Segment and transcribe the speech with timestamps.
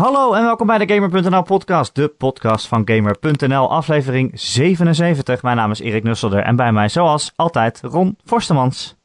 [0.00, 5.42] Hallo en welkom bij de Gamer.nl podcast, de podcast van Gamer.nl, aflevering 77.
[5.42, 8.96] Mijn naam is Erik Nusselder en bij mij zoals altijd Ron Forstemans.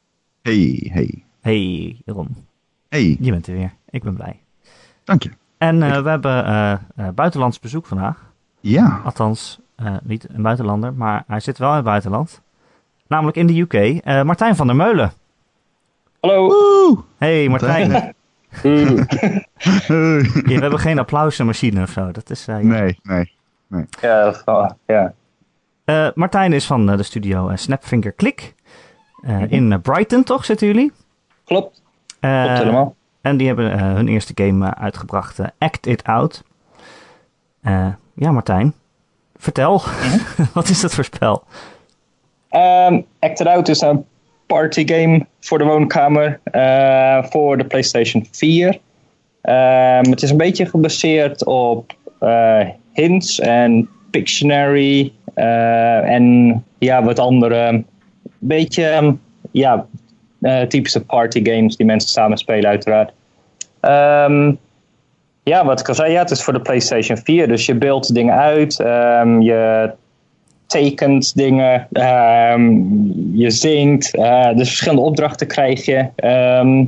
[0.42, 1.24] Hey, hey.
[1.42, 2.48] Hey Ron,
[2.90, 3.74] Hey, je bent er weer.
[3.90, 4.40] Ik ben blij.
[5.04, 5.30] dank je.
[5.58, 6.80] En eh, we hebben eh, eh,
[7.16, 8.32] buitenlands bezoek vandaag.
[8.60, 12.42] Ja, Althans, eh, niet een buitenlander, maar hij zit wel in het buitenland.
[13.08, 13.74] Namelijk in de UK.
[13.74, 15.12] Eh, Martijn van der Meulen.
[16.20, 16.48] Hallo.
[16.48, 16.98] Woe!
[17.18, 17.92] Hey Martijn.
[17.92, 18.10] Oeh.
[18.62, 18.70] Ja,
[19.88, 22.12] we hebben geen applausenmachine of zo.
[22.12, 23.34] Dat is, eh, Nee, nee.
[24.02, 25.14] Ja, dat is wel- ja.
[25.86, 28.54] Eh, Martijn is van eh, de studio Snapfinger Click.
[29.22, 30.92] Eh, In Brighton, toch, zitten jullie?
[31.46, 31.82] klopt.
[32.20, 32.96] Eh, Klopt helemaal.
[33.22, 36.44] En die hebben eh, hun eerste game uitgebracht, Act It Out.
[37.62, 38.74] Eh, ja, Martijn,
[39.38, 39.82] vertel.
[40.54, 41.44] Wat is dat voor spel?
[42.50, 44.06] Ehm Act It Out is een
[44.48, 48.80] partygame voor de woonkamer eh, voor de PlayStation 4.
[49.42, 57.20] Ehm, het is een beetje gebaseerd op eh, hints en Pictionary eh, en ja, wat
[57.20, 57.84] andere
[58.40, 59.14] beetje ehm,
[59.52, 59.86] ja,
[60.68, 63.12] typische partygames die mensen samen spelen uiteraard.
[63.80, 64.54] Ehm,
[65.44, 68.14] ja, wat ik al zei, ja, het is voor de PlayStation 4, dus je beeldt
[68.14, 68.76] dingen uit,
[69.40, 69.92] je
[70.68, 72.72] tekent dingen, ehm,
[73.34, 76.08] je zingt, eh, dus verschillende opdrachten krijg je.
[76.16, 76.86] Ehm,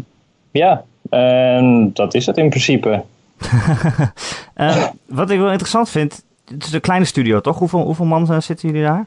[0.51, 3.03] ja, en dat is het in principe.
[4.53, 7.59] Eh, wat ik wel interessant vind, het is een kleine studio, toch?
[7.59, 9.05] Hoeveel, hoeveel man eh, zitten jullie daar?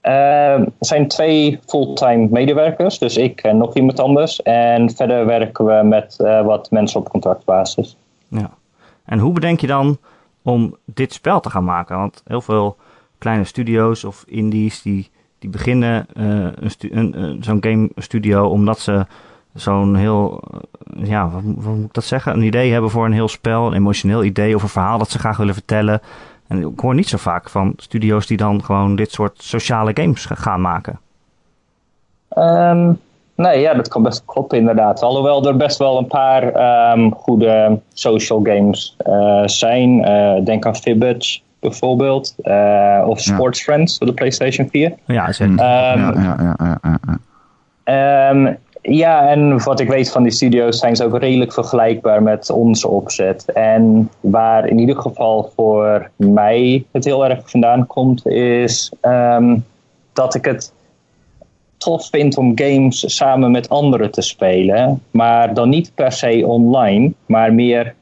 [0.00, 4.42] Ehm, er zijn twee fulltime medewerkers, dus ik en nog iemand anders.
[4.42, 7.96] En verder werken we met eh, wat mensen op contractbasis.
[8.28, 8.50] Ja.
[9.04, 9.98] En hoe bedenk je dan
[10.42, 11.96] om dit spel te gaan maken?
[11.96, 12.76] Want heel veel
[13.22, 16.46] kleine studio's of indies die, die beginnen eh,
[17.40, 19.06] zo'n game studio omdat ze
[19.54, 20.42] zo'n heel,
[20.96, 22.32] eh, ja, wat, wat moet ik dat zeggen?
[22.32, 25.18] Een idee hebben voor een heel spel, een emotioneel idee of een verhaal dat ze
[25.18, 26.00] graag willen vertellen.
[26.48, 30.24] En ik hoor niet zo vaak van studio's die dan gewoon dit soort sociale games
[30.24, 30.98] ga- gaan maken.
[32.28, 32.92] Ehm,
[33.34, 35.02] nee, ja, dat kan best kloppen inderdaad.
[35.02, 38.96] Alhoewel er best wel een paar ehm, goede social games
[39.44, 40.02] zijn.
[40.44, 42.34] Denk aan Fibbage bijvoorbeeld.
[42.42, 43.34] eh, of Ja.
[43.34, 44.92] Sports Friends voor de PlayStation 4.
[45.06, 45.58] Ja, zeker.
[45.58, 47.18] Ehm, ja, ja, ja, ja, ja, ja.
[47.84, 52.50] Ehm, ja, en wat ik weet van die studio's zijn ze ook redelijk vergelijkbaar met
[52.50, 53.44] onze opzet.
[53.52, 59.56] En waar in ieder geval voor mij het heel erg vandaan komt, is ehm,
[60.12, 60.72] dat ik het
[61.76, 65.02] tof vind om games samen met anderen te spelen.
[65.10, 67.94] Maar dan niet per se online, maar meer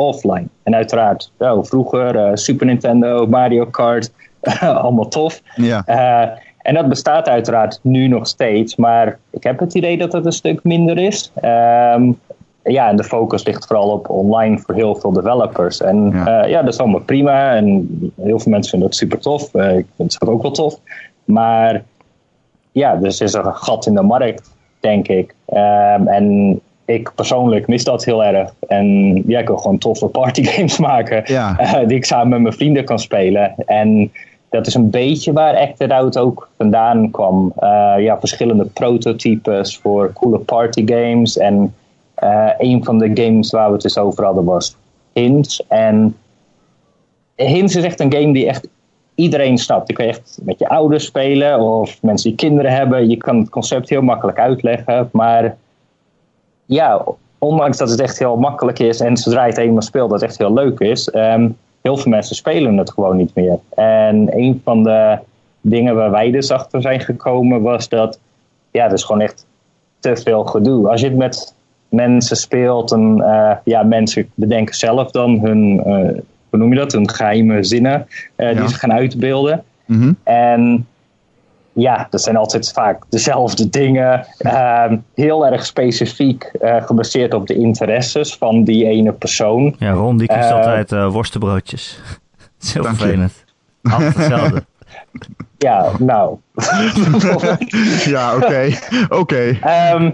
[0.00, 0.46] offline.
[0.62, 4.12] En uiteraard, oh, vroeger eh, Super Nintendo, Mario Kart,
[4.60, 5.42] allemaal tof.
[5.54, 6.28] Ja, Eh,
[6.62, 10.32] en dat bestaat uiteraard nu nog steeds, maar ik heb het idee dat het een
[10.32, 11.32] stuk minder is.
[11.34, 12.12] Ehm,
[12.64, 15.80] ja, en de focus ligt vooral op online voor heel veel developers.
[15.80, 16.24] En Ja.
[16.24, 17.54] ja, ja dat is allemaal prima.
[17.54, 17.88] En
[18.22, 19.54] heel veel mensen vinden het super tof.
[19.54, 20.78] Eh, ik vind het ook wel tof.
[21.24, 21.82] Maar
[22.72, 25.34] ja, dus is er een gat in de markt, denk ik.
[25.46, 26.60] Ehm, en
[26.94, 28.54] ik persoonlijk mis dat heel erg.
[28.68, 31.22] En ja, ik wil gewoon toffe partygames maken.
[31.24, 31.58] Ja.
[31.58, 33.54] eh, die ik samen met mijn vrienden kan spelen.
[33.66, 34.12] En
[34.48, 37.52] dat is een beetje waar Act It Out ook vandaan kwam.
[37.56, 41.38] Eh, ja, verschillende prototypes voor coole partygames.
[41.38, 41.74] En
[42.14, 44.76] eh, een van de games waar we het dus over hadden was
[45.12, 45.66] Hints.
[45.68, 46.16] En
[47.36, 48.68] Hints is echt een game die echt
[49.14, 49.88] iedereen snapt.
[49.88, 53.08] Je kan echt met je ouders spelen of mensen die kinderen hebben.
[53.08, 55.08] Je kan het concept heel makkelijk uitleggen.
[55.12, 55.56] Maar
[56.70, 57.04] ja,
[57.38, 60.30] ondanks dat het echt heel makkelijk is en zodra je het eenmaal speelt dat het
[60.30, 61.48] echt heel leuk is, ehm,
[61.82, 63.58] heel veel mensen spelen het gewoon niet meer.
[63.74, 65.18] En een van de
[65.60, 68.18] dingen waar wij dus achter zijn gekomen was dat,
[68.70, 69.46] ja, het is gewoon echt
[69.98, 70.88] te veel gedoe.
[70.88, 71.54] Als je het met
[71.88, 76.20] mensen speelt, dan, eh, ja, mensen bedenken zelf dan hun, eh,
[76.50, 79.64] hoe noem je dat, hun geheime zinnen eh, die ze gaan uitbeelden.
[79.84, 80.12] Mhm.
[80.22, 80.86] En
[81.72, 84.26] ja, dat zijn altijd vaak dezelfde dingen.
[84.38, 89.76] Ehm, heel erg specifiek eh, gebaseerd op de interesses van die ene persoon.
[89.78, 92.00] Ja, Ron die kiest Eh, altijd eh, worstenbroodjes.
[92.38, 93.44] Dat is heel vervelend.
[93.82, 94.64] Altijd hetzelfde.
[95.58, 96.36] Ja, nou.
[98.14, 98.70] ja oké.
[99.08, 99.58] Oké.
[99.60, 100.10] Ehm,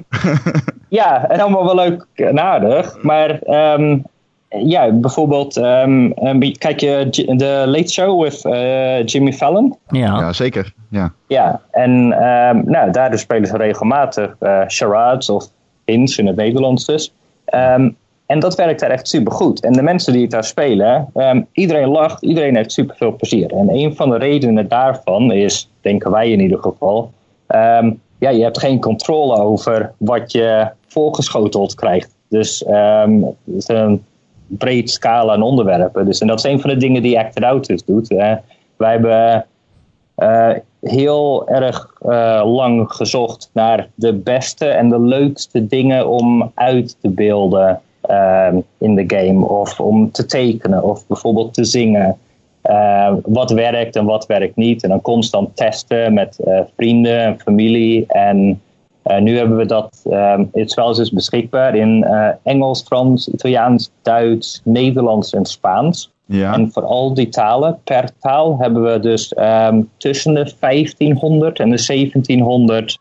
[0.89, 3.03] ja, en allemaal wel leuk en aardig.
[3.03, 3.99] Maar ehm,
[4.65, 9.77] ja, bijvoorbeeld, ehm, ehm, kijk je J- de Late Show with eh, Jimmy Fallon?
[9.89, 10.19] Ja.
[10.19, 10.73] Ja, zeker.
[10.91, 11.13] Ja.
[11.27, 15.49] Ja, en ehm, nou, daar spelen ze regelmatig eh charades of
[15.85, 17.13] hints in het Nederlands dus.
[17.45, 17.91] Ehm,
[18.27, 19.61] en dat werkt daar echt super goed.
[19.61, 23.51] En de mensen die het daar spelen, ehm, iedereen lacht, iedereen heeft super veel plezier.
[23.53, 27.11] En een van de redenen daarvan is, denken wij in ieder geval,
[27.47, 32.15] ehm, ja, je hebt geen controle over wat je voorgeschoteld krijgt.
[32.29, 34.05] Dus ehm, het is een
[34.47, 36.07] breed scala aan onderwerpen.
[36.07, 38.09] Dus, en dat is een van de dingen die Acted Out dus doet.
[38.09, 38.43] Wij
[38.77, 39.47] hebben
[40.19, 40.51] uh,
[40.81, 47.09] heel erg uh, lang gezocht naar de beste en de leukste dingen om uit te
[47.09, 47.81] beelden
[48.79, 49.47] in de game.
[49.47, 52.19] Of om te tekenen of bijvoorbeeld te zingen.
[53.23, 54.83] wat werkt en wat werkt niet.
[54.83, 56.39] En dan constant testen met
[56.77, 58.07] vrienden en familie.
[58.07, 58.61] En
[59.07, 63.29] uh, nu hebben we dat, um, het spel is dus beschikbaar in uh, Engels, Frans,
[63.29, 66.13] Italiaans, Duits, Nederlands en Spaans.
[66.25, 66.55] Ja.
[66.55, 71.71] En voor al die talen, per taal, hebben we dus um, tussen de 1500 en
[71.71, 72.99] de 1700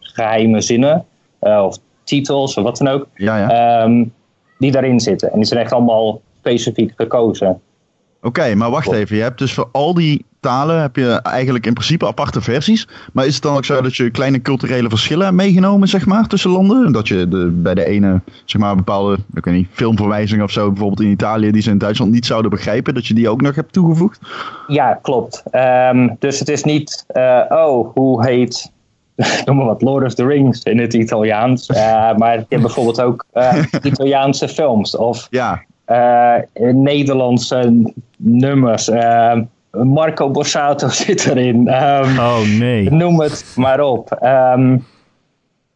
[0.00, 1.04] geheime zinnen,
[1.40, 3.82] uh, of titels, of wat dan ook, ja, ja.
[3.82, 4.12] Um,
[4.58, 5.30] die daarin zitten.
[5.30, 7.48] En die zijn echt allemaal specifiek gekozen.
[7.48, 7.60] Oké,
[8.26, 9.16] okay, maar wacht even.
[9.16, 12.88] Je hebt dus voor al die talen heb je eigenlijk in principe aparte versies.
[13.12, 16.26] Maar is het dan ook zo dat je kleine culturele verschillen hebt meegenomen, zeg maar,
[16.26, 16.92] tussen landen?
[16.92, 20.70] Dat je de, bij de ene, zeg maar, bepaalde, ik weet niet, filmverwijzingen of zo,
[20.70, 23.54] bijvoorbeeld in Italië, die ze in Duitsland niet zouden begrijpen, dat je die ook nog
[23.54, 24.20] hebt toegevoegd?
[24.66, 25.42] Ja, klopt.
[25.52, 28.72] Um, dus het is niet, uh, oh, hoe heet
[29.44, 31.68] noem maar wat, Lord of the Rings in het Italiaans.
[31.68, 31.76] Uh,
[32.16, 35.62] maar je hebt bijvoorbeeld ook uh, Italiaanse films of ja.
[36.72, 38.90] Nederlandse nummers.
[39.72, 41.56] Marco Borsato zit erin.
[41.56, 42.90] Um, oh nee.
[42.90, 44.18] Noem het maar op.
[44.22, 44.86] Um,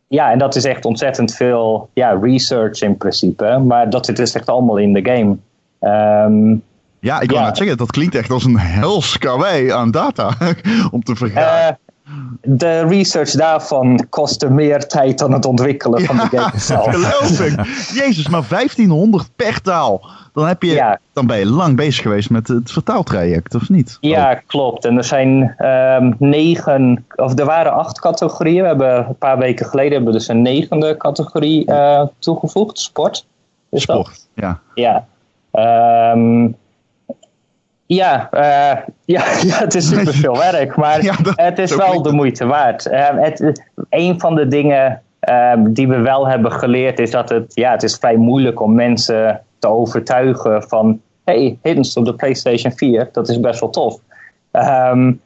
[0.09, 3.63] ja, en dat is echt ontzettend veel ja, research in principe.
[3.67, 5.37] Maar dat zit dus echt allemaal in de game.
[6.25, 6.63] Um,
[7.01, 7.45] ja, ik wil ja.
[7.45, 10.31] net zeggen, dat klinkt echt als een hels karwei aan data
[10.91, 11.79] om te vergaren.
[12.05, 16.95] Uh, de research daarvan kostte meer tijd dan het ontwikkelen ja, van de game zelf.
[16.95, 17.67] geloof ik.
[17.95, 20.11] Jezus, maar 1500 per taal.
[20.37, 20.99] Dan, heb je, ja.
[21.13, 23.99] dan ben je lang bezig geweest met het vertaaltraject, of niet?
[24.01, 24.39] Ja, oh.
[24.47, 24.85] klopt.
[24.85, 28.63] En er zijn um, negen, of er waren acht categorieën.
[28.63, 33.27] We hebben een paar weken geleden hebben we dus een negende categorie uh, toegevoegd, sport.
[33.71, 34.61] Is sport, dat?
[34.75, 35.05] ja.
[35.53, 36.13] Ja.
[36.13, 36.57] Um,
[37.87, 38.83] ja, uh,
[39.17, 42.87] ja, ja, het is super veel werk, maar ja, het is wel de moeite waard.
[42.87, 47.55] Uh, het, een van de dingen uh, die we wel hebben geleerd is dat het,
[47.55, 52.73] ja, het is vrij moeilijk om mensen te overtuigen van hey, Hidden op de PlayStation
[52.73, 54.01] 4, dat is best wel tof.
[54.53, 55.21] Um,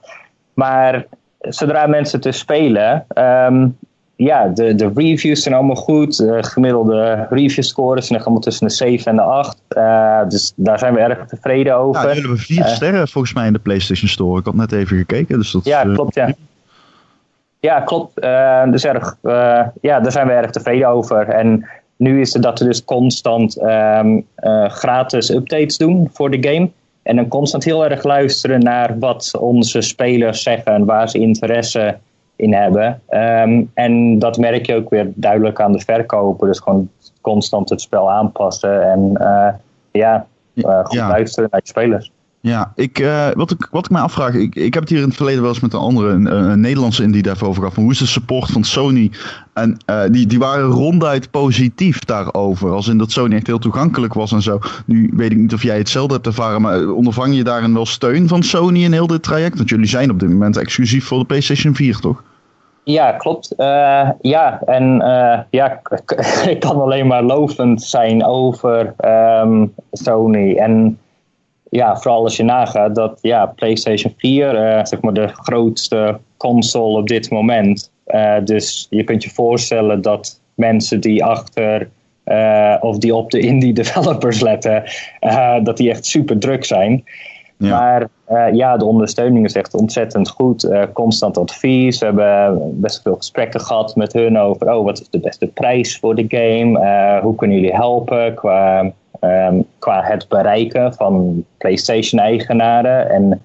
[0.55, 1.07] maar
[1.41, 3.77] zodra mensen het dus spelen, um,
[4.25, 6.17] ja, de, de reviews zijn allemaal goed.
[6.17, 9.57] De gemiddelde review scores zijn allemaal tussen de 7 en de 8.
[9.77, 12.01] Uh, dus daar zijn we erg tevreden over.
[12.01, 14.39] Ja, jullie hebben vier uh, sterren volgens mij in de PlayStation Store.
[14.39, 15.39] Ik had net even gekeken.
[15.39, 16.35] Dus dat ja, klopt, ja.
[17.61, 18.25] Ja, klopt.
[18.25, 19.17] Uh, dus erg,
[19.81, 21.29] ja, daar zijn we erg tevreden over.
[21.29, 21.69] En
[22.01, 24.27] nu is het dat we dus constant um,
[24.69, 26.71] gratis updates doen voor de game.
[27.03, 31.99] En dan constant heel erg luisteren naar wat onze spelers zeggen en waar ze interesse
[32.37, 33.03] in hebben.
[33.11, 36.47] Um, en dat merk je ook weer duidelijk aan de verkoper.
[36.47, 36.89] Dus gewoon
[37.21, 39.49] constant het spel aanpassen en uh,
[39.91, 41.09] ja, uh, goed ja.
[41.09, 42.11] luisteren naar je spelers.
[42.43, 45.07] Ja, ik, uh, wat, ik, wat ik mij afvraag, ik, ik heb het hier in
[45.07, 47.77] het verleden wel eens met een andere, een, een Nederlandse indie dev over gehad.
[47.77, 49.11] Hoe is de support van Sony?
[49.55, 52.71] En uh, die, die waren ronduit positief daarover.
[52.71, 54.59] Als in dat Sony echt heel toegankelijk was en zo.
[54.85, 58.29] Nu weet ik niet of jij hetzelfde hebt ervaren, maar ondervang je daarin wel steun
[58.29, 59.57] van Sony in heel dit traject?
[59.57, 62.23] Want jullie zijn op dit moment exclusief voor de PlayStation 4, toch?
[62.85, 63.55] Ja, klopt.
[64.21, 65.05] Ja, en
[65.51, 65.81] ja,
[66.55, 68.95] ik kan alleen maar lovend zijn over
[69.43, 70.57] um, Sony.
[70.57, 70.99] En
[71.71, 76.99] ja, vooral als je nagaat dat ja, PlayStation 4, uh, zeg maar de grootste console
[76.99, 77.91] op dit moment.
[78.45, 81.89] dus je kunt je voorstellen dat mensen die achter
[82.81, 84.83] of die op de indie developers letten,
[85.63, 87.05] dat die echt super druk zijn.
[87.57, 87.79] Ja.
[87.79, 88.09] Maar
[88.55, 90.69] ja, de ondersteuning is echt ontzettend goed.
[90.93, 91.99] Constant advies.
[91.99, 95.99] We hebben best veel gesprekken gehad met hun over oh, wat is de beste prijs
[95.99, 97.21] voor de game?
[97.23, 103.11] Hoe kunnen jullie helpen qua, um, qua het bereiken van PlayStation-eigenaren?
[103.11, 103.41] En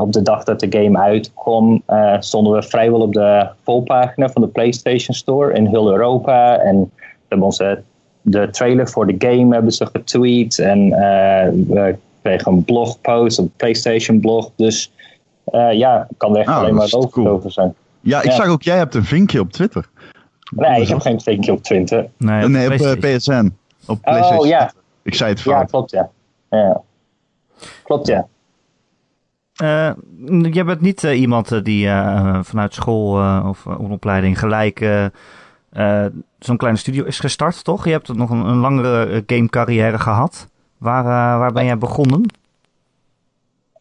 [0.00, 1.82] op de dag dat de game uitkwam,
[2.18, 6.58] stonden we vrijwel op de volpagina van de PlayStation Store in heel Europa.
[6.58, 7.82] En we hebben onze
[8.22, 10.58] de trailer voor de game hebben ze getweet.
[10.58, 10.88] En
[11.68, 14.50] we kregen een blogpost, een PlayStation blog.
[14.56, 14.92] Dus
[15.52, 17.28] uh, ja, kan er echt oh, alleen maar over, cool.
[17.28, 17.74] over zijn.
[18.00, 18.34] Ja, ik ja.
[18.34, 19.88] zag ook, jij hebt een vinkje op Twitter.
[20.50, 22.08] Nee, ik heb geen vinkje op Twitter.
[22.16, 23.52] Nee, op, nee, op uh, PSN.
[23.86, 24.38] Op PlayStation.
[24.38, 24.72] Oh ja.
[25.10, 25.60] Ik zei het fout.
[25.60, 26.10] Ja, klopt ja.
[26.50, 26.82] ja.
[27.82, 28.26] Klopt ja.
[29.62, 29.92] Uh,
[30.52, 34.80] jij bent niet uh, iemand die uh, vanuit school of opleiding gelijk
[36.38, 37.84] zo'n kleine studio is gestart, toch?
[37.84, 40.48] Je hebt nog een, een langere gamecarrière gehad.
[40.78, 42.22] Waar, uh, waar ben jij begonnen?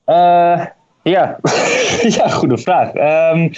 [0.05, 0.65] Uh,
[1.03, 1.37] ja.
[2.17, 2.93] ja, goede vraag.
[3.33, 3.51] Um,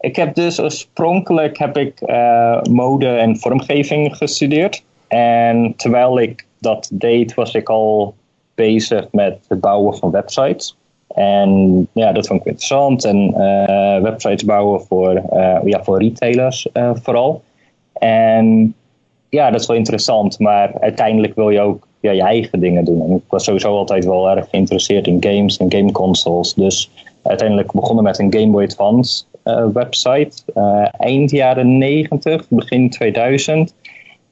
[0.00, 4.84] ik heb dus oorspronkelijk heb ik uh, mode en vormgeving gestudeerd.
[5.08, 8.14] En terwijl ik dat deed, was ik al
[8.54, 10.76] bezig met het bouwen van websites.
[11.14, 13.04] En ja, dat vond ik interessant.
[13.04, 17.42] En uh, websites bouwen voor, uh, ja, voor retailers uh, vooral.
[17.92, 18.74] En
[19.28, 20.38] ja, dat is wel interessant.
[20.38, 23.02] Maar uiteindelijk wil je ook ja, je eigen dingen doen.
[23.02, 26.54] En ik was sowieso altijd wel erg geïnteresseerd in games en gameconsoles.
[26.54, 26.90] Dus
[27.22, 29.24] uiteindelijk begonnen met een Game Boy Advance
[29.72, 30.52] website.
[30.98, 33.74] eind jaren 90, begin 2000.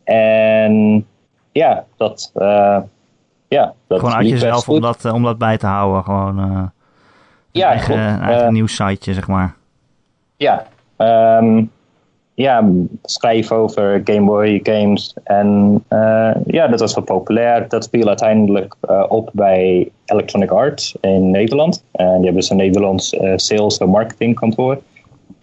[0.05, 1.07] En
[1.55, 2.33] ja, dat
[3.49, 6.05] ja, dat gewoon uit jezelf om dat, om dat bij te houden.
[6.05, 6.63] Gewoon uh,
[7.51, 8.23] ja, eigen, klopt.
[8.23, 9.55] eigen uh, nieuws siteje, zeg maar.
[10.37, 10.67] Ja,
[11.39, 11.71] um,
[12.35, 12.71] ja,
[13.03, 15.15] schrijven over Game Boy games.
[15.25, 17.69] En uh, ja, dat was wel populair.
[17.69, 18.77] Dat viel uiteindelijk
[19.09, 21.85] op bij Electronic Arts in Nederland.
[21.93, 24.79] En die hebben een Nederlands sales- en marketingkantoor.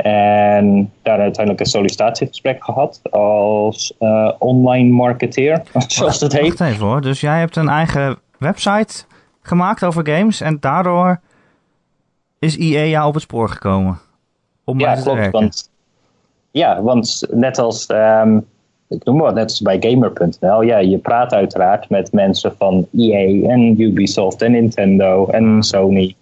[0.03, 6.57] En daar uiteindelijk een sollicitatiegesprek gehad als uh, online marketeer, zoals dat heet.
[6.57, 9.03] Wacht even hoor, dus jij hebt een eigen website
[9.41, 11.19] gemaakt over games en daardoor
[12.39, 13.99] is EA jou op het spoor gekomen?
[14.63, 15.31] Om ja, klopt.
[15.31, 15.69] Want,
[16.51, 18.45] ja, want net als, um,
[18.87, 23.49] ik noem maar net als bij Gamer.nl, ja, je praat uiteraard met mensen van EA
[23.49, 25.61] en Ubisoft en Nintendo en hmm.
[25.61, 26.15] Sony.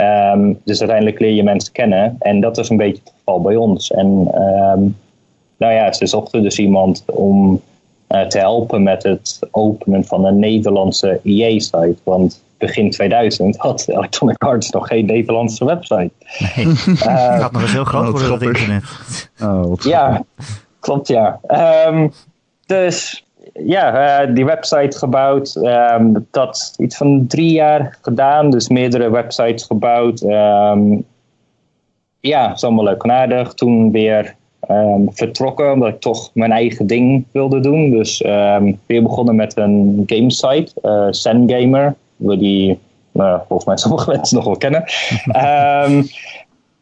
[0.00, 2.16] Um, dus uiteindelijk leer je mensen kennen.
[2.18, 3.90] En dat is een beetje het geval bij ons.
[3.90, 4.96] En um,
[5.56, 7.60] nou ja, ze zochten dus iemand om
[8.08, 11.96] uh, te helpen met het openen van een Nederlandse EA-site.
[12.02, 16.10] Want begin 2000 had Electronic Arts nog geen Nederlandse website.
[16.38, 18.84] Nee, uh, het gaat nog eens heel groot worden op internet.
[19.42, 20.24] Oh, ja,
[20.80, 21.40] klopt ja.
[21.86, 22.12] Um,
[22.66, 25.56] dus ja, uh, die website gebouwd.
[25.56, 28.50] Um, dat iets van drie jaar gedaan.
[28.50, 30.22] Dus meerdere websites gebouwd.
[30.22, 31.04] Um,
[32.20, 33.54] ja, is allemaal leuk en aardig.
[33.54, 34.34] Toen weer
[34.68, 37.90] um, vertrokken, omdat ik toch mijn eigen ding wilde doen.
[37.90, 38.18] Dus
[38.86, 41.94] weer begonnen met een gamesite, uh, Zen Gamer.
[42.16, 42.78] We die
[43.12, 44.84] uh, volgens mij sommige mensen nog wel kennen.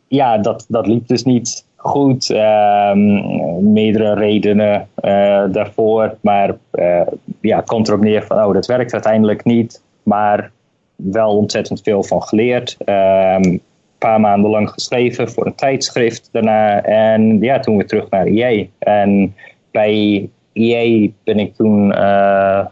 [0.08, 2.30] ja, dat, dat liep dus niet goed.
[2.30, 6.16] Um, meerdere redenen uh, daarvoor.
[6.20, 7.00] Maar uh,
[7.40, 9.82] ja, het komt erop neer van, oh, dat werkt uiteindelijk niet.
[10.02, 10.50] Maar
[10.96, 12.76] wel ontzettend veel van geleerd.
[12.84, 13.60] Een
[13.98, 16.82] paar maanden lang geschreven voor een tijdschrift daarna.
[16.82, 18.64] En ja, toen weer terug naar EA.
[18.78, 19.34] En
[19.70, 22.66] bij EA ben ik toen uh,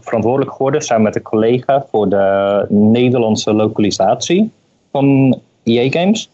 [0.00, 4.50] verantwoordelijk geworden samen met een collega voor de Nederlandse lokalisatie
[4.92, 6.30] van EA Games.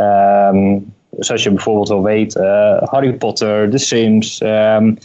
[0.00, 4.40] Um, zoals je bijvoorbeeld wel weet, uh, Harry Potter, The Sims.
[4.40, 4.98] Um,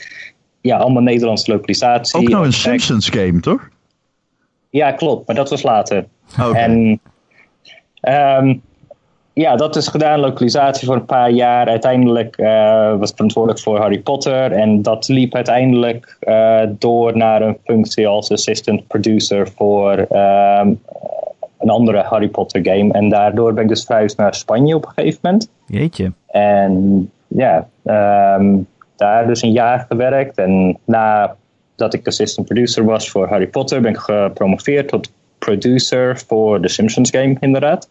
[0.61, 2.19] ja, allemaal Nederlandse localisatie.
[2.19, 3.69] Ook nou een Simpsons game, toch?
[4.69, 6.05] Ja, klopt, maar dat was later.
[6.39, 6.63] Okay.
[6.63, 6.99] En
[8.41, 8.61] um,
[9.33, 11.67] ja, dat is gedaan, localisatie voor een paar jaar.
[11.67, 14.51] Uiteindelijk uh, was ik verantwoordelijk voor Harry Potter.
[14.51, 20.81] En dat liep uiteindelijk uh, door naar een functie als assistant producer voor um,
[21.59, 22.93] een andere Harry Potter game.
[22.93, 25.49] En daardoor ben ik dus verhuisd naar Spanje op een gegeven moment.
[25.65, 26.11] Jeetje.
[26.27, 27.67] En ja,
[28.39, 30.37] um, daar dus een jaar gewerkt.
[30.37, 36.61] En nadat ik assistant producer was voor Harry Potter, ben ik gepromoveerd tot producer voor
[36.61, 37.89] de Simpsons game, inderdaad.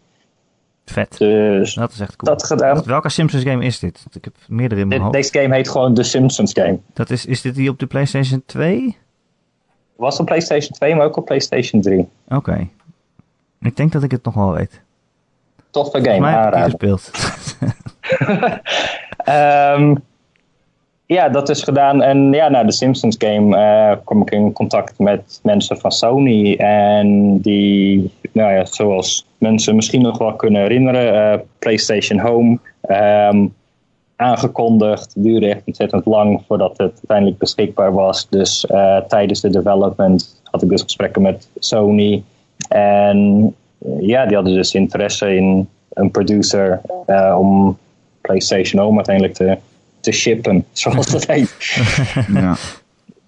[0.85, 1.17] Vet.
[1.17, 2.33] Dus dat is echt cool.
[2.33, 2.83] Dat gedaan.
[2.85, 4.05] Welke Simpsons game is dit?
[4.13, 5.13] Ik heb meerdere in mijn hoofd.
[5.13, 6.79] Deze game heet gewoon The Simpsons Game.
[6.93, 8.97] Dat is, is dit die op de PlayStation 2?
[9.95, 11.99] Was op PlayStation 2, maar ook op PlayStation 3.
[11.99, 12.35] Oké.
[12.35, 12.69] Okay.
[13.61, 14.81] Ik denk dat ik het nog wel weet.
[15.69, 17.11] Toffe game, mij heb ik gespeeld.
[19.79, 20.03] um,
[21.17, 22.01] ja, dat is gedaan.
[22.01, 26.55] En ja, na de Simpsons game uh, kwam ik in contact met mensen van Sony.
[26.55, 32.59] En die, nou ja, zoals mensen misschien nog wel kunnen herinneren, uh, PlayStation Home.
[32.89, 33.55] Um,
[34.17, 38.27] aangekondigd, duurde echt ontzettend lang voordat het uiteindelijk beschikbaar was.
[38.29, 42.23] Dus uh, tijdens de development had ik dus gesprekken met Sony.
[42.67, 43.55] En
[43.99, 47.77] ja, die hadden dus interesse in een producer uh, om
[48.21, 49.57] PlayStation Home uiteindelijk te,
[49.99, 51.55] te shippen, zoals dat heet.
[52.33, 52.55] ja.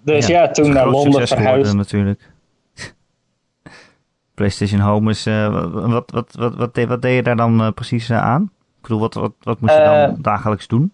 [0.02, 1.74] Dus ja, ja toen naar Londen verhuisd.
[1.74, 2.30] natuurlijk.
[4.34, 5.26] PlayStation Home is.
[5.26, 8.42] Uh, wat, wat, wat, wat, deed, wat deed je daar dan uh, precies uh, aan?
[8.76, 10.92] Ik bedoel, wat, wat, wat moest je dan dagelijks doen?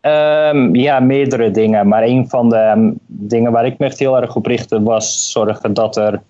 [0.00, 1.88] Um, ja, meerdere dingen.
[1.88, 5.30] Maar een van de um, dingen waar ik me echt heel erg op richtte was
[5.30, 6.22] zorgen dat er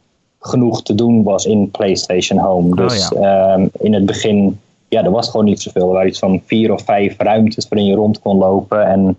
[0.47, 2.71] genoeg te doen was in PlayStation Home.
[2.71, 3.55] Oh, dus ja.
[3.55, 5.87] um, in het begin, ja, er was gewoon niet zoveel.
[5.87, 9.19] Er waren iets van vier of vijf ruimtes waarin je rond kon lopen en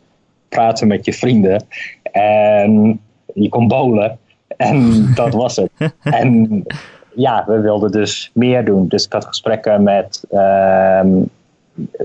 [0.49, 1.63] praten met je vrienden.
[2.11, 2.99] En
[3.33, 4.17] je kon bowlen.
[4.47, 5.71] En dat was het.
[6.01, 6.63] en
[7.15, 8.87] ja, we wilden dus meer doen.
[8.87, 11.29] Dus ik had gesprekken met um,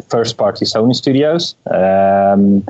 [0.07, 1.57] first party Sony studios.
[1.65, 2.65] Um,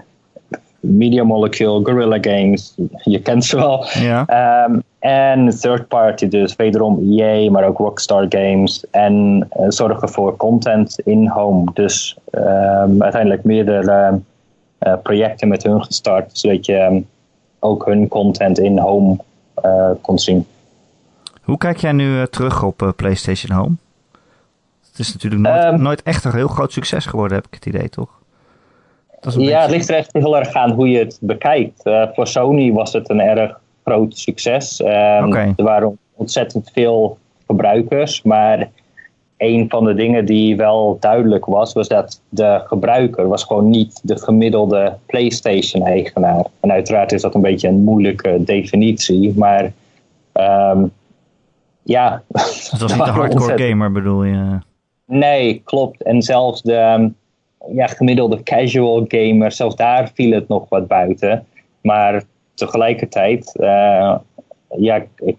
[0.80, 3.85] Media Molecule, Guerrilla Games, je kent ze wel.
[3.92, 4.26] Ja.
[4.26, 8.85] Ehm, en third party, dus wederom EA, maar ook Rockstar Games.
[8.90, 11.71] En eh, zorgen voor content in home.
[11.75, 14.21] Dus ehm, uiteindelijk meerdere
[14.80, 17.00] uh, projecten met hun gestart, zodat je ehm,
[17.59, 19.19] ook hun content in home
[19.64, 20.47] uh, kon zien.
[21.42, 23.75] Hoe kijk jij nu terug op PlayStation Home?
[24.90, 27.88] Het is natuurlijk nooit, nooit echt een heel groot succes geworden, heb ik het idee,
[27.88, 28.09] toch?
[29.21, 31.83] ja, het ligt er echt heel erg aan hoe je het bekijkt.
[32.14, 34.80] Voor Sony was het een erg groot succes.
[34.80, 38.70] Um, Er waren ontzettend veel gebruikers, maar
[39.37, 44.00] een van de dingen die wel duidelijk was, was dat de gebruiker was gewoon niet
[44.02, 46.44] de gemiddelde PlayStation-eigenaar.
[46.61, 49.73] En uiteraard is dat een beetje een moeilijke definitie, maar
[50.32, 50.92] um,
[51.82, 52.23] ja.
[52.32, 54.59] Het was niet de hardcore gamer, bedoel je?
[55.06, 56.02] Nee, klopt.
[56.02, 57.11] En zelfs de
[57.73, 61.47] ja, gemiddelde casual gamer, zelfs daar viel het nog wat buiten.
[61.80, 62.23] Maar
[62.61, 64.17] tegelijkertijd, uh,
[64.76, 65.37] ja, ik,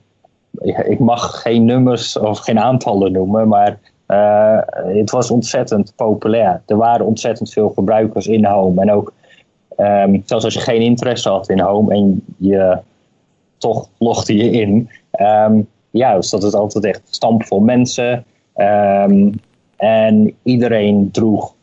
[0.86, 4.60] ik mag geen nummers of geen aantallen noemen, maar uh,
[4.98, 6.62] het was ontzettend populair.
[6.66, 8.82] Er waren ontzettend veel gebruikers in Home.
[8.82, 9.14] En ook,
[9.78, 12.78] um, zelfs als je geen interesse had in Home en je
[13.58, 18.26] toch logde je in, um, ja, dus dat is altijd echt stampvol mensen.
[18.56, 19.40] Um,
[19.78, 21.54] en iedereen droeg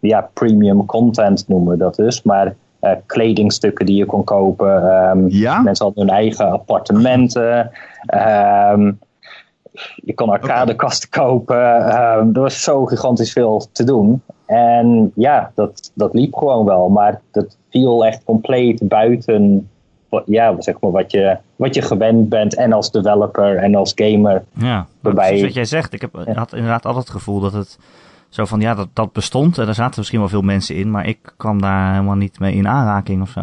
[0.00, 2.22] ja, premium content noemen we dat dus.
[2.22, 2.54] Maar
[2.90, 4.84] uh, kledingstukken die je kon kopen.
[4.84, 5.60] Um, ja?
[5.60, 7.70] Mensen hadden hun eigen appartementen.
[8.72, 8.98] Um,
[9.94, 11.28] je kon arcadekasten okay.
[11.28, 11.56] kopen.
[12.34, 14.22] er was zo gigantisch veel te doen.
[14.46, 16.88] En ja, dat, dat liep gewoon wel.
[16.88, 19.68] Maar dat viel echt compleet buiten
[20.26, 22.54] ja, zeg maar wat, je, wat je gewend bent.
[22.54, 24.44] En als developer en als gamer.
[24.52, 25.92] Ja, waarbij, wat jij zegt.
[25.92, 27.78] Ik heb, had inderdaad altijd het gevoel dat het
[28.36, 31.06] zo van, ja, dat, dat bestond en er zaten misschien wel veel mensen in, maar
[31.06, 33.40] ik kwam daar helemaal niet mee in aanraking of zo.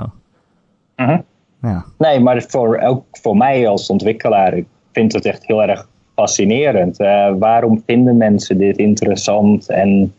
[0.96, 1.20] Uh -huh.
[1.62, 1.86] ja.
[1.98, 7.00] Nee, maar voor, ook voor mij als ontwikkelaar, ik vind het echt heel erg fascinerend.
[7.00, 10.14] Uh, waarom vinden mensen dit interessant en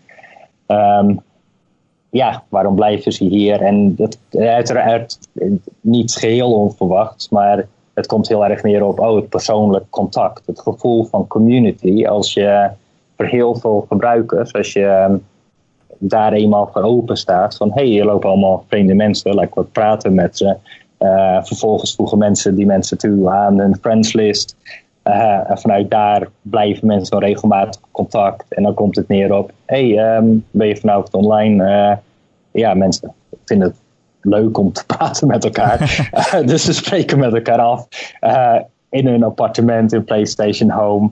[0.67, 1.21] um,
[2.11, 3.61] ja, waarom blijven ze hier?
[3.61, 5.19] En dat, uiteraard
[5.81, 10.61] niet geheel onverwachts, maar het komt heel erg neer op oh, het persoonlijk contact, het
[10.61, 12.07] gevoel van community.
[12.07, 12.71] Als je
[13.17, 15.17] voor heel veel gebruikers, als je ehm,
[15.99, 19.55] daar eenmaal voor open staat, van hé, hey, hier lopen allemaal vreemde mensen, laat ik
[19.55, 20.57] wat praten met ze.
[20.99, 24.57] Uh, vervolgens voegen mensen die mensen toe aan hun friendslist.
[25.05, 28.45] Uh, en vanuit daar blijven mensen wel regelmatig contact.
[28.49, 31.65] En dan komt het neer op: hey, um, ben je vanavond online?
[31.65, 31.97] Uh,
[32.63, 33.13] ja, mensen
[33.45, 33.77] vinden het
[34.21, 36.11] leuk om te praten met elkaar.
[36.47, 37.89] dus ze spreken met elkaar af
[38.91, 41.11] in hun appartement, in PlayStation Home.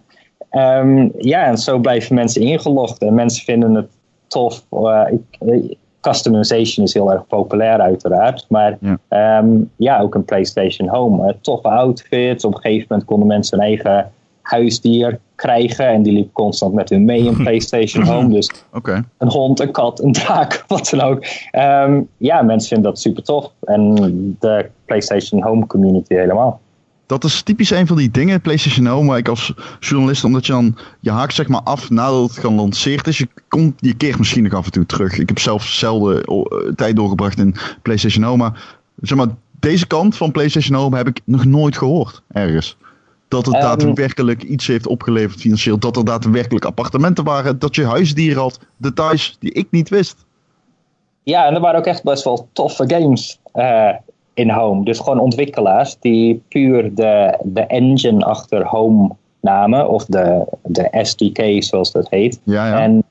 [0.53, 3.89] Um, ja, en zo blijven mensen ingelogd en mensen vinden het
[4.27, 4.65] tof.
[4.71, 8.47] Uh, ik, customization is heel erg populair uiteraard.
[8.49, 11.29] Maar ja, um, ja ook een PlayStation Home.
[11.29, 12.45] Uh, toffe outfits.
[12.45, 14.13] Op een gegeven moment konden mensen een eigen
[14.43, 15.87] huisdier krijgen.
[15.87, 18.29] En die liep constant met hun mee in PlayStation Home.
[18.29, 19.03] Dus okay.
[19.19, 21.25] een hond, een kat, een draak, wat dan ook.
[21.53, 23.51] Um, ja, mensen vinden dat super tof.
[23.65, 23.95] En
[24.41, 26.61] de PlayStation Home community helemaal
[27.13, 30.53] dat is typisch een van die dingen, PlayStation Home, waar ik als journalist, omdat je
[30.53, 33.19] dan, je haakt zeg maar af nadat het gelanceerd is.
[33.19, 35.19] Je, komt, je keert misschien nog af en toe terug.
[35.19, 39.27] Ik heb zelf zelden uh, tijd doorgebracht in PlayStation Home, maar zeg maar,
[39.61, 42.77] deze kant van PlayStation Home heb ik nog nooit gehoord, ergens.
[43.29, 45.79] Dat het um, daadwerkelijk iets heeft opgeleverd financieel.
[45.79, 47.59] Dat er daadwerkelijk appartementen waren.
[47.59, 48.59] Dat je huisdieren had.
[48.77, 50.25] Details die ik niet wist.
[51.23, 53.41] Ja, en er waren ook echt best wel toffe games.
[53.55, 53.89] Uh,
[54.35, 54.85] in Home.
[54.85, 61.63] Dus gewoon ontwikkelaars die puur de, de engine achter Home namen, of de, de SDK
[61.63, 62.41] zoals dat heet.
[62.45, 62.81] Ja, ja.
[62.81, 63.05] En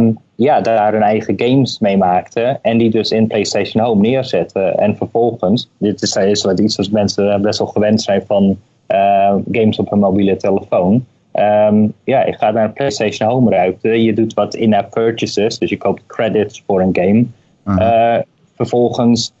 [0.00, 4.78] um, ja, daar hun eigen games mee maakten en die dus in PlayStation Home neerzetten.
[4.78, 9.34] En vervolgens, dit is, is wat iets wat mensen best wel gewend zijn van uh,
[9.52, 11.04] games op een mobiele telefoon.
[11.34, 15.70] Um, ja, je gaat naar een PlayStation Home ruimte, je doet wat in-app purchases, dus
[15.70, 17.24] je koopt credits voor een game.
[17.66, 18.16] Uh -huh.
[18.16, 18.22] uh,
[18.54, 19.32] vervolgens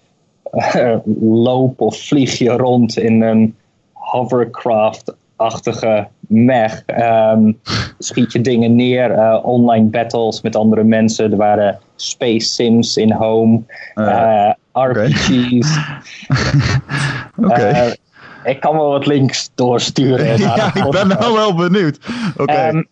[1.20, 3.56] loop of vlieg je rond in een
[3.92, 6.82] hovercraft-achtige mech.
[6.86, 7.58] Um,
[7.98, 11.30] schiet je dingen neer, uh, online battles met andere mensen.
[11.30, 13.62] Er waren space sims in home,
[13.94, 15.78] uh, RPG's.
[16.28, 16.78] Oké.
[17.42, 17.86] Okay.
[17.86, 17.92] Uh,
[18.44, 20.38] ik kan wel wat links doorsturen.
[20.56, 21.98] ja, ik ben nou wel benieuwd.
[22.32, 22.42] Oké.
[22.42, 22.68] Okay.
[22.68, 22.86] Um,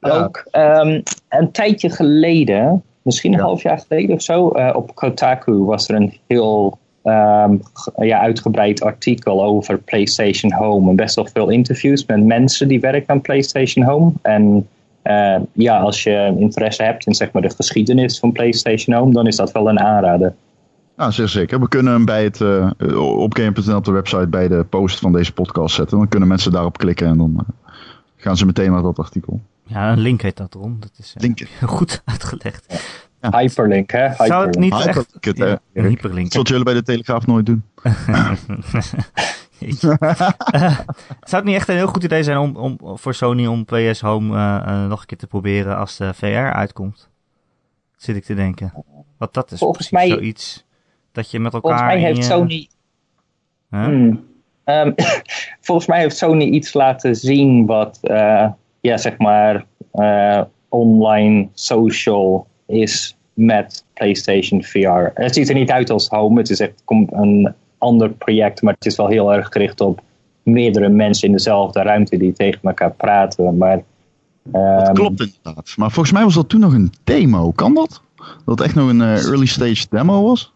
[0.00, 0.10] ja.
[0.10, 3.44] Ook um, een tijdje geleden, misschien een ja.
[3.44, 7.62] half jaar geleden of zo, op Kotaku was er een heel um,
[7.96, 10.90] ja, uitgebreid artikel over PlayStation Home.
[10.90, 14.12] En best wel veel interviews met mensen die werken aan PlayStation Home.
[14.22, 14.68] En
[15.04, 19.26] uh, ja, als je interesse hebt in zeg maar, de geschiedenis van PlayStation Home, dan
[19.26, 20.34] is dat wel een aanrader.
[20.96, 21.60] Ja, zeer zeker.
[21.60, 22.70] We kunnen hem bij het, uh,
[23.18, 25.98] op game.nl op de website bij de post van deze podcast zetten.
[25.98, 27.74] Dan kunnen mensen daarop klikken en dan uh,
[28.16, 29.40] gaan ze meteen naar dat artikel.
[29.62, 30.76] Ja, een link heet dat erom.
[30.80, 31.48] Dat is uh, link.
[31.66, 32.74] goed uitgelegd.
[33.22, 33.38] Ja.
[33.38, 33.98] Hyperlink, hè?
[33.98, 34.32] Hyperlink.
[34.32, 35.24] Zou het niet Hyperlink, echt...
[35.24, 36.32] het, ja, een hyperlink.
[36.32, 37.64] Dat jullie bij de Telegraaf nooit doen.
[39.80, 39.96] zou
[41.20, 44.36] het niet echt een heel goed idee zijn om, om voor Sony om PS Home
[44.36, 47.10] uh, nog een keer te proberen als de VR uitkomt?
[47.96, 48.72] Zit ik te denken.
[49.18, 50.64] Want dat is volgens mij, zoiets
[51.12, 51.78] dat je met elkaar.
[51.78, 52.22] Volgens mij heeft je...
[52.22, 52.68] Sony.
[53.70, 53.84] Huh?
[53.84, 54.24] Hmm.
[54.64, 54.94] Um,
[55.60, 58.48] volgens mij heeft Sony iets laten zien wat, uh,
[58.80, 65.10] ja, zeg maar, uh, online social is met PlayStation VR.
[65.14, 66.38] Het ziet er niet uit als Home.
[66.38, 70.00] Het is echt een ander project, maar het is wel heel erg gericht op
[70.42, 73.56] meerdere mensen in dezelfde ruimte die tegen elkaar praten.
[73.56, 73.82] Maar,
[74.52, 75.74] um, dat klopt inderdaad.
[75.76, 77.50] Maar volgens mij was dat toen nog een demo.
[77.50, 78.02] Kan dat?
[78.16, 80.52] Dat het echt nog een uh, early stage demo was?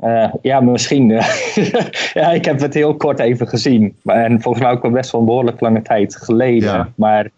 [0.00, 1.08] Uh, ja, misschien.
[2.20, 3.96] ja, ik heb het heel kort even gezien.
[4.04, 6.72] En volgens mij ook al best wel een behoorlijk lange tijd geleden.
[6.72, 6.92] Ja.
[6.94, 7.30] Maar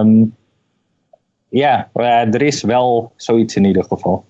[0.00, 0.34] um,
[1.52, 4.24] ja, er is wel zoiets in ieder geval.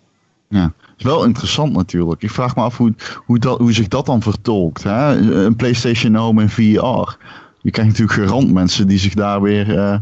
[0.48, 2.22] Ja, is wel interessant natuurlijk.
[2.22, 4.82] Ik vraag me af hoe, hoe, dat, hoe zich dat dan vertolkt.
[4.82, 5.16] Hè?
[5.44, 7.16] Een PlayStation Home in VR.
[7.60, 9.96] Je krijgt natuurlijk gerand mensen die zich daar weer uh,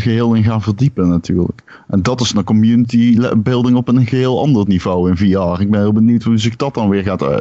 [0.00, 1.84] geheel in gaan verdiepen natuurlijk.
[1.88, 5.60] En dat is een community building op een geheel ander niveau in VR.
[5.60, 7.36] Ik ben heel benieuwd hoe zich dat dan weer gaat uh,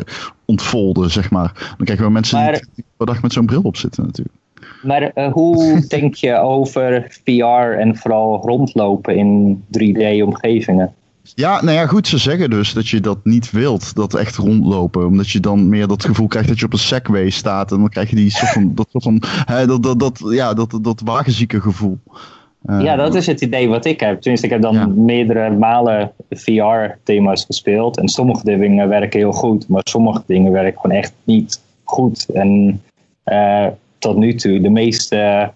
[0.45, 1.73] ontfolden, zeg maar.
[1.77, 4.35] Dan krijgen we mensen maar, die per dag met zo'n bril op zitten natuurlijk.
[4.81, 10.93] Maar uh, hoe denk je over VR en vooral rondlopen in 3D-omgevingen?
[11.35, 15.05] Ja, nou ja, goed, ze zeggen dus dat je dat niet wilt, dat echt rondlopen.
[15.05, 17.71] Omdat je dan meer dat gevoel krijgt dat je op een segway staat.
[17.71, 20.53] En dan krijg je die soort van, dat, soort van, hè, dat, dat, dat, ja,
[20.53, 21.97] dat, dat wagenzieke gevoel.
[22.65, 24.21] Uh, ja, dat is het idee wat ik heb.
[24.21, 24.87] Tenminste, ik heb dan ja.
[24.87, 27.97] meerdere malen VR-thema's gespeeld.
[27.97, 32.25] En sommige dingen werken heel goed, maar sommige dingen werken gewoon echt niet goed.
[32.33, 32.81] En
[33.25, 33.67] uh,
[33.99, 35.51] tot nu toe, de meeste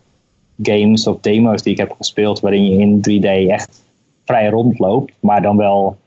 [0.62, 3.84] games of demo's die ik heb gespeeld, waarin je in 3D echt
[4.26, 5.98] vrij rondloopt, maar dan wel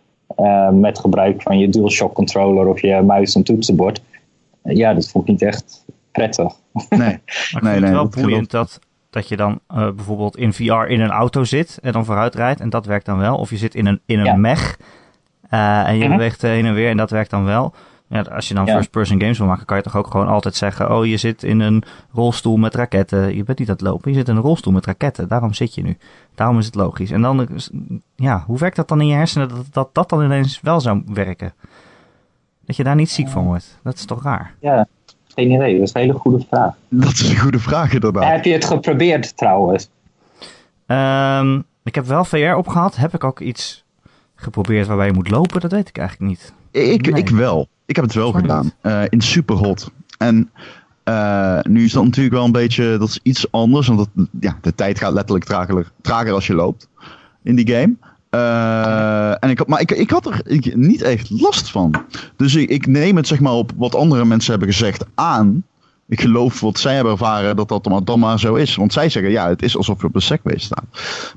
[0.41, 4.03] uh, met gebruik van je DualShock controller of je muis en toetsenbord.
[4.63, 6.53] Ja, dat vond ik niet echt prettig.
[6.89, 7.19] Nee, maar
[7.51, 7.73] ik nee, vind nee.
[7.83, 8.79] het wel boeiend dat,
[9.11, 12.61] dat je dan uh, bijvoorbeeld in VR in een auto zit en dan vooruit rijdt
[12.61, 13.37] en dat werkt dan wel.
[13.37, 14.37] Of je zit in een, in een Ja.
[14.37, 14.79] mech
[15.51, 16.13] uh, en je Mhm.
[16.17, 17.75] beweegt heen en weer en dat werkt dan wel.
[18.15, 18.75] Ja, als je dan Ja.
[18.75, 21.61] first-person games wil maken, kan je toch ook gewoon altijd zeggen: Oh, je zit in
[21.61, 23.37] een rolstoel met raketten.
[23.37, 25.29] Je bent niet aan het lopen, je zit in een rolstoel met raketten.
[25.29, 25.97] Daarom zit je nu.
[26.35, 27.11] Daarom is het logisch.
[27.11, 27.49] En dan,
[28.17, 31.03] ja, hoe werkt dat dan in je hersenen dat dat, dat dan ineens wel zou
[31.07, 31.53] werken?
[32.67, 33.79] Dat je daar niet ziek van wordt.
[33.83, 34.55] Dat is toch raar?
[34.61, 34.87] Ja,
[35.35, 35.79] geen idee.
[35.79, 36.75] Dat is een hele goede vraag.
[36.89, 38.25] Dat is een goede vraag inderdaad.
[38.25, 39.89] Heb je het geprobeerd trouwens?
[40.87, 42.97] Ehm, ik heb wel VR opgehad.
[42.97, 43.85] Heb ik ook iets
[44.35, 45.61] geprobeerd waarbij je moet lopen?
[45.61, 46.53] Dat weet ik eigenlijk niet.
[46.83, 47.21] Ik, Nee.
[47.23, 47.69] ik wel.
[47.87, 48.73] Ik heb het wel gedaan.
[48.81, 49.91] Eh, in Superhot.
[50.19, 50.51] En
[51.05, 53.87] eh, nu is dat natuurlijk wel een beetje, dat is iets anders.
[53.87, 56.89] Want dat, ja, de tijd gaat letterlijk trager, trager als je loopt
[57.43, 57.95] in die game.
[58.31, 61.95] Eh, en ik, had- maar ik, ik had er ik- niet echt last van.
[62.37, 65.65] Dus ik, ik neem het zeg maar op wat andere mensen hebben gezegd aan.
[66.09, 68.77] Ik geloof wat zij hebben ervaren dat dat dan, maar zo is.
[68.77, 70.85] Want zij zeggen ja, het is alsof je op een segway staat.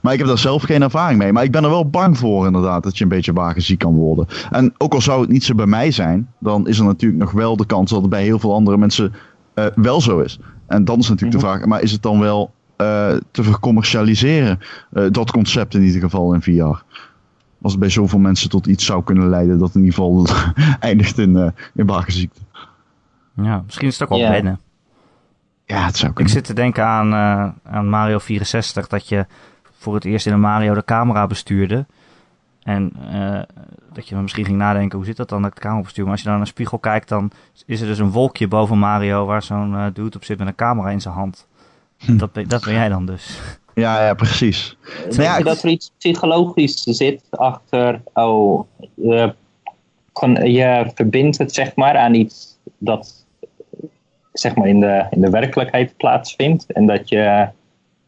[0.02, 1.34] Maar ik heb daar zelf geen ervaring mee.
[1.34, 4.28] Maar ik ben er wel bang voor inderdaad dat je een beetje wagenziek kan worden.
[4.52, 7.32] En ook al zou het niet zo bij mij zijn, dan is er natuurlijk nog
[7.32, 9.14] wel de kans dat het bij heel veel andere mensen
[9.54, 10.40] eh, wel zo is.
[10.68, 14.60] En dan is natuurlijk de vraag, maar is het dan wel eh, te vercommercialiseren,
[14.92, 16.84] eh, dat concept in ieder geval in VR?
[17.62, 20.28] Als het bij zoveel mensen tot iets zou kunnen leiden dat in ieder geval
[20.80, 22.40] eindigt in, in wagenziekte.
[23.41, 24.30] Ja, misschien is het ook wel Ja.
[24.32, 24.60] wennen.
[25.65, 26.34] Ja, het zou Ik kunnen.
[26.34, 29.26] zit te denken aan, eh, aan Mario 64, dat je
[29.78, 31.86] voor het eerst in een Mario de camera bestuurde.
[32.63, 33.39] En eh,
[33.93, 36.04] dat je dan misschien ging nadenken, hoe zit dat dan, dat camera besturen?
[36.04, 37.32] Maar als je dan naar een spiegel kijkt, dan
[37.65, 40.56] is er dus een wolkje boven Mario waar zo'n eh, dude op zit met een
[40.56, 41.47] camera in zijn hand.
[41.97, 42.17] Hm.
[42.17, 43.39] Dat, ben, dat ben jij dan dus.
[43.73, 44.78] Ja, ja, precies.
[45.02, 48.63] Denk ja, je ik- dat er iets psychologisch zit achter, oh,
[48.95, 53.26] je verbindt het zeg maar aan iets dat
[54.39, 56.71] zeg maar in de, in de werkelijkheid plaatsvindt.
[56.71, 57.47] En dat je,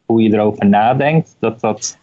[0.06, 1.98] hoe je erover nadenkt, dat dat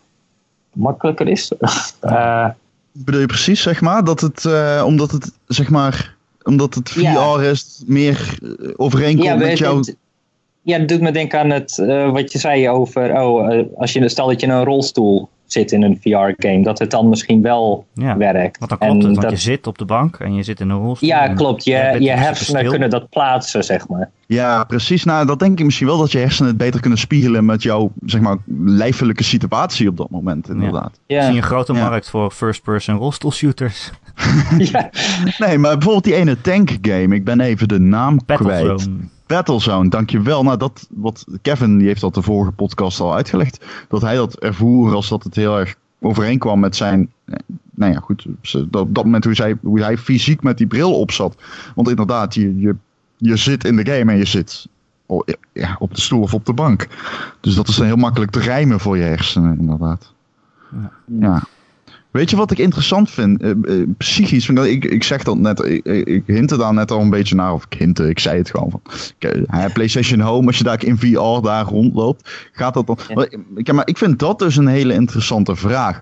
[0.73, 1.53] makkelijker is.
[2.01, 2.49] Eh,
[2.93, 4.05] bedoel je precies, zeg maar?
[4.05, 7.41] Dat het, eh, omdat het, zeg maar, omdat het VR Ja.
[7.41, 9.77] is, meer eh, overeenkomt ja, met het- jou.
[9.79, 9.97] het-
[10.63, 11.77] ja, het doet me denken aan het,
[12.13, 15.99] wat je zei over, oh, als je, stel dat je een rolstoel zit in een
[16.01, 18.59] VR-game, dat het dan misschien wel Ja, werkt.
[18.59, 20.61] Want dan En klopt het, want dat- je zit op de bank en je zit
[20.61, 21.09] in een rolstoel.
[21.09, 21.65] ja, en klopt.
[21.65, 24.11] je Je, hersenen kunnen dat plaatsen, zeg maar.
[24.27, 25.05] Ja, precies.
[25.05, 27.93] Nou, dat denk ik misschien wel dat je hersenen het beter kunnen spiegelen met jouw,
[28.05, 31.01] zeg maar, lijfelijke situatie op dat moment, inderdaad.
[31.07, 31.27] Ja.
[31.27, 31.89] zie een grote Ja.
[31.89, 33.91] markt voor first-person rolstoelshooters.
[34.73, 34.91] ja.
[35.39, 38.89] Nee, maar bijvoorbeeld die ene tank game, ik ben even de naam kwijt.
[39.27, 39.89] Battlezone.
[39.89, 40.43] Dankjewel.
[40.43, 43.65] Nou, dat, wat Kevin, die heeft dat de vorige podcast al uitgelegd.
[43.89, 47.11] Dat hij dat ervoer als dat het heel erg overeenkwam met zijn...
[47.25, 47.35] eh,
[47.75, 48.27] Nou ja, goed.
[48.71, 51.37] Op dat moment hoe, zij, hoe hij fysiek met die bril op zat.
[51.75, 52.77] Want inderdaad, je, je,
[53.17, 54.69] je zit in de game en je zit
[55.53, 56.87] ja, op de stoel of op de bank.
[57.41, 60.13] Dus dat is dan heel makkelijk te rijmen voor je hersenen, inderdaad.
[60.73, 60.91] Ja.
[61.21, 61.43] Ja.
[62.11, 63.43] Weet je wat ik interessant vind?
[63.43, 66.91] Eh, eh, psychisch, vind ik, ik, ik zeg dat net, ik, ik, hintte daar net
[66.91, 68.81] al een beetje naar, of ik hintte, ik zei het gewoon van.
[69.73, 72.99] PlayStation Home, als je daar in VR daar rondloopt, gaat dat dan.
[73.09, 73.15] Ja.
[73.15, 76.01] Maar, ik- maar ik vind dat dus een hele interessante vraag.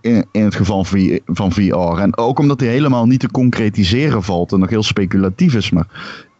[0.00, 0.84] In, in het geval
[1.26, 1.98] van VR.
[2.00, 5.70] En ook omdat die helemaal niet te concretiseren valt en nog heel speculatief is.
[5.70, 5.86] Maar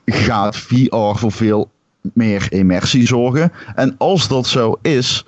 [0.04, 1.70] gaat VR voor veel
[2.14, 3.52] meer immersie zorgen?
[3.74, 5.24] En als dat zo is,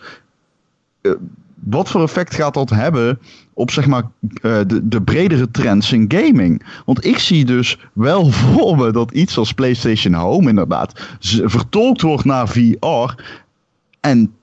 [1.00, 1.12] eh,
[1.64, 3.18] wat voor effect gaat dat hebben
[3.52, 4.02] op zeg maar,
[4.42, 6.62] eh, de, de bredere trends in gaming?
[6.84, 12.24] Want ik zie dus wel voor me dat iets als PlayStation Home inderdaad vertolkt wordt
[12.24, 13.14] naar VR.
[14.00, 14.34] En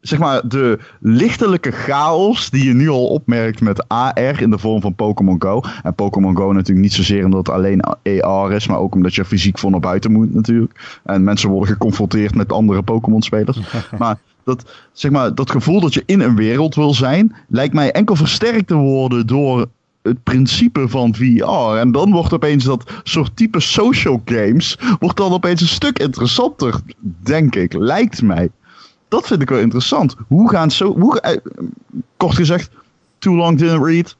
[0.00, 4.80] zeg maar de lichtelijke chaos die je nu al opmerkt met AR in de vorm
[4.80, 5.62] van Pokémon Go.
[5.82, 7.80] En Pokémon Go natuurlijk niet zozeer omdat het alleen
[8.20, 11.00] AR is, maar ook omdat je fysiek voor naar buiten moet natuurlijk.
[11.04, 13.60] En mensen worden geconfronteerd met andere Pokémon spelers.
[13.98, 17.92] maar dat, zeg maar dat gevoel dat je in een wereld wil zijn, lijkt mij
[17.92, 19.66] enkel versterkt te worden door
[20.02, 21.76] het principe van VR.
[21.78, 26.80] En dan wordt opeens dat soort type social games, wordt dan opeens een stuk interessanter,
[27.22, 28.50] denk ik, lijkt mij.
[29.08, 30.16] Dat vind ik wel interessant.
[30.28, 31.36] Hoe gaan zo, hoe, eh,
[32.16, 32.70] kort gezegd,
[33.18, 34.16] too long didn't read.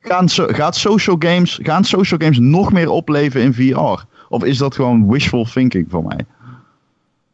[0.00, 4.04] Gaan, so, gaat social games, gaan social games nog meer opleven in VR?
[4.28, 6.18] Of is dat gewoon wishful thinking voor mij?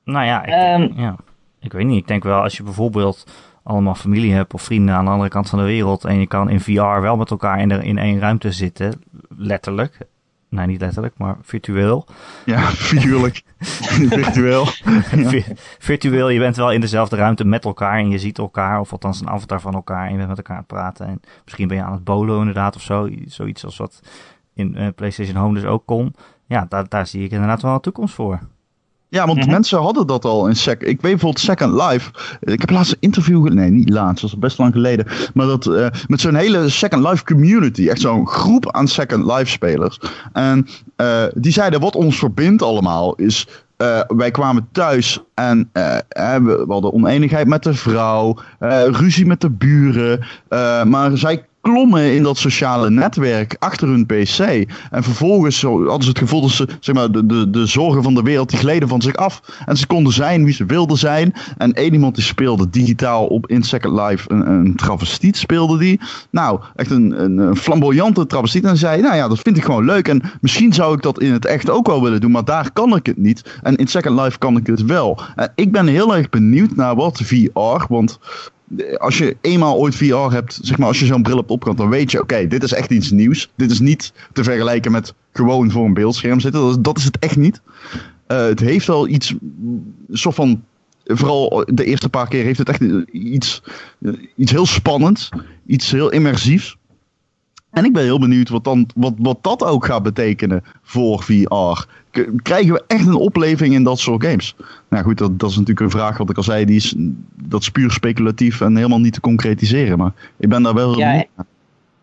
[0.05, 1.01] Nou ja ik, Ehm.
[1.01, 1.17] ja,
[1.67, 2.01] ik weet niet.
[2.01, 3.25] Ik denk wel als je bijvoorbeeld
[3.63, 6.05] allemaal familie hebt of vrienden aan de andere kant van de wereld.
[6.05, 9.01] En je kan in VR wel met elkaar in, de, in één ruimte zitten.
[9.37, 9.99] Letterlijk.
[10.49, 12.07] Nee, niet letterlijk, maar virtueel.
[12.45, 13.43] Ja, figuurlijk.
[13.59, 14.67] Virtueel.
[15.17, 15.29] Ja.
[15.29, 15.45] Vi-
[15.79, 19.21] virtueel, je bent wel in dezelfde ruimte met elkaar en je ziet elkaar, of althans
[19.21, 21.07] een avatar van elkaar en je bent met elkaar aan het praten.
[21.07, 24.01] En misschien ben je aan het bolo inderdaad of zo, zoiets als wat
[24.55, 26.15] in eh, PlayStation Home dus ook kon.
[26.47, 28.39] Ja, daar, daar zie ik inderdaad wel een toekomst voor.
[29.17, 29.51] Ja, want Mhm.
[29.51, 30.81] mensen hadden dat al in Sec.
[30.81, 32.11] Ik weet bijvoorbeeld Second Life.
[32.41, 33.49] Ik heb laatst een interview.
[33.49, 35.07] Nee, niet laatst, dat was best lang geleden.
[35.35, 37.89] Maar dat eh, met zo'n hele Second Life community.
[37.89, 40.01] Echt zo'n groep aan Second Life spelers.
[40.33, 43.47] En eh, die zeiden: wat ons verbindt allemaal is.
[43.77, 48.37] eh, wij kwamen thuis en we, hadden oneenigheid met de vrouw,
[48.91, 50.25] ruzie met de buren.
[50.89, 54.39] maar zij klommen in dat sociale netwerk achter hun PC.
[54.91, 58.15] En vervolgens hadden ze het gevoel dat ze, zeg maar, de, de, de zorgen van
[58.15, 59.41] de wereld die gleden van zich af.
[59.65, 61.33] En ze konden zijn wie ze wilden zijn.
[61.57, 66.01] En één iemand die speelde digitaal op in Second Life een, een travestiet speelde die.
[66.31, 68.65] Nou, echt een, een, een flamboyante travestiet.
[68.65, 70.09] En zei, nou ja, dat vind ik gewoon leuk.
[70.09, 72.97] En misschien zou ik dat in het echt ook wel willen doen, maar daar kan
[72.97, 73.59] ik het niet.
[73.63, 75.21] En in Second Life kan ik het wel.
[75.37, 78.19] En ik ben heel erg benieuwd naar wat VR, want
[78.99, 82.11] als je eenmaal ooit VR hebt, zeg maar, als je zo'n bril opgehad, dan weet
[82.11, 83.51] je, oké, dit is echt iets nieuws.
[83.55, 86.83] Dit is niet te vergelijken met gewoon voor een beeldscherm zitten.
[86.83, 87.61] Dat is, het echt niet.
[88.27, 89.35] Eh, het heeft wel iets,
[90.11, 90.65] soort van,
[91.05, 92.81] vooral de eerste paar keer heeft het echt
[93.13, 93.63] iets,
[94.37, 95.29] iets heel spannends,
[95.67, 96.77] iets heel immersiefs.
[97.71, 101.87] En ik ben heel benieuwd wat, dan, wat, wat dat ook gaat betekenen voor VR.
[102.43, 104.57] Krijgen we echt een opleving in dat soort games?
[104.89, 106.65] Nou goed, dat, dat is natuurlijk een vraag wat ik al zei.
[106.65, 106.95] Die is,
[107.43, 109.99] dat is puur speculatief en helemaal niet te concretiseren.
[109.99, 111.25] Maar ik ben daar wel Ja.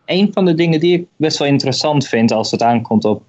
[0.05, 3.23] Een van de dingen die ik best wel interessant vind als het aankomt op.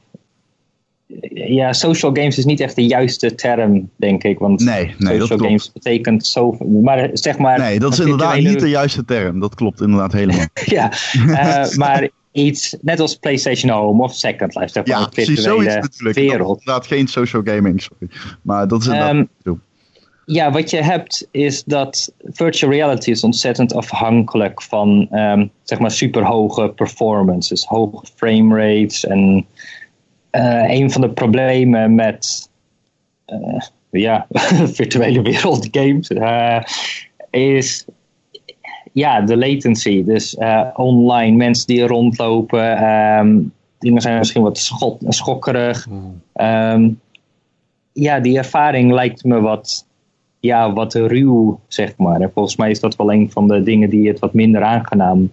[1.34, 4.38] Ja, social games is niet echt de juiste term, denk ik.
[4.38, 5.42] Want Nee, nee, dat social klopt.
[5.42, 6.56] games betekent zo.
[6.82, 7.58] Maar zeg maar.
[7.58, 9.40] Nee, dat is inderdaad niet de juiste term.
[9.40, 10.46] Dat klopt inderdaad helemaal.
[10.64, 15.42] Ja, eh, maar iets net als PlayStation Home of Second Life, zeg maar, ja, precies.
[15.42, 16.16] Zoiets natuurlijk.
[16.16, 16.58] Dat wereld.
[16.58, 18.08] inderdaad geen social gaming, sorry.
[18.42, 19.26] Maar dat is inderdaad...
[19.44, 19.58] Zo.
[20.26, 25.90] Ja, wat je hebt is dat virtual reality is ontzettend afhankelijk van ehm, zeg maar
[25.90, 29.04] superhoge performances, hoge frame rates.
[29.04, 29.46] En
[30.30, 32.50] eh, een van de problemen met
[33.24, 34.26] eh, ja,
[34.80, 36.62] virtuele wereld games eh,
[37.30, 37.84] is
[38.94, 40.04] ja, de latency.
[40.04, 43.38] Dus eh, online mensen die rondlopen, ehm,
[43.78, 45.88] dingen zijn misschien wat schot, schokkerig.
[46.32, 46.90] Ehm,
[47.92, 49.86] ja, die ervaring lijkt me wat
[50.40, 52.20] ja, wat ruw, zeg maar.
[52.20, 55.30] En volgens mij is dat wel een van de dingen die het wat minder aangenaam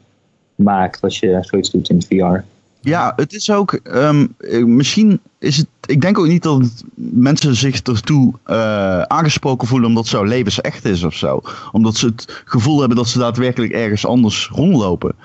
[0.55, 2.43] maakt als je zoiets doet in VR.
[2.81, 3.73] Ja, het is ook.
[3.73, 5.67] ehm, eh, misschien is het.
[5.85, 11.03] Ik denk ook niet dat mensen zich ertoe eh, aangesproken voelen omdat zo levensecht is
[11.03, 11.41] of zo.
[11.71, 15.15] Omdat ze het gevoel hebben dat ze daadwerkelijk ergens anders rondlopen.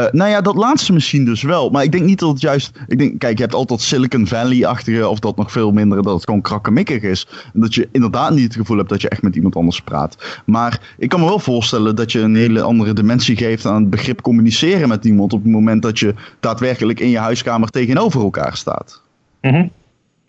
[0.00, 1.70] Eh, nou ja, dat laatste misschien dus wel.
[1.70, 2.72] Maar ik denk niet dat het juist.
[2.86, 6.24] Ik denk, kijk, je hebt altijd Silicon Valley-achtige, of dat nog veel minder, dat het
[6.24, 7.26] gewoon krakkemikkig is.
[7.54, 10.42] En dat je inderdaad niet het gevoel hebt dat je echt met iemand anders praat.
[10.46, 13.90] Maar ik kan me wel voorstellen dat je een hele andere dimensie geeft aan het
[13.90, 15.32] begrip communiceren met iemand.
[15.32, 19.02] op het moment dat je daadwerkelijk in je huiskamer tegenover elkaar staat.
[19.40, 19.66] Mhm.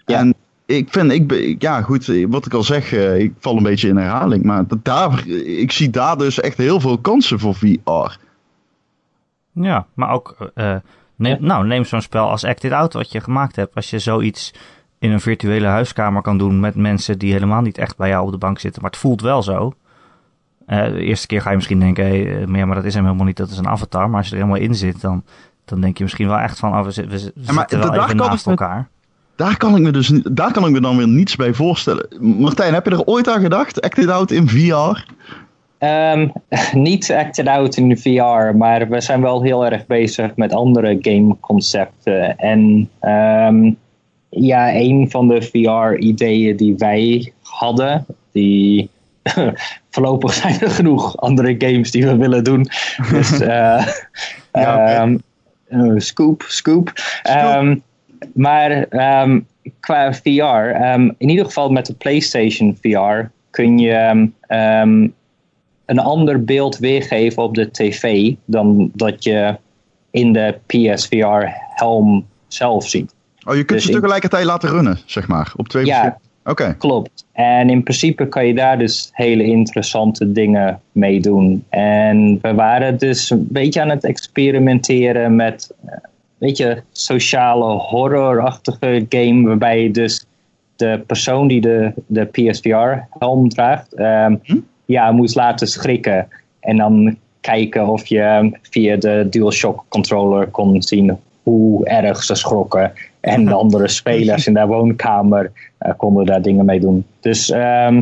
[0.06, 0.18] Ja.
[0.18, 0.34] En
[0.66, 3.98] ik vind, ik, ja goed, wat ik al zeg, eh, ik val een beetje in
[3.98, 4.44] herhaling.
[4.44, 8.18] Maar daar, ik zie daar dus echt heel veel kansen voor VR.
[9.54, 10.76] Ja, maar ook, eh,
[11.16, 13.76] neem, nou, neem zo'n spel als Act It Out wat je gemaakt hebt.
[13.76, 14.54] Als je zoiets
[15.00, 18.32] in een virtuele huiskamer kan doen met mensen die helemaal niet echt bij jou op
[18.32, 19.74] de bank zitten, maar het voelt wel zo.
[20.66, 22.94] Eh, de eerste keer ga je misschien denken, hey, eh, maar ja, maar dat is
[22.94, 24.10] hem helemaal niet, dat is een avatar.
[24.10, 25.24] Maar als je er helemaal in zit, dan,
[25.66, 27.04] dan denk je misschien wel echt van, oh, we, we, zi-
[27.36, 28.88] we maar zitten wel daar even kan naast met- elkaar.
[29.36, 32.08] Daar kan ik me dus daar kan ik me dan weer niets bij voorstellen.
[32.20, 33.82] Martijn, heb je er ooit aan gedacht?
[33.82, 35.04] Act It Out in VR?
[35.82, 36.28] Ehm,
[36.74, 40.98] niet acted out in de VR, maar we zijn wel heel erg bezig met andere
[41.02, 42.38] gameconcepten.
[42.38, 43.72] En ehm,
[44.30, 48.90] ja, een van de VR-ideeën die wij hadden, die
[49.92, 52.68] voorlopig zijn er genoeg andere games die we willen doen.
[53.12, 53.88] Dus eh,
[54.54, 55.18] Ja, ehm,
[55.68, 56.94] eh, scoop, scoop.
[58.34, 58.88] Maar
[59.80, 60.76] qua VR,
[61.18, 64.30] in ieder geval met de PlayStation VR, kun je
[65.86, 69.58] een ander beeld weergeven op de tv dan dat je
[70.12, 73.14] in de PSVR helm zelf ziet.
[73.44, 75.54] Oh, je kunt Dus ze tegelijkertijd laten runnen, zeg maar.
[75.56, 76.20] Op twee Ja.
[76.44, 76.76] Oké.
[76.78, 77.26] Klopt.
[77.32, 81.66] En in principe kan je daar dus hele interessante dingen mee doen.
[81.70, 85.94] En we waren dus een beetje aan het experimenteren met, eh,
[86.38, 89.48] weet je, sociale horrorachtige game.
[89.48, 90.26] Waarbij je dus
[90.76, 94.36] de persoon die de, de PSVR-helm draagt, ehm,
[94.92, 96.28] ja, moest laten schrikken.
[96.60, 102.94] En dan kijken of je via de DualShock controller kon zien hoe erg ze schrokken.
[103.20, 107.06] En de andere spelers in de woonkamer eh, konden daar dingen mee doen.
[107.20, 108.02] Dus ehm,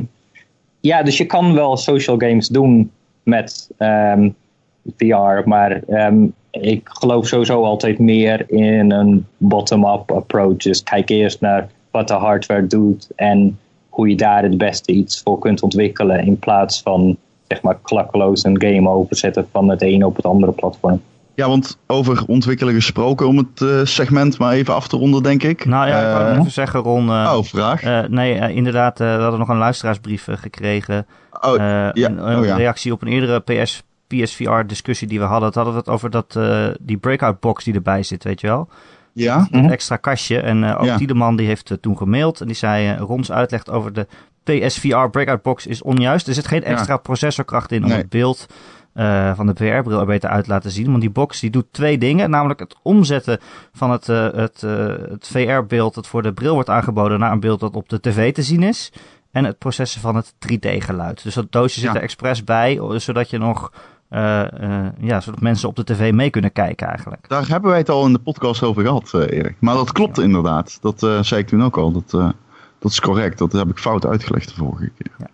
[0.80, 2.92] ja, dus je kan wel social games doen
[3.24, 4.30] met ehm,
[4.98, 10.58] VR, maar ehm, ik geloof sowieso altijd meer in een bottom-up approach.
[10.58, 15.22] Dus kijk eerst naar wat de hardware doet en hoe je daar het beste iets
[15.24, 20.06] voor kunt ontwikkelen in plaats van zeg maar klakkeloos een game overzetten van het ene
[20.06, 21.02] op het andere platform.
[21.36, 25.44] Ja, want over ontwikkelen gesproken, om het eh, segment maar even af te ronden, denk
[25.44, 25.66] ik.
[25.66, 27.10] Nou ja, ik wou Eh, even zeggen, Ron.
[27.10, 27.84] eh, oh, vraag.
[27.84, 31.06] eh, nee, inderdaad, eh, we hadden nog een luisteraarsbrief gekregen.
[31.42, 31.60] oh, Eh,
[31.94, 32.10] ja.
[32.10, 32.56] een, een Oh, ja.
[32.56, 35.46] reactie op een eerdere PS, PSVR-discussie die we hadden.
[35.48, 38.48] Het hadden we het over dat, eh, die breakout box die erbij zit, weet je
[38.48, 38.68] wel?
[39.24, 39.48] Ja?
[39.52, 39.70] Mhm.
[39.70, 40.40] extra kastje.
[40.40, 40.98] En eh ook Ja.
[40.98, 42.42] Tiedeman die heeft eh, toen gemaild.
[42.42, 44.08] En die zei, eh, Rons uitleg over de
[44.44, 46.28] PSVR Breakout Box is onjuist.
[46.28, 47.98] Er zit geen extra processorkracht in om Nee.
[47.98, 48.46] het beeld
[48.94, 50.88] eh, van de VR-bril er beter uit te laten zien.
[50.90, 52.30] Want die box die doet twee dingen.
[52.30, 53.40] Namelijk het omzetten
[53.74, 57.20] van het, eh, het, eh, het VR-beeld dat voor de bril wordt aangeboden...
[57.20, 58.92] naar een beeld dat op de tv te zien is.
[59.32, 61.24] En het processen van het 3D-geluid.
[61.24, 61.96] Dus dat doosje zit Ja.
[61.96, 63.72] er expres bij, zodat je nog...
[64.10, 67.26] eh, eh, ja, zodat mensen op de tv mee kunnen kijken eigenlijk.
[67.30, 69.56] Daar hebben wij het al in de podcast over gehad, eh, Erik.
[69.60, 70.78] Maar dat klopt inderdaad.
[70.82, 71.92] Dat eh, zei ik toen ook al.
[71.92, 72.30] Dat, eh,
[72.80, 73.38] dat is correct.
[73.38, 75.28] Dat heb ik fout uitgelegd de vorige keer.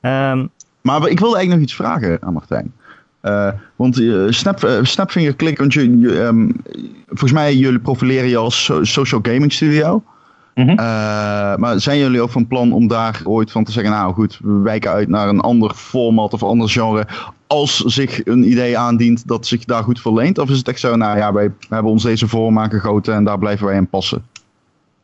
[0.00, 0.46] Ehm,
[0.82, 2.72] Maar ik wilde eigenlijk nog iets vragen aan Martijn.
[3.20, 6.50] Eh, want eh, Snap, Snapfinger Click, want je, je, ehm,
[7.06, 10.02] volgens mij jullie profileren je als so- social gaming studio.
[10.54, 10.68] Mhm.
[10.68, 10.76] Eh,
[11.56, 14.52] maar zijn jullie ook van plan om daar ooit van te zeggen, nou goed, we
[14.52, 17.06] wijken uit naar een ander format of ander genre,
[17.50, 20.38] als zich een idee aandient dat zich daar goed voor leent?
[20.38, 23.38] Of is het echt zo, nou ja, wij hebben ons deze vorm aangegoten en daar
[23.38, 24.24] blijven wij in passen?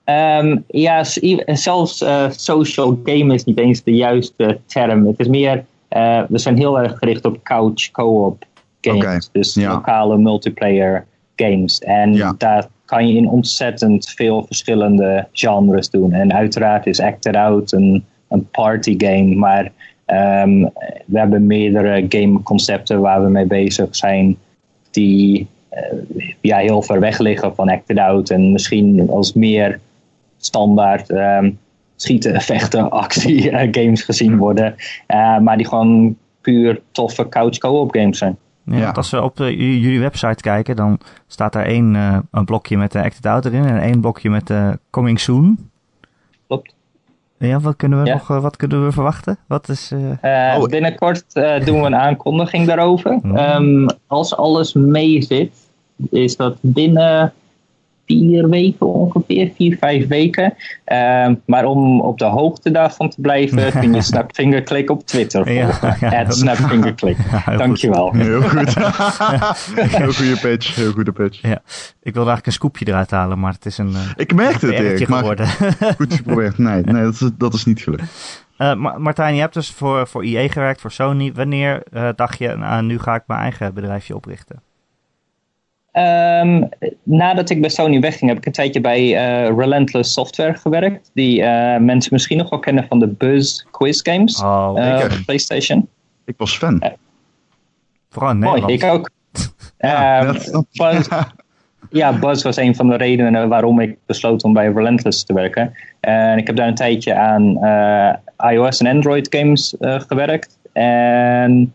[0.05, 1.05] Ehm, ja,
[1.47, 5.07] zelfs eh, social game is niet eens de juiste term.
[5.07, 8.45] Het is meer, eh, we zijn heel erg gericht op couch co-op
[8.81, 9.29] games.
[9.33, 9.73] Dus ja.
[9.73, 11.07] lokale multiplayer
[11.37, 11.79] games.
[11.79, 12.35] En Ja.
[12.39, 16.13] daar kan je in ontzettend veel verschillende genres doen.
[16.13, 19.35] En uiteraard is Acted Out een, een party game.
[19.35, 19.73] Maar
[20.07, 20.61] ehm,
[21.07, 24.37] we hebben meerdere gameconcepten waar we mee bezig zijn.
[24.91, 25.83] Die eh,
[26.41, 28.31] ja, heel ver weg liggen van Acted Out.
[28.31, 29.81] En misschien als meer
[30.37, 31.51] standaard ehm,
[31.97, 34.75] schieten, vechten, actie eh, games gezien worden.
[35.07, 38.37] Eh, maar die gewoon puur toffe couch co-op games zijn.
[38.65, 38.85] Ja, Ja.
[38.85, 41.95] want als we op de, jullie website kijken, dan staat daar één
[42.31, 45.71] een blokje met de Acted Out erin en één blokje met de Coming Soon.
[46.47, 46.75] Klopt.
[47.39, 49.39] Ja, wat kunnen we nog wat kunnen we verwachten?
[49.47, 50.65] Wat is, oh.
[50.65, 53.19] Binnenkort doen we een aankondiging daarover.
[53.23, 53.37] Hmm.
[53.37, 55.53] Ehm, als alles mee zit,
[56.11, 57.33] is dat binnen
[58.07, 60.55] vier weken ongeveer, vier, vijf weken.
[60.87, 65.97] Uh, maar om op de hoogte daarvan te blijven, kun je Snapfingerclick op Twitter volgen.
[66.01, 67.17] Ja, ja, Snapfingerclick.
[67.47, 68.13] Ja, Dankjewel.
[68.13, 68.75] Heel goed.
[69.75, 71.41] heel goede pitch, heel goede pitch.
[71.43, 71.63] Ja.
[72.03, 73.91] Ik wilde eigenlijk een scoopje eruit halen, maar het is een.
[73.91, 75.25] Uh, ik merkte het, Erik, maar
[75.97, 76.59] goed geprobeerd.
[76.59, 78.45] Nee, nee dat, is, dat is niet gelukt.
[78.59, 81.33] Uh, Martijn, je hebt dus voor, voor IE gewerkt, voor Sony.
[81.33, 84.63] Wanneer uh, dacht je, nou, nu ga ik mijn eigen bedrijfje oprichten?
[85.99, 86.69] Um,
[87.03, 91.11] nadat ik bij Sony wegging, heb ik een tijdje bij uh, Relentless Software gewerkt.
[91.15, 94.43] Die uh, mensen misschien nog wel kennen van de Buzz Quiz Games.
[94.43, 95.89] Oh, uh, PlayStation.
[96.25, 96.83] Ik was fan.
[98.11, 98.63] Vooral in Nederland.
[98.63, 99.11] Mooi, ik ook.
[99.79, 101.09] ja, um, Buzz,
[101.91, 105.75] ja, Buzz was een van de redenen waarom ik besloot om bij Relentless te werken.
[106.01, 107.59] En ik heb daar een tijdje aan
[108.51, 110.59] iOS en Android games gewerkt.
[110.73, 111.75] En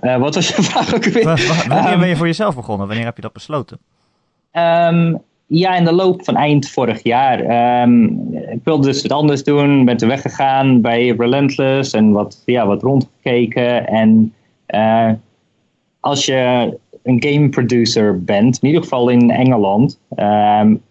[0.00, 1.24] uh, wat was je vraag ook weer?
[1.68, 2.86] Wanneer ben je voor jezelf begonnen?
[2.86, 3.78] Wanneer heb je dat besloten?
[4.52, 7.82] Um, ja, in de loop van eind vorig jaar.
[7.82, 9.84] Um, ik wilde dus wat anders doen.
[9.84, 13.86] Ben toen weggegaan bij Relentless en wat, ja, wat rondgekeken.
[13.86, 14.34] En
[14.68, 15.10] uh,
[16.00, 19.98] als je een game producer bent, in ieder geval in Engeland,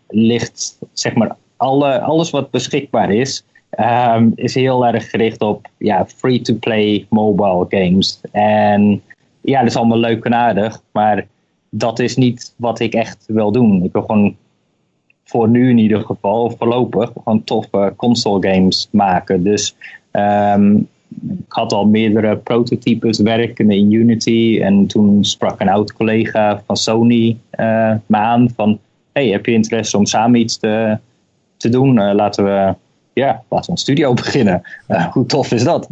[0.08, 3.46] ligt zeg maar alle, alles wat beschikbaar is,
[3.80, 8.22] um, is heel erg gericht op ja, free-to-play mobile games.
[8.32, 9.02] En
[9.42, 11.28] ja, dat is allemaal leuk en aardig, maar
[11.70, 13.84] dat is niet wat ik echt wil doen.
[13.84, 14.36] Ik wil gewoon
[15.24, 19.44] voor nu in ieder geval, voorlopig, gewoon toffe console games maken.
[19.44, 19.76] Dus
[20.12, 20.88] um,
[21.22, 24.60] ik had al meerdere prototypes werken in Unity.
[24.62, 28.80] En toen sprak een oud collega van Sony uh, me aan van...
[29.12, 30.98] Hey, heb je interesse om samen iets te,
[31.58, 31.98] te doen?
[31.98, 32.76] Uh, laten we
[33.22, 34.62] ja, laten we een studio beginnen.
[34.88, 35.88] Uh, hoe tof is dat?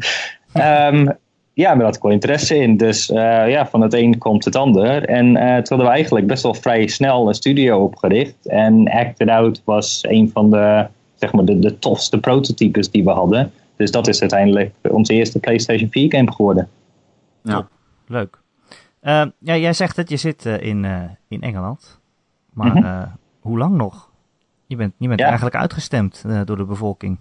[0.54, 1.18] Um,
[1.54, 2.78] ja, daar had ik wel interesse in.
[2.78, 5.06] Dus uh, ja, van het een komt het ander.
[5.06, 8.48] En uh, toen hadden we eigenlijk best wel vrij snel een studio opgericht.
[8.48, 13.12] En Acted Out was een van de, zeg maar, de, de tofste prototypes die we
[13.12, 13.52] hadden.
[13.76, 16.70] Dus dat is uiteindelijk onze eerste PlayStation 4 game geworden.
[17.44, 17.68] Ja,
[18.08, 18.38] leuk.
[19.04, 20.86] Uh, ja, jij zegt dat je zit in,
[21.28, 22.00] in Engeland.
[22.54, 23.12] Maar mm -hmm.
[23.40, 24.09] hoe lang nog?
[24.70, 27.18] Je bent, je bent eigenlijk uitgestemd uh, door de bevolking.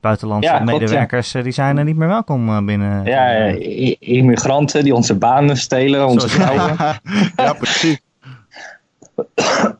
[0.00, 1.42] Buitenlandse ja, medewerkers klopt, ja.
[1.42, 3.04] die zijn er niet meer welkom uh, binnen.
[3.04, 6.76] Ja, uh, immigranten die onze banen stelen, onze vrouwen.
[7.36, 8.00] ja, precies.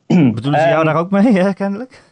[0.35, 2.03] Bedoelen ze jou um, daar ook mee, hè, kennelijk?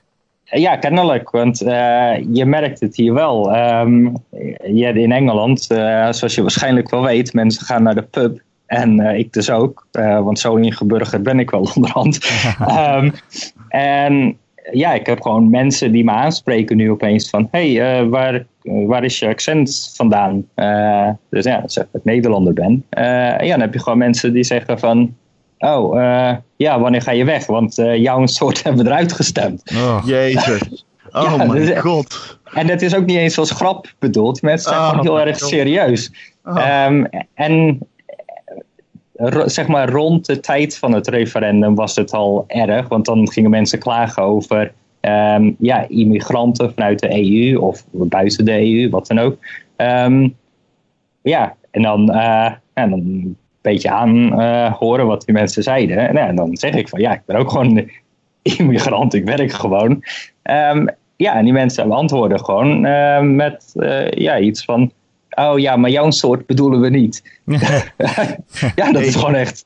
[0.44, 3.56] Ja, kennelijk, want je merkt het hier wel.
[3.56, 4.16] Um,
[4.62, 5.62] ja, in Engeland,
[6.10, 8.40] zoals je waarschijnlijk wel weet, mensen gaan naar de pub.
[8.66, 12.30] En ik dus ook, want zo ingeburgerd ben ik wel onderhand.
[12.68, 13.12] um,
[13.68, 14.36] en
[14.70, 17.48] ja, ik heb gewoon mensen die me aanspreken nu opeens van...
[17.50, 20.44] hey, uh, waar, waar is je accent vandaan?
[20.56, 22.84] Uh, dus ja, zeg ik Nederlander ben.
[22.90, 25.14] Ja, dan heb je gewoon mensen die zeggen van...
[25.58, 25.94] Oh,
[26.56, 27.46] ja, wanneer ga je weg?
[27.46, 29.72] Want jouw soort hebben we eruit gestemd.
[29.74, 30.02] Oh.
[30.04, 30.84] Jezus.
[31.14, 32.38] Oh ja, mijn dus, god.
[32.52, 34.42] En dat is ook niet eens als grap bedoeld.
[34.42, 36.12] Mensen zijn oh, gewoon heel erg serieus.
[36.44, 36.86] Oh.
[36.86, 37.78] Um, en
[39.44, 42.88] zeg maar rond de tijd van het referendum was het al erg.
[42.88, 48.60] Want dan gingen mensen klagen over um, ja, immigranten vanuit de EU of buiten de
[48.60, 49.36] EU, wat dan ook.
[49.76, 50.36] Um,
[51.22, 56.08] ja, en dan, uh, ja, dan een beetje aan uh, horen wat die mensen zeiden.
[56.08, 57.90] En, en, dan zeg ik van ja, ik ben ook gewoon
[58.58, 59.90] immigrant, ik werk gewoon.
[60.42, 63.72] Um, ja, en die mensen antwoorden gewoon uh, met
[64.10, 64.92] ja, iets van
[65.34, 67.22] oh ja, maar jouw soort bedoelen we niet.
[68.76, 69.64] ja, dat is gewoon echt,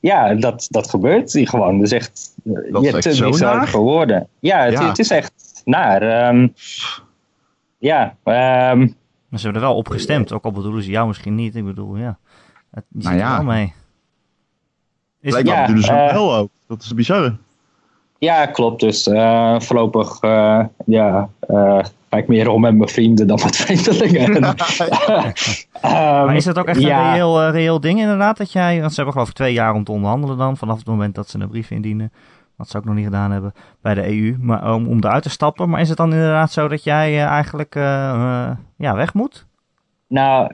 [0.00, 1.78] ja, dat, dat gebeurt hier gewoon.
[1.78, 4.28] Dus echt, dat je hebt te bizar voor woorden.
[4.38, 4.88] Ja het, ja.
[4.88, 6.28] het, is echt naar.
[6.28, 6.54] Um,
[7.78, 8.96] ja, um,
[9.28, 11.56] maar ze hebben er wel op gestemd, ook al bedoelen ze jou misschien niet.
[11.56, 12.18] Ik bedoel, ja,
[12.70, 13.30] het, je nou ja.
[13.30, 13.72] er wel mee.
[15.20, 16.50] Is Blijkbaar ja, bedoelen ze uh, wel ook.
[16.66, 17.36] Dat is bizar.
[18.18, 18.80] Ja, klopt.
[18.80, 21.28] Dus uh, voorlopig, uh, ja,
[22.14, 24.36] ga ik meer om met mijn vrienden dan met vreemdelingen.
[24.36, 24.54] um,
[26.26, 28.36] maar is dat ook echt een reëel, uh, reëel ding inderdaad?
[28.36, 30.86] Dat jij, want ze hebben geloof ik twee jaar om te onderhandelen dan, vanaf het
[30.86, 32.12] moment dat ze een brief indienen.
[32.56, 33.52] Wat ze ook nog niet gedaan hebben
[33.82, 35.68] bij de EU, maar om, om eruit te stappen.
[35.68, 39.46] Maar is het dan inderdaad zo dat jij uh, eigenlijk uh, ja, weg moet?
[40.08, 40.50] Nou,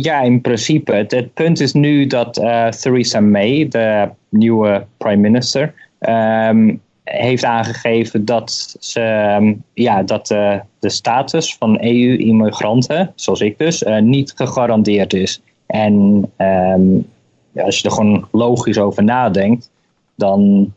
[0.00, 0.92] ja, in principe.
[0.92, 2.34] Het, het, punt is nu dat
[2.80, 6.80] Theresa May, de nieuwe prime minister, um,
[7.10, 13.82] heeft aangegeven dat, ze, ehm, ja, dat de, de status van EU-immigranten, zoals ik dus,
[13.82, 15.40] uh, niet gegarandeerd is.
[15.66, 15.92] En
[16.38, 17.06] um,
[17.52, 19.70] ja, als je er gewoon logisch over nadenkt,
[20.14, 20.72] dan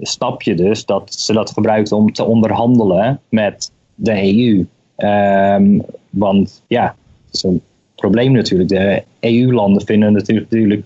[0.00, 4.66] snap je dus dat ze dat gebruiken om te onderhandelen met de EU.
[4.96, 5.78] Ehm,
[6.10, 6.94] want ja,
[7.26, 7.62] het is een
[7.94, 8.68] probleem natuurlijk.
[8.68, 10.82] De EU-landen vinden het natuurlijk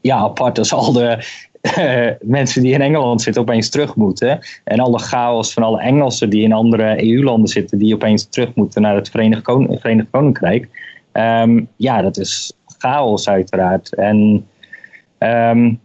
[0.00, 1.18] ja, apart als al de
[2.38, 4.38] mensen die in Engeland zitten opeens terug moeten.
[4.64, 8.82] En alle chaos van alle Engelsen die in andere EU-landen zitten, die opeens terug moeten
[8.82, 10.68] naar het Verenigd, Kon Verenigd Koninkrijk.
[11.12, 13.94] Um, ja, dat is chaos uiteraard.
[13.94, 14.46] En
[15.18, 15.80] um,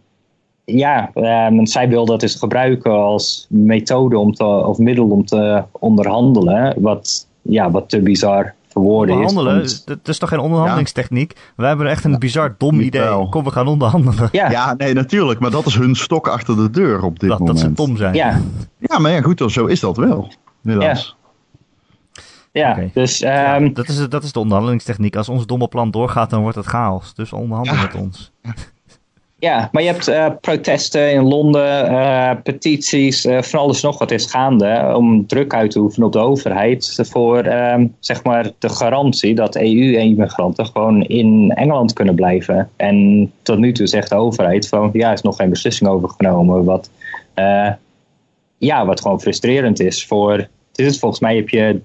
[0.64, 5.64] ja, um, zij wil dat dus gebruiken als methode om te, of middel om te
[5.72, 6.74] onderhandelen.
[6.82, 9.62] Wat, ja, wat te bizar voor woorden onderhandelen?
[9.62, 9.84] is.
[9.84, 11.32] Dat is toch geen onderhandelingstechniek?
[11.36, 11.40] Ja.
[11.56, 13.28] Wij hebben echt een bizar dom idee.
[13.28, 14.28] Kom, we gaan onderhandelen.
[14.32, 14.50] Ja.
[14.50, 15.40] ja, nee, natuurlijk.
[15.40, 17.58] Maar dat is hun stok achter de deur op dit dat, moment.
[17.58, 18.14] Dat ze dom zijn.
[18.14, 18.40] Ja,
[18.78, 20.32] ja maar ja, goed, zo is dat wel.
[20.62, 21.16] Helaas.
[22.52, 22.90] Ja, okay.
[22.94, 23.22] dus...
[23.22, 25.16] Um, dat, is, dat is de onderhandelingstechniek.
[25.16, 27.14] Als ons domme plan doorgaat, dan wordt het chaos.
[27.14, 28.32] Dus onderhandel met ons.
[29.40, 34.10] Ja, maar je hebt uh, protesten in Londen, uh, petities, uh, van alles nog wat
[34.10, 37.44] is gaande om druk uit te oefenen op de overheid voor
[37.98, 42.70] zeg maar de garantie dat EU-immigranten gewoon in Engeland kunnen blijven.
[42.76, 46.08] En tot nu toe zegt de overheid van ja, er is nog geen beslissing over
[46.08, 46.90] genomen, wat,
[48.58, 50.48] ja, wat gewoon frustrerend is voor
[50.80, 51.80] is volgens mij heb je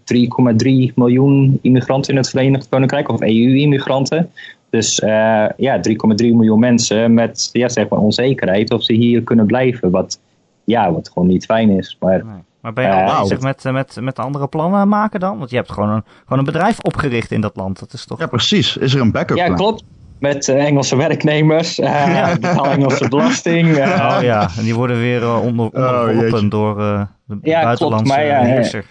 [0.90, 4.32] 3,3 miljoen immigranten in het Verenigd Koninkrijk, of EU-immigranten.
[4.70, 5.86] Dus uh, ja, 3,3
[6.16, 9.92] miljoen mensen met ja, zeg maar onzekerheid of ze hier kunnen blijven.
[9.92, 10.20] Wat,
[10.64, 11.98] ja, wat gewoon niet fijn is.
[12.00, 12.44] Maar, nee.
[12.62, 15.38] maar ben je al uh, bezig met, met, met andere plannen maken dan?
[15.38, 17.80] Want je hebt gewoon een, gewoon een bedrijf opgericht in dat land.
[17.80, 18.20] Dat is toch...
[18.20, 18.78] Ja, precies.
[18.78, 19.84] Is er een backup Ja, klopt.
[20.20, 21.86] Met Engelse werknemers, uh,
[22.16, 22.34] ja.
[22.34, 23.68] betaal Engelse belasting.
[23.78, 26.76] oh ja, en die worden weer uh, onder, oh, door
[27.26, 28.86] de ja, buitenlandse klopt, maar, ja, heerser.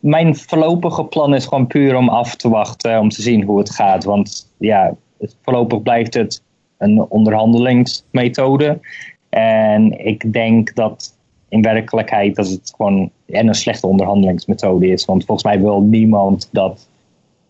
[0.00, 3.70] Mijn voorlopige plan is gewoon puur om af te wachten, om te zien hoe het
[3.70, 4.04] gaat.
[4.04, 4.94] Want ja,
[5.42, 6.42] voorlopig blijft het
[6.78, 8.80] een onderhandelingsmethode.
[9.28, 11.16] En ik denk dat
[11.48, 15.04] in werkelijkheid dat het gewoon en een slechte onderhandelingsmethode is.
[15.04, 16.88] Want volgens mij wil niemand dat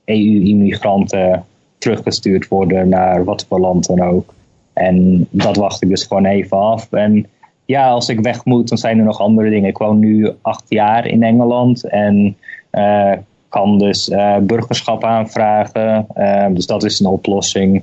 [0.05, 1.45] EU-immigranten
[1.79, 4.35] teruggestuurd worden naar wat voor land dan ook.
[4.73, 6.93] En dat wacht ik dus gewoon even af.
[6.93, 7.27] En
[7.65, 9.69] ja, als ik weg moet, dan zijn er nog andere dingen.
[9.69, 12.37] Ik woon nu acht jaar in Engeland en
[12.73, 13.13] uh,
[13.49, 16.07] kan dus uh, burgerschap aanvragen.
[16.17, 17.83] Uh, dus dat is een oplossing.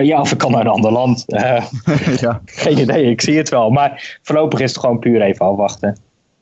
[0.00, 1.24] ja, of ik kan naar een ander land.
[1.26, 2.40] ja.
[2.44, 3.70] Geen idee, ik zie het wel.
[3.70, 5.96] Maar voorlopig is het gewoon puur even afwachten.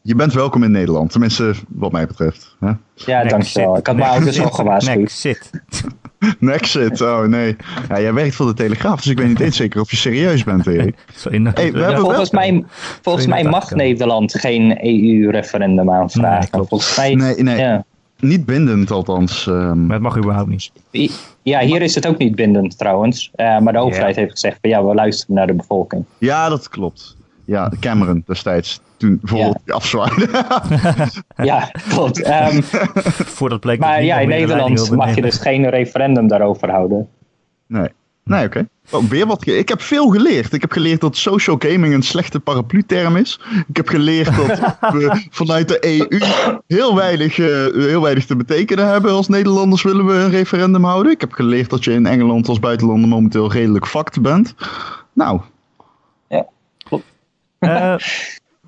[0.05, 2.57] Je bent welkom in Nederland, tenminste wat mij betreft.
[2.61, 2.73] Hè?
[2.95, 3.77] Ja, dankjewel.
[3.77, 5.11] Ik had mijn ouders al gewaarschuwd.
[5.11, 5.51] zit.
[6.39, 7.57] Nexit, oh nee.
[7.89, 10.45] Ja, jij werkt voor de Telegraaf, dus ik weet niet eens zeker of je serieus
[10.45, 10.95] bent, Erik.
[11.55, 12.65] Hey, we volgens mij,
[13.03, 16.49] volgens mij mag Nederland geen EU-referendum aanvragen.
[16.53, 17.57] Nee, volgens mij, nee, nee.
[17.57, 17.85] Ja.
[18.19, 19.47] Niet bindend althans.
[19.47, 19.87] Um...
[19.87, 20.49] Maar het mag überhaupt
[20.91, 21.13] niet.
[21.43, 23.31] Ja, hier is het ook niet bindend trouwens.
[23.37, 26.05] Uh, maar de overheid heeft gezegd, ja, we luisteren naar de bevolking.
[26.19, 27.17] Ja, dat klopt.
[27.45, 29.75] Ja, Cameron destijds toen bijvoorbeeld ja.
[29.75, 30.29] afzwaaide.
[31.51, 32.27] ja, klopt.
[32.27, 32.63] Um,
[33.39, 37.09] Voordat bleek maar ja, in Nederland mag je dus geen referendum daarover houden.
[37.67, 37.89] Nee.
[38.25, 38.67] Nee, oké.
[38.91, 39.01] Okay.
[39.03, 39.47] Oh, weer wat.
[39.47, 40.53] Ik heb veel geleerd.
[40.53, 43.41] Ik heb geleerd dat social gaming een slechte paraplu-term is.
[43.69, 46.21] Ik heb geleerd dat we vanuit de EU
[46.67, 47.47] heel weinig, uh,
[47.87, 49.13] heel weinig te betekenen hebben.
[49.13, 51.13] Als Nederlanders willen we een referendum houden.
[51.13, 54.55] Ik heb geleerd dat je in Engeland als buitenlander momenteel redelijk fucked bent.
[55.13, 55.41] Nou.
[56.29, 56.47] Ja,
[56.79, 57.05] klopt.
[57.61, 57.95] Uh,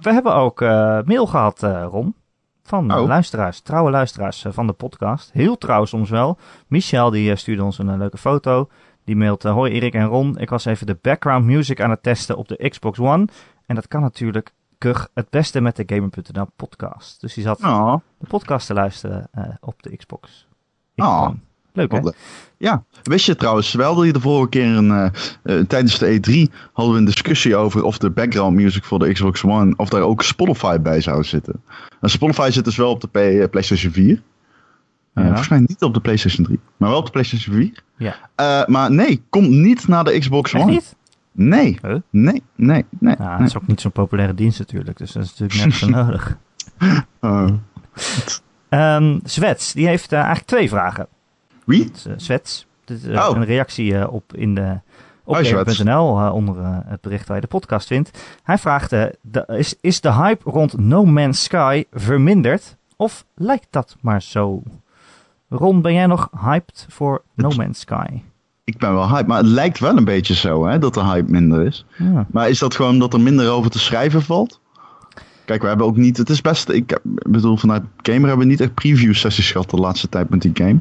[0.05, 2.14] we hebben ook uh, mail gehad, uh, Ron.
[2.62, 3.07] Van oh.
[3.07, 5.32] luisteraars, trouwe luisteraars uh, van de podcast.
[5.32, 6.38] Heel trouw soms wel.
[6.66, 8.68] Michel die stuurde ons een leuke foto.
[9.05, 10.38] Die mailt, hoi Erik en Ron.
[10.38, 13.26] Ik was even de background music aan het testen op de Xbox One.
[13.66, 17.20] En dat kan natuurlijk kug het beste met de Gamer.nl podcast.
[17.20, 17.94] Dus die zat oh.
[18.18, 19.30] de podcast te luisteren
[19.61, 20.48] op de Xbox.
[20.96, 21.28] Oh.
[21.72, 22.00] Leuk hè?
[22.65, 25.07] Ja, wist je trouwens, we hadden hier de vorige keer een, uh,
[25.45, 29.12] uh, tijdens de E3 hadden we een discussie over of de background music voor de
[29.12, 31.62] Xbox One, of daar ook Spotify bij zou zitten.
[32.01, 34.23] En Spotify zit dus wel op de P uh, PlayStation 4.
[35.15, 35.23] Ja.
[35.27, 37.83] Volgens mij niet op de PlayStation 3, maar wel op de PlayStation 4.
[37.97, 38.67] Ja.
[38.67, 40.65] maar nee, komt niet naar de Xbox One.
[40.65, 40.97] niet?
[41.33, 41.79] Nee.
[41.83, 41.97] Huh?
[42.11, 43.15] Nee, nee, nee.
[43.19, 45.89] Nou, het is ook niet zo'n populaire dienst natuurlijk, dus dat is natuurlijk net zo
[46.05, 46.37] nodig.
[47.21, 47.49] Oh.
[48.71, 51.09] Um, Zwets, die heeft eigenlijk twee vragen.
[51.65, 51.91] Wie?
[52.17, 52.67] Zwets.
[52.85, 53.37] Dit is oh.
[53.37, 54.81] een reactie op in de
[55.25, 58.19] op oh, onder het bericht waar je de podcast vindt.
[58.43, 62.77] Hij vraagt, de, is, is de hype rond No Man's Sky verminderd?
[62.97, 64.62] Of lijkt dat maar zo?
[65.49, 68.07] Ron, ben jij nog hyped voor No Man's Sky?
[68.65, 71.31] Ik ben wel hyped, maar het lijkt wel een beetje zo hè, dat de hype
[71.31, 71.87] minder is.
[71.99, 72.27] Ja.
[72.31, 74.61] Maar is dat gewoon dat er minder over te schrijven valt?
[75.45, 76.16] Kijk, we hebben ook niet.
[76.16, 76.68] Het is best.
[76.68, 80.42] Ik bedoel, vanuit Gamer hebben we niet echt preview sessies gehad de laatste tijd met
[80.42, 80.78] die game.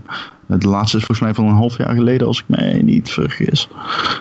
[0.47, 3.69] De laatste is volgens mij van een half jaar geleden, als ik mij niet vergis.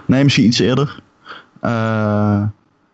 [0.06, 1.00] Nee, misschien iets eerder.
[1.62, 2.42] Uh,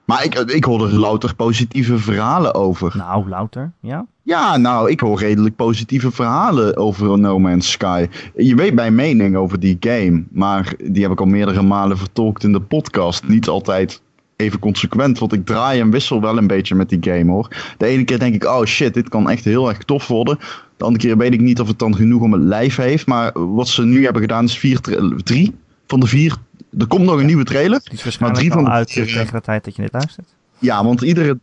[0.04, 2.94] Maar ik, ik hoor er louter positieve verhalen over.
[2.96, 4.06] Nou, louter, ja?
[4.22, 8.06] Ja, nou, ik hoor redelijk positieve verhalen over No Man's Sky.
[8.36, 12.44] Je weet mijn mening over die game, maar die heb ik al meerdere malen vertolkt
[12.44, 13.28] in de podcast.
[13.28, 14.02] Niet altijd
[14.38, 17.48] even consequent, want ik draai en wissel wel een beetje met die game hoor.
[17.78, 20.38] De ene keer denk ik, oh shit, dit kan echt heel erg tof worden.
[20.76, 23.06] De andere keer weet ik niet of het dan genoeg om het lijf heeft.
[23.06, 24.80] Maar wat ze nu hebben gedaan is vier
[25.24, 25.54] drie
[25.86, 26.36] van de vier.
[26.78, 27.80] Er komt nog een nieuwe trailer.
[27.82, 30.28] Die is waarschijnlijk maar drie van uit tegen de tijd dat je dit luistert.
[30.58, 31.38] Ja, want iedere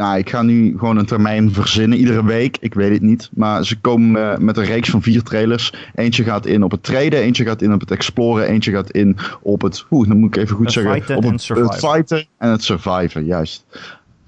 [0.00, 2.56] nou, ik ga nu gewoon een termijn verzinnen, iedere week.
[2.60, 3.30] Ik weet het niet.
[3.32, 5.74] Maar ze komen uh, met een reeks van vier trailers.
[5.94, 9.16] Eentje gaat in op het traden, eentje gaat in op het exploren, eentje gaat in
[9.42, 9.84] op het.
[9.90, 11.16] Oeh, dan moet ik even goed zeggen.
[11.16, 13.64] Op het, het fighten en het surviven, juist.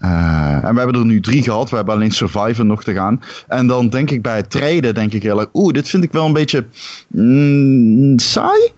[0.00, 1.70] Uh, en we hebben er nu drie gehad.
[1.70, 3.20] We hebben alleen Survivor nog te gaan.
[3.48, 5.48] En dan denk ik bij het traden, denk ik heel erg.
[5.52, 6.64] Oeh, dit vind ik wel een beetje
[7.08, 8.72] mm, saai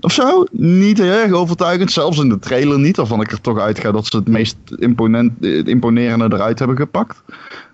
[0.00, 0.44] of zo.
[0.50, 1.92] Niet heel erg overtuigend.
[1.92, 2.96] Zelfs in de trailer niet.
[2.96, 7.22] Waarvan ik er toch uitga dat ze het meest imponent, het imponerende eruit hebben gepakt.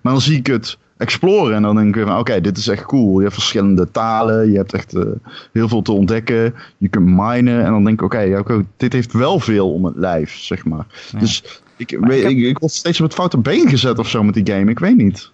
[0.01, 1.55] Maar dan zie ik het exploren.
[1.55, 3.17] En dan denk ik van oké, dit is echt cool.
[3.17, 4.51] Je hebt verschillende talen.
[4.51, 5.03] Je hebt echt uh,
[5.51, 6.55] heel veel te ontdekken.
[6.77, 7.65] Je kunt minen.
[7.65, 10.85] En dan denk ik oké, okay, dit heeft wel veel om het lijf, zeg maar.
[11.19, 14.23] Dus ik, ik, weet, ik, ik word steeds op het foute been gezet of zo
[14.23, 14.71] met die game.
[14.71, 15.31] Ik weet niet.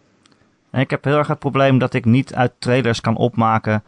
[0.72, 3.84] Ik heb heel erg het probleem dat ik niet uit trailers kan opmaken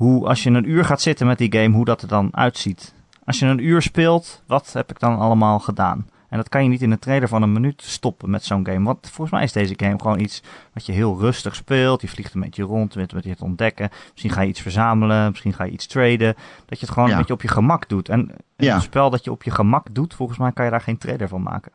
[0.00, 2.94] hoe als je een uur gaat zitten met die game, hoe dat er dan uitziet.
[3.24, 6.06] Als je een uur speelt, wat heb ik dan allemaal gedaan?
[6.28, 8.84] En dat kan je niet in een trailer van een minuut stoppen met zo'n game.
[8.84, 10.42] Want volgens mij is deze game gewoon iets
[10.74, 12.00] wat je heel rustig speelt.
[12.00, 13.90] Je vliegt een beetje rond met wat je het ontdekken.
[14.10, 16.34] Misschien ga je iets verzamelen, misschien ga je iets traden.
[16.66, 18.08] Dat je het gewoon een beetje op je gemak doet.
[18.08, 20.98] En een spel dat je op je gemak doet, volgens mij kan je daar geen
[20.98, 21.72] trailer van maken.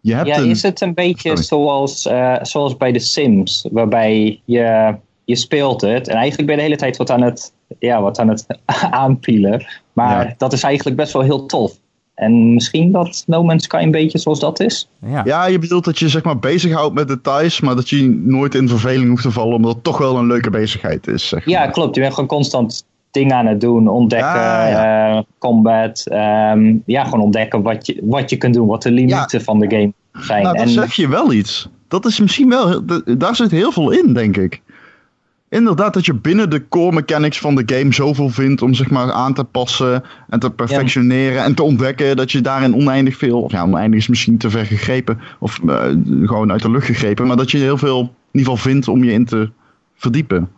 [0.00, 4.96] Je hebt ja, is het een beetje zoals, uh, zoals bij The Sims, waarbij je,
[5.24, 8.18] je speelt het en eigenlijk ben je de hele tijd wat aan het ja, wat
[8.18, 8.46] aan het
[8.90, 9.66] aanpielen.
[9.92, 11.72] Maar dat is eigenlijk best wel heel tof.
[12.14, 14.88] En misschien dat No Man's Sky een beetje zoals dat is.
[15.06, 18.54] Ja, ja je bedoelt dat je zeg maar bezighoudt met details, maar dat je nooit
[18.54, 21.28] in verveling hoeft te vallen, omdat het toch wel een leuke bezigheid is.
[21.28, 21.54] Zeg maar.
[21.54, 21.94] Ja, klopt.
[21.94, 26.06] Je bent gewoon constant dingen aan het doen, ontdekken, uh, combat.
[26.06, 29.70] Ehm, ja, gewoon ontdekken wat je, wat je kunt doen, wat de limieten van de
[29.70, 30.42] game zijn.
[30.42, 31.68] Nou, dan zeg je wel iets.
[31.88, 32.82] Dat is misschien wel,
[33.18, 34.62] daar zit heel veel in, denk ik.
[35.48, 39.12] Inderdaad, dat je binnen de core mechanics van de game zoveel vindt om zeg maar
[39.12, 43.52] aan te passen en te perfectioneren en te ontdekken dat je daarin oneindig veel, of
[43.52, 45.82] ja, oneindig is misschien te ver gegrepen of uh,
[46.22, 49.04] gewoon uit de lucht gegrepen, maar dat je heel veel in ieder geval vindt om
[49.04, 49.50] je in te
[49.94, 50.50] verdiepen.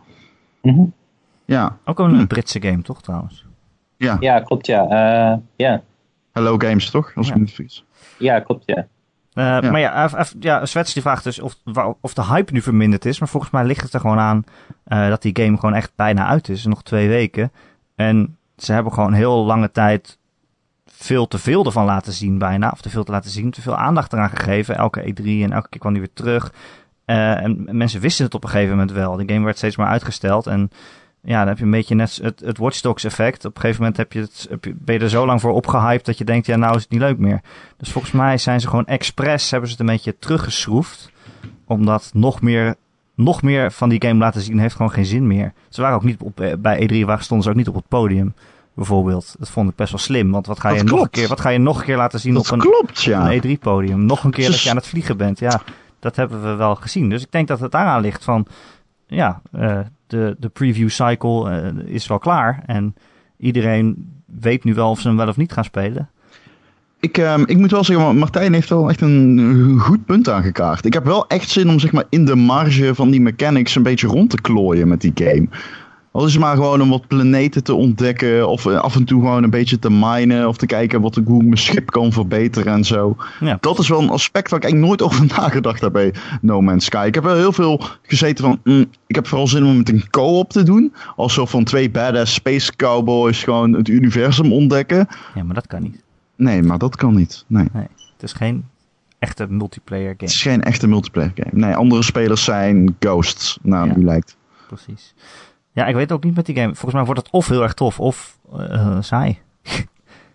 [0.62, 0.93] Mm
[1.45, 1.78] Ja.
[1.84, 2.26] Ook een hm.
[2.26, 3.45] Britse game, toch trouwens?
[3.97, 4.82] Ja, ja klopt, ja.
[5.32, 5.82] Uh, ja.
[6.32, 7.12] Hello Games, toch?
[7.14, 7.34] Als ja.
[7.34, 7.84] ik niet vergis.
[8.18, 8.86] Ja, klopt, ja.
[9.35, 9.70] Uh, ja.
[9.70, 10.11] Maar ja,
[10.41, 11.57] ja Swets die vraagt dus of,
[12.01, 13.18] of de hype nu verminderd is.
[13.18, 14.45] Maar volgens mij ligt het er gewoon aan
[14.89, 16.64] uh, dat die game gewoon echt bijna uit is.
[16.64, 17.53] Nog twee weken.
[17.97, 20.18] En ze hebben gewoon heel lange tijd
[20.87, 22.70] veel te veel ervan laten zien bijna.
[22.70, 23.51] Of te veel te laten zien.
[23.51, 24.76] Te veel aandacht eraan gegeven.
[24.76, 26.53] Elke E3 en elke keer kwam die weer terug.
[27.07, 29.16] Uh, en mensen wisten het op een gegeven moment wel.
[29.16, 30.47] De game werd steeds maar uitgesteld.
[30.47, 30.70] En
[31.23, 33.45] ja, dan heb je een beetje net het, het Watch Dogs effect.
[33.45, 35.53] Op een gegeven moment heb je het, heb je, ben je er zo lang voor
[35.53, 37.41] opgehyped dat je denkt, ja, nou is het niet leuk meer.
[37.77, 41.11] Dus volgens mij zijn ze gewoon expres, hebben ze het een beetje teruggeschroefd.
[41.66, 42.75] Omdat nog meer,
[43.14, 45.53] nog meer van die game laten zien heeft gewoon geen zin meer.
[45.68, 47.89] Ze waren ook niet op, eh, bij E3 waar stonden ze ook niet op het
[47.89, 48.35] podium.
[48.75, 49.35] Bijvoorbeeld.
[49.39, 50.31] Dat vond ik best wel slim.
[50.31, 52.35] Want wat ga, je nog, een keer, wat ga je nog een keer laten zien
[52.35, 53.33] dat op een, klopt, ja.
[53.33, 54.05] een E3-podium?
[54.05, 55.39] Nog een keer dat je aan het vliegen bent.
[55.39, 55.62] Ja,
[55.99, 57.09] dat hebben we wel gezien.
[57.09, 58.47] Dus ik denk dat het daaraan ligt van...
[59.07, 59.79] Ja, uh,
[60.11, 62.63] de, de preview cycle uh, is wel klaar.
[62.67, 62.95] En
[63.37, 66.11] iedereen weet nu wel of ze hem wel of niet gaan spelen.
[67.01, 70.85] Ik, um, ik moet wel zeggen, Martijn heeft wel echt een goed punt aangekaart.
[70.85, 73.83] Ik heb wel echt zin om zeg maar, in de marge van die mechanics een
[73.83, 75.49] beetje rond te klooien met die game.
[76.13, 78.49] Al is het maar gewoon om wat planeten te ontdekken.
[78.49, 80.49] Of uh, af en toe gewoon een beetje te minen.
[80.49, 83.17] Of te kijken wat, hoe ik mijn schip kan verbeteren en zo.
[83.41, 83.59] Ja.
[83.61, 86.85] Dat is wel een aspect waar ik eigenlijk nooit over nagedacht heb bij No Man's
[86.85, 87.05] Sky.
[87.07, 88.61] Ik heb wel heel veel gezeten van...
[88.65, 90.95] Mm, ik heb vooral zin om het een co-op te doen.
[91.17, 95.09] Als zo van twee badass space cowboys gewoon het universum ontdekken.
[95.35, 96.03] Ja, maar dat kan niet.
[96.37, 97.45] Nee, maar dat kan niet.
[97.47, 97.69] Nee.
[97.73, 98.65] nee het is geen
[99.19, 100.17] echte multiplayer game.
[100.19, 101.67] Het is geen echte multiplayer game.
[101.67, 103.59] Nee, andere spelers zijn ghosts.
[103.63, 103.97] Nou, ja.
[103.97, 104.37] u lijkt.
[104.67, 105.15] Precies.
[105.73, 106.75] Ja, ik weet ook niet met die game.
[106.75, 109.39] Volgens mij wordt het of heel erg tof of uh, saai.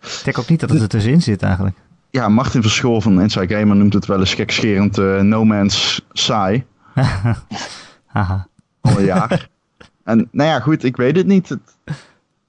[0.01, 1.77] ik denk ook niet dat het er tussenin zit eigenlijk.
[2.09, 6.65] Ja, Martin Verschoor van Inside Gamer noemt het wel eens gekscherend uh, No Man's saai.
[8.05, 8.47] Haha.
[8.81, 9.49] Al een jaar.
[10.03, 11.49] en nou ja, goed, ik weet het niet.
[11.49, 11.59] Het,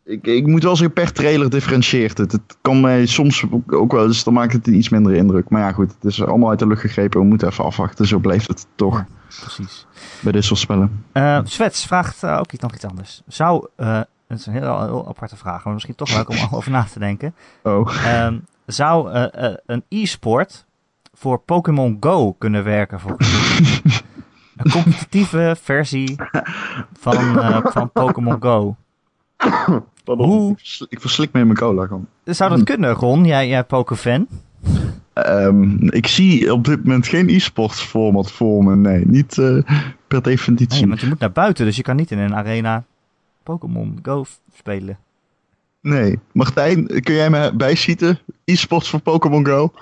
[0.06, 2.32] ik, ik moet wel zeggen, per trailer differentieert het.
[2.32, 5.48] Het kan mij soms ook wel, dus dan maakt het iets minder indruk.
[5.48, 7.20] Maar ja, goed, het is allemaal uit de lucht gegrepen.
[7.20, 8.06] We moeten even afwachten.
[8.06, 8.96] Zo blijft het toch.
[8.96, 9.06] Ja,
[9.40, 9.86] precies.
[10.20, 11.04] Bij dit soort spellen.
[11.12, 13.22] Uh, Svets vraagt uh, ook iets, nog iets anders.
[13.26, 16.70] Zou, uh, het is een heel, heel aparte vraag, maar misschien toch leuk om over
[16.70, 17.34] na te denken.
[17.62, 18.24] Oh.
[18.24, 19.10] Um, zou
[19.66, 20.64] een e-sport
[21.14, 23.00] voor Pokémon Go kunnen werken.
[23.00, 23.82] Volgens mij.
[24.56, 26.16] Een competitieve versie
[26.98, 28.76] van, uh, van Pokémon Go.
[30.14, 30.56] Hoe?
[30.88, 32.06] Ik verslik me in mijn cola gewoon.
[32.24, 33.24] Zou dat kunnen, Ron?
[33.24, 34.26] Jij, jij Pokéfan?
[35.14, 38.76] Um, ik zie op dit moment geen e-sports format voor me.
[38.76, 39.62] Nee, niet uh,
[40.08, 40.80] per definitie.
[40.80, 42.84] Nee, want je moet naar buiten, dus je kan niet in een arena
[43.42, 44.98] Pokémon Go spelen.
[45.80, 46.18] Nee.
[46.32, 48.18] Martijn, kun jij me bijschieten?
[48.44, 49.72] E-sports voor Pokémon Go?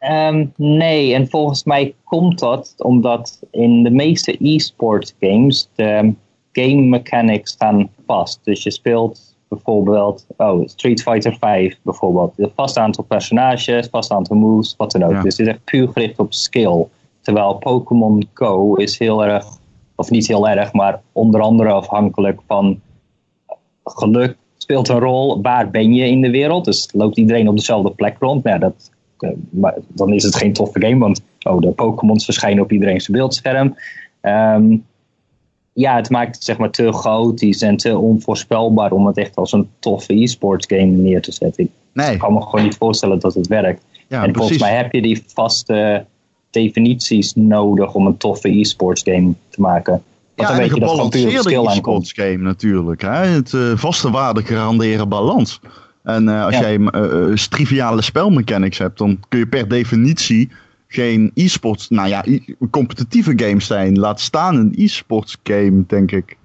[0.00, 6.14] Um, nee, en volgens mij komt dat omdat in de meeste e-sport games de
[6.52, 8.40] game mechanics staan vast.
[8.42, 12.32] Dus je speelt bijvoorbeeld oh, Street Fighter 5 bijvoorbeeld.
[12.36, 15.22] Een vast aantal personages, vast aantal moves, wat dan ook.
[15.22, 16.86] Dus het is echt puur gericht op skill.
[17.20, 19.46] Terwijl Pokémon Go is heel erg,
[19.94, 22.80] of niet heel erg, maar onder andere afhankelijk van
[23.84, 25.42] geluk speelt een rol.
[25.42, 26.64] Waar ben je in de wereld?
[26.64, 28.44] Dus loopt iedereen op dezelfde plek rond?
[28.44, 32.72] Nou, dat, eh, dan is het geen toffe game, want oh, de Pokémons verschijnen op
[32.72, 33.76] iedereen's beeldscherm.
[34.22, 34.84] Um,
[35.76, 39.52] ja, het maakt het zeg maar te chaotisch en te onvoorspelbaar om het echt als
[39.52, 41.70] een toffe e-sports game neer te zetten.
[41.92, 42.12] Nee.
[42.12, 43.82] Ik kan me gewoon niet voorstellen dat het werkt.
[44.08, 46.04] Ja, en volgens mij heb je die vaste
[46.50, 50.02] definities nodig om een toffe e-sports game te maken.
[50.34, 53.02] Want ja, een gebalanceerde e-sports game natuurlijk.
[53.02, 53.26] Hè?
[53.26, 55.60] Het uh, vaste waarde garanderen balans.
[56.02, 60.50] En uh, als jij uh, triviale spelmechanics hebt, dan kun je per definitie
[60.88, 62.24] geen e-sports, nou ja,
[62.70, 63.98] competitieve games zijn.
[63.98, 66.36] Laat staan een e-sports game, denk ik.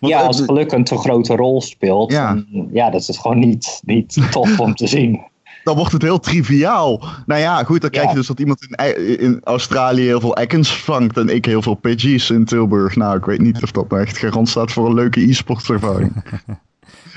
[0.00, 3.80] ja, als geluk een te grote rol speelt, ja, dan, ja dat is gewoon niet,
[3.84, 5.30] niet tof om te zien.
[5.64, 7.04] Dan wordt het heel triviaal.
[7.26, 10.76] Nou ja, goed, dan krijg je dus dat iemand in, in Australië heel veel Ekkens
[10.76, 12.96] vangt en ik heel veel Pidgeys in Tilburg.
[12.96, 16.12] Nou, ik weet niet of dat nou echt garant staat voor een leuke e-sports ervaring.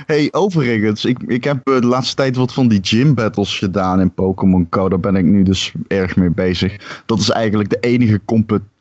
[0.06, 4.00] Hey, overigens, ik, ik heb eh, de laatste tijd wat van die gym battles gedaan
[4.00, 4.90] in Pokémon Go.
[4.90, 7.02] Daar ben ik nu dus erg mee bezig.
[7.06, 8.22] Dat is eigenlijk de enige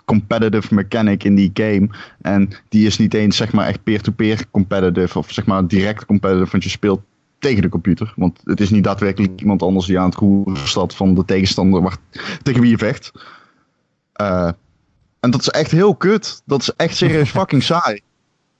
[0.04, 1.88] competitive mechanic in die game.
[2.20, 6.50] En die is niet eens zeg maar echt peer-to-peer competitive of zeg maar direct competitive,
[6.50, 7.00] want je speelt
[7.38, 8.12] tegen de computer.
[8.16, 11.82] Want het is niet daadwerkelijk iemand anders die aan het roeren staat van de tegenstander
[11.82, 11.96] waar,
[12.42, 13.12] tegen wie je vecht.
[14.20, 14.50] Uh,
[15.20, 16.42] en dat is echt heel kut.
[16.44, 18.00] Dat is echt serieus fucking saai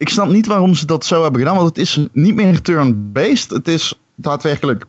[0.05, 3.51] ik snap niet waarom ze dat zo hebben gedaan, want het is niet meer turn-based.
[3.51, 4.85] Het is daadwerkelijk,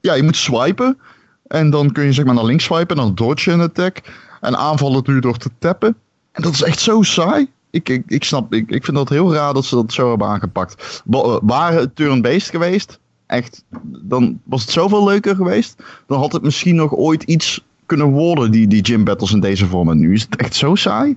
[0.00, 0.98] ja, je moet swipen.
[1.46, 4.02] En dan kun je zeg maar naar links swipen en dan dodge een attack.
[4.40, 5.96] En aanvallen doe je door te tappen.
[6.32, 7.48] En dat is echt zo saai.
[7.70, 10.26] Ik, ik, ik snap, ik, ik vind dat heel raar dat ze dat zo hebben
[10.26, 11.02] aangepakt.
[11.42, 15.82] Waren het turn-based geweest, echt, dan was het zoveel leuker geweest.
[16.06, 19.66] Dan had het misschien nog ooit iets kunnen worden, die, die gym battles in deze
[19.66, 19.90] vorm.
[19.90, 21.16] En nu is het echt zo saai.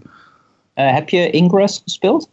[0.76, 2.30] Uh, heb je Ingress gespeeld?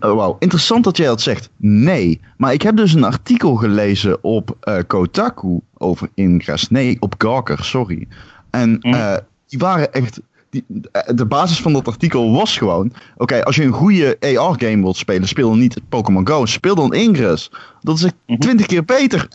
[0.00, 1.50] Wauw, interessant dat jij dat zegt.
[1.56, 6.68] Nee, maar ik heb dus een artikel gelezen op uh, Kotaku over Ingress.
[6.68, 8.08] Nee, op Gawker, sorry.
[8.50, 10.20] En uh, die waren echt.
[10.50, 14.82] Die, eh, de basis van dat artikel was gewoon: oké, als je een goede AR-game
[14.82, 17.50] wilt spelen, speel dan niet Pokémon Go, speel dan Ingress.
[17.80, 18.38] Dat is echt mhm.
[18.38, 19.28] twintig keer beter.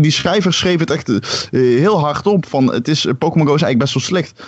[0.00, 1.10] Die schrijver schreef het echt
[1.50, 4.42] heel hard op: van het is, Pokémon Go is eigenlijk best wel slecht.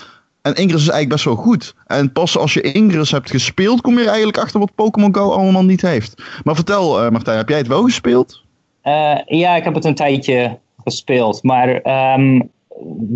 [0.48, 1.74] En Ingress is eigenlijk best wel goed.
[1.86, 5.30] En pas als je Ingress hebt gespeeld, kom je er eigenlijk achter wat Pokémon Go
[5.30, 6.22] allemaal niet heeft.
[6.44, 8.42] Maar vertel, uh, Martijn, heb jij het wel gespeeld?
[8.84, 11.42] Uh, ja, ik heb het een tijdje gespeeld.
[11.42, 11.68] Maar
[12.18, 12.50] um,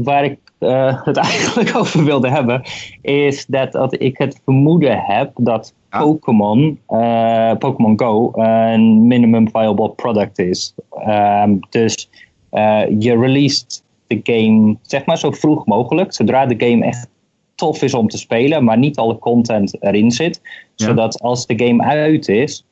[0.04, 2.62] waar ik uh, het eigenlijk over wilde hebben,
[3.02, 6.78] is dat, dat ik het vermoeden heb dat Pokémon,
[7.58, 10.74] Pokémon Go een minimum viable product is.
[11.08, 12.08] Um, dus
[12.98, 17.08] je released de game zeg maar zo vroeg mogelijk, zodra de game echt
[17.62, 20.40] tof is om te spelen, maar niet alle content erin zit.
[20.74, 22.66] Zodat als de game uit is,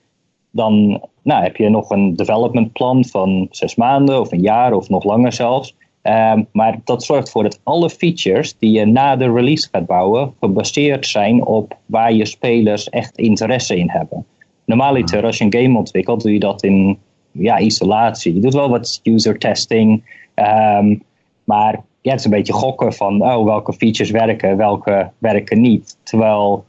[0.50, 4.88] dan nou, heb je nog een development plan van zes maanden of een jaar of
[4.88, 5.76] nog langer zelfs.
[6.02, 10.32] Um, maar dat zorgt ervoor dat alle features die je na de release gaat bouwen,
[10.40, 14.26] gebaseerd zijn op waar je spelers echt interesse in hebben.
[14.64, 16.98] Normaliter, als je een game ontwikkelt, doe je dat in
[17.32, 18.34] ja, isolatie.
[18.34, 20.02] Je doet wel wat user testing,
[20.34, 21.02] um,
[21.44, 25.96] maar ja, het is een beetje gokken van oh, welke features werken, welke werken niet.
[26.02, 26.64] Terwijl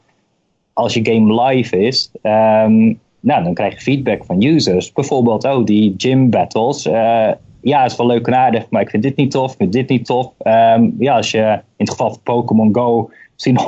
[0.72, 4.92] als je game live is, um, nou, dan krijg je feedback van users.
[4.92, 6.86] Bijvoorbeeld, oh, die gym battles.
[6.86, 7.30] Uh,
[7.60, 9.88] ja, is wel leuk en aardig, maar ik vind dit niet tof, ik vind dit
[9.88, 10.32] niet tof.
[10.44, 13.58] Um, ja, als je in het geval van Pokémon Go misschien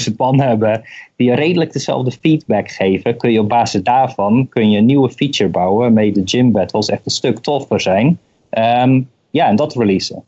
[0.10, 0.82] 100.000 man hebben
[1.16, 5.50] die redelijk dezelfde feedback geven, kun je op basis daarvan kun je een nieuwe feature
[5.50, 8.18] bouwen waarmee de gym battles echt een stuk toffer zijn.
[8.50, 10.24] Um, ja, en dat releasen.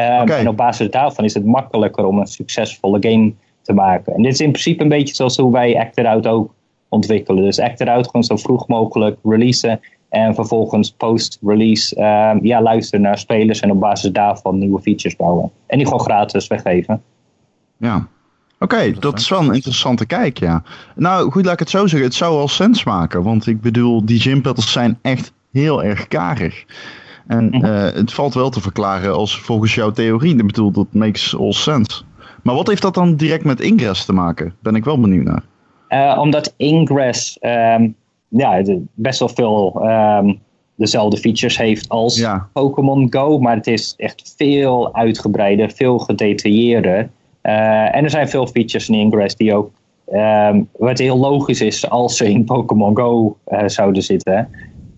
[0.00, 3.32] Um, En op basis daarvan is het makkelijker om een succesvolle game
[3.62, 4.14] te maken.
[4.14, 6.54] En dit is in principe een beetje zoals hoe wij Act Out ook
[6.88, 7.44] ontwikkelen.
[7.44, 9.80] Dus act gewoon zo vroeg mogelijk releasen.
[10.08, 15.50] En vervolgens post-release ehm, ja, luisteren naar spelers en op basis daarvan nieuwe features bouwen.
[15.66, 17.02] En die gewoon gratis weggeven.
[17.76, 18.08] Ja,
[18.62, 20.62] Oké, dat is wel een interessante kijk, ja.
[20.94, 22.08] Nou, goed, laat ik het zo zeggen.
[22.08, 23.22] Het zou wel sens maken.
[23.22, 26.64] Want ik bedoel, die gym battles zijn echt heel erg karig.
[27.30, 27.64] En mhm.
[27.64, 30.36] eh, het valt wel te verklaren als volgens jouw theorie.
[30.36, 32.02] Ik bedoel, dat makes all sense.
[32.42, 34.54] Maar wat heeft dat dan direct met Ingress te maken?
[34.62, 35.42] Ben ik wel benieuwd naar.
[35.88, 37.94] Uh, omdat Ingress um,
[38.28, 38.62] ja,
[38.94, 40.38] best wel veel um,
[40.74, 42.48] dezelfde features heeft als ja.
[42.52, 43.38] Pokémon Go.
[43.38, 47.10] Maar het is echt veel uitgebreider, veel gedetailleerder.
[47.42, 49.70] Uh, en er zijn veel features in Ingress die ook
[50.12, 54.48] um, wat heel logisch is als ze in Pokémon Go uh, zouden zitten.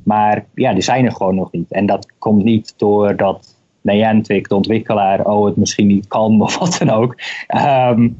[0.04, 1.72] Maar ja, die zijn er gewoon nog niet.
[1.72, 6.76] En dat komt niet doordat Niantic, de ontwikkelaar, oh, het misschien niet kan of wat
[6.78, 7.16] dan ook.
[7.88, 8.16] Um,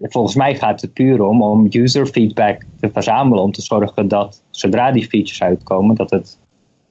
[0.00, 3.42] volgens mij gaat het puur om om user feedback te verzamelen.
[3.42, 6.38] Om te zorgen dat zodra die features uitkomen, dat het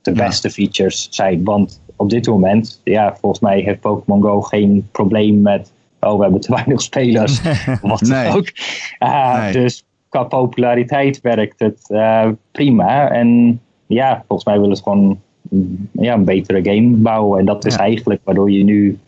[0.02, 1.44] de beste features zijn.
[1.44, 5.72] Want op dit moment, ja, volgens mij heeft Pokémon Go geen probleem met.
[6.00, 7.42] Oh, we hebben te weinig spelers.
[7.82, 8.52] wat dan ook.
[9.00, 13.12] Uh, Dus qua populariteit werkt het uh, prima.
[13.12, 15.20] En ja, volgens mij willen ze gewoon
[15.92, 17.40] ja, een betere game bouwen.
[17.40, 19.00] En dat is eigenlijk waardoor je nu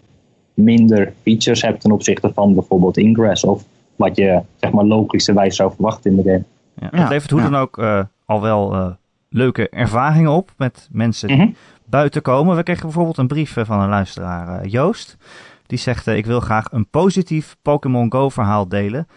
[0.54, 3.44] minder features hebt ten opzichte van bijvoorbeeld Ingress.
[3.44, 3.64] Of
[3.96, 6.44] wat je zeg maar logischerwijs zou verwachten in de game.
[6.92, 8.88] Ja, het levert hoe dan ook uh, al wel uh,
[9.30, 11.56] leuke ervaringen op met mensen die mm
[11.90, 12.56] buiten komen.
[12.56, 15.18] We kregen bijvoorbeeld een brief eh, van een luisteraar, Joost.
[15.66, 19.08] Die zegt, ik wil graag een positief Pokémon Go verhaal delen.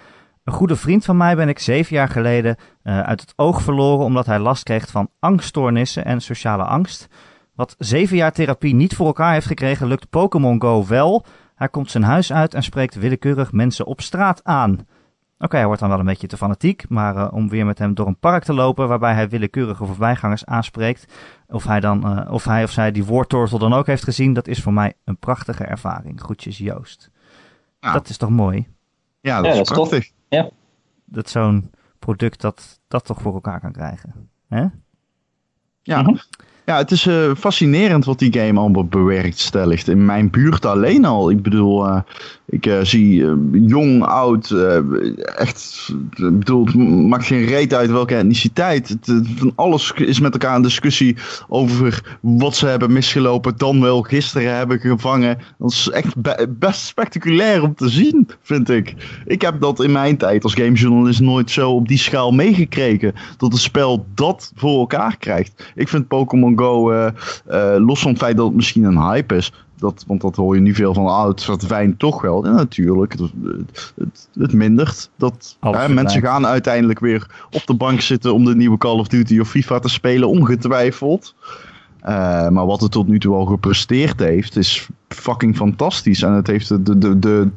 [0.45, 4.05] Een goede vriend van mij ben ik zeven jaar geleden uh, uit het oog verloren
[4.05, 7.09] omdat hij last kreeg van angststoornissen en sociale angst.
[7.55, 11.24] Wat zeven jaar therapie niet voor elkaar heeft gekregen, lukt Pokémon Go wel.
[11.55, 14.86] Hij komt zijn huis uit en spreekt willekeurig mensen op straat aan.
[15.38, 17.95] Oké, hij wordt dan wel een beetje te fanatiek, maar uh, om weer met hem
[17.95, 21.12] door een park te lopen waarbij hij willekeurige voorbijgangers aanspreekt,
[21.49, 24.49] of hij, dan, uh, of hij of zij die woordtortel dan ook heeft gezien, dat
[24.49, 26.20] is voor mij een prachtige ervaring.
[26.20, 27.11] Groetjes Joost.
[27.80, 27.93] Ja.
[27.93, 28.68] Dat is toch mooi?
[29.20, 30.11] Ja, dat, ja, is, dat is prachtig.
[30.33, 30.51] Ja.
[31.05, 34.30] Dat zo'n product dat, dat toch voor elkaar kan krijgen.
[34.49, 34.66] Hè?
[35.83, 36.03] Ja.
[36.03, 36.16] Mhm.
[36.67, 39.89] Ja, het is uh, fascinerend wat die game allemaal bewerkstelligt.
[39.89, 41.31] In mijn buurt alleen al.
[41.31, 42.01] Ik bedoel, uh,
[42.47, 44.55] ik uh, zie jong, oud,
[45.37, 46.75] echt, ik bedoel, het
[47.09, 48.89] maakt geen reet uit welke etniciteit.
[48.89, 51.17] Het, van alles is met elkaar een discussie
[51.49, 55.39] over wat ze hebben misgelopen, dan wel gisteren hebben gevangen.
[55.59, 58.95] Dat is echt be best spectaculair om te zien, vind ik.
[59.27, 63.15] Ik heb dat in mijn tijd als gamejournalist nooit zo op die schaal meegekregen.
[63.37, 65.73] Dat een spel dat voor elkaar krijgt.
[65.75, 67.09] Ik vind Pokémon Go, uh,
[67.79, 70.61] los van het feit dat het misschien een hype is, dat, want dat hoor je
[70.61, 72.45] nu veel van, ah, het verdwijnt toch wel.
[72.45, 73.31] En natuurlijk, het,
[73.95, 75.11] het, het mindert.
[75.17, 79.09] Dat, hè, mensen gaan uiteindelijk weer op de bank zitten om de nieuwe Call of
[79.09, 81.35] Duty of FIFA te spelen, ongetwijfeld.
[82.03, 86.23] Uh, maar wat het tot nu toe al gepresteerd heeft, is fucking fantastisch.
[86.23, 87.49] En het heeft de, de, de,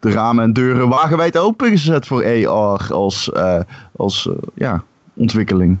[0.00, 3.60] de ramen en deuren wagenwijd opengezet voor AR als, uh,
[3.96, 4.82] als uh, ja,
[5.14, 5.78] ontwikkeling.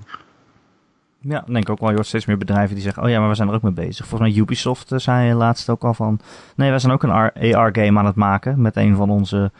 [1.28, 1.88] Ja, denk ik ook wel.
[1.88, 3.72] Je hoort steeds meer bedrijven die zeggen: Oh ja, maar we zijn er ook mee
[3.72, 4.06] bezig.
[4.06, 6.20] Volgens mij Ubisoft uh, zei laatst ook al van:
[6.56, 7.10] Nee, wij zijn ook een
[7.54, 9.50] AR-game aan het maken met een van onze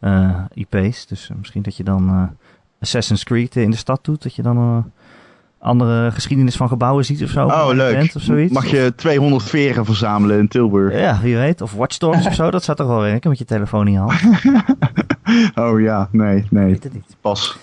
[0.00, 1.06] uh, IP's.
[1.06, 2.36] Dus uh, misschien dat je dan
[2.80, 4.22] Assassin's Creed in de stad doet.
[4.22, 4.84] Dat je dan een
[5.58, 7.46] andere geschiedenis van gebouwen ziet of zo.
[7.46, 8.14] Oh, leuk.
[8.14, 8.52] Of zoiets.
[8.52, 10.98] Mag je 200 veren verzamelen in Tilburg?
[10.98, 11.60] Ja, wie weet.
[11.60, 12.50] Of Watch Dogs of zo.
[12.50, 14.20] Dat zou toch wel werken met je telefoon in je hand.
[15.72, 16.64] oh ja, nee, nee.
[16.64, 17.16] Weet het niet.
[17.20, 17.58] Pas.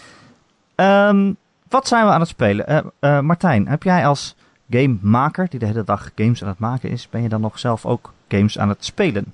[0.76, 1.38] Um,
[1.74, 2.66] wat zijn we aan het spelen?
[2.70, 4.36] Uh, uh, Martijn, heb jij als
[4.70, 7.86] gamemaker die de hele dag games aan het maken is, ben je dan nog zelf
[7.86, 9.34] ook games aan het spelen?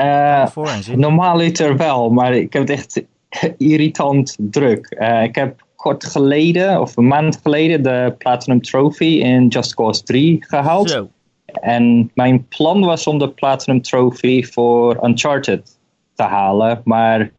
[0.00, 0.46] Uh,
[0.94, 3.04] Normaaliter wel, maar ik heb het echt
[3.58, 4.86] irritant druk.
[5.22, 10.44] ik heb kort geleden, of een maand geleden, de Platinum Trophy in Just Cause 3
[10.48, 10.90] gehaald.
[10.90, 11.08] Zo.
[11.46, 15.78] En mijn plan was om de Platinum Trophy voor Uncharted
[16.14, 17.30] te halen, maar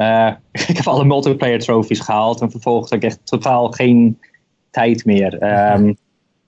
[0.00, 0.30] uh,
[0.68, 4.18] ik heb alle multiplayer trophies gehaald en vervolgens heb ik echt totaal geen
[4.70, 5.42] tijd meer.
[5.72, 5.96] Um,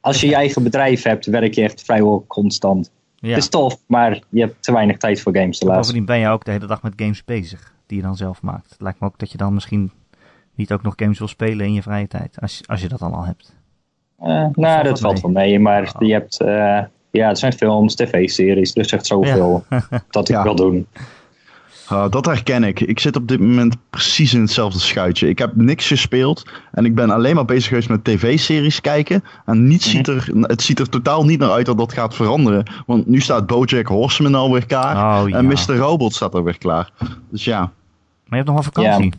[0.00, 2.90] als je je eigen bedrijf hebt, werk je echt vrijwel constant.
[3.14, 3.28] Ja.
[3.28, 5.76] Het is tof, maar je hebt te weinig tijd voor games helaas.
[5.76, 8.70] Bovendien ben je ook de hele dag met games bezig, die je dan zelf maakt.
[8.70, 9.90] Het lijkt me ook dat je dan misschien
[10.55, 13.12] niet ook nog games wil spelen in je vrije tijd, als, als je dat dan
[13.12, 13.55] al hebt.
[14.22, 16.07] Uh, nou, dat valt wel mee, maar oh.
[16.07, 16.80] je hebt, uh,
[17.11, 19.88] ja, het zijn films, tv-series, dus echt zoveel ja.
[20.11, 20.42] dat ik ja.
[20.42, 20.86] wil doen.
[21.93, 22.80] Uh, dat herken ik.
[22.80, 25.28] Ik zit op dit moment precies in hetzelfde schuitje.
[25.28, 29.24] Ik heb niks gespeeld en ik ben alleen maar bezig geweest met tv-series kijken.
[29.45, 32.70] En niets ziet er, het ziet er totaal niet naar uit dat dat gaat veranderen.
[32.86, 35.76] Want nu staat Bojack Horseman alweer klaar oh, en Mr.
[35.76, 36.90] Robot staat er weer klaar.
[37.30, 37.59] Dus ja.
[37.61, 39.12] Maar je hebt nog wel vakantie.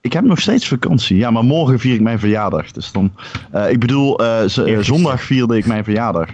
[0.00, 1.16] Ik heb nog steeds vakantie.
[1.16, 2.70] Ja, maar morgen vier ik mijn verjaardag.
[2.70, 3.12] Dus dan,
[3.50, 6.28] eh, ik bedoel, eh, eh, zondag vierde ik mijn verjaardag.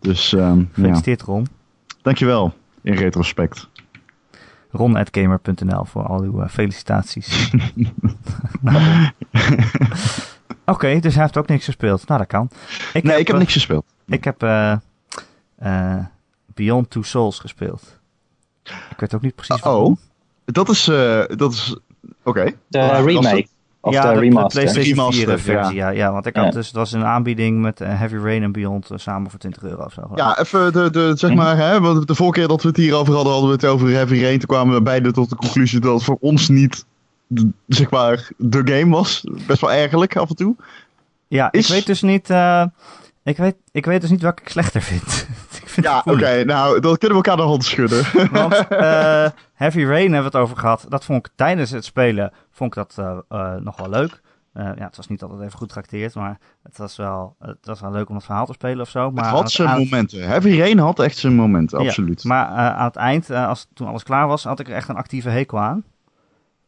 [0.00, 1.46] Dus ehm ja, Gefeliciteerd Ron.
[2.02, 2.54] dankjewel.
[2.82, 3.68] In retrospect.
[4.74, 7.50] ron.gamer.nl voor al uw eh, felicitaties.
[10.66, 12.06] Oké, dus hij heeft ook niks gespeeld.
[12.08, 12.50] Nou, dat kan.
[12.92, 13.84] Ik nee, ik heb eh, niks gespeeld.
[14.06, 14.72] Ik heb eh,
[15.56, 16.04] eh,
[16.54, 17.98] Beyond Two Souls gespeeld.
[18.64, 19.98] Ik weet ook niet precies Oh, waarom.
[20.44, 21.76] dat is, eh, dat is,
[22.22, 22.52] oké.
[22.68, 23.46] De remake.
[23.84, 24.18] Of ja, de.
[24.18, 25.88] PlayStation 4 Remaster, versie, ja.
[25.88, 26.12] ja.
[26.12, 26.42] want ik Ja.
[26.44, 29.38] had dus, het was een aanbieding met eh, Heavy Rain en Beyond eh, samen voor
[29.38, 30.02] 20 euro of zo.
[30.14, 31.38] Ja, even de, de, zeg Mhm.
[31.38, 33.88] maar, hè, want de vorige keer dat we het hierover hadden, hadden we het over
[33.88, 34.38] Heavy Rain.
[34.38, 36.84] Toen kwamen we beide tot de conclusie dat het voor ons niet,
[37.26, 39.24] de- zeg maar, de game was.
[39.46, 40.56] Best wel ergerlijk af en toe.
[41.28, 42.64] Ja, Is- ik weet dus niet, eh,
[43.24, 45.26] ik, weet, ik weet dus niet welke ik slechter vind.
[45.82, 48.04] Ja, oké, nou, dan kunnen we elkaar de hand schudden.
[48.40, 50.86] Want eh, Heavy Rain hebben we het over gehad.
[50.88, 54.22] Dat vond ik tijdens het spelen vond ik dat eh, nog wel leuk.
[54.54, 57.90] Ja, het was niet altijd even goed getrakteerd, maar het was, wel, het was wel
[57.90, 59.10] leuk om het verhaal te spelen of zo.
[59.10, 60.26] Maar het had zijn momenten.
[60.26, 62.24] Heavy Rain had echt zijn momenten, Ja, absoluut.
[62.24, 65.28] Maar aan het eind, als, toen alles klaar was, had ik er echt een actieve
[65.28, 65.84] hekel aan.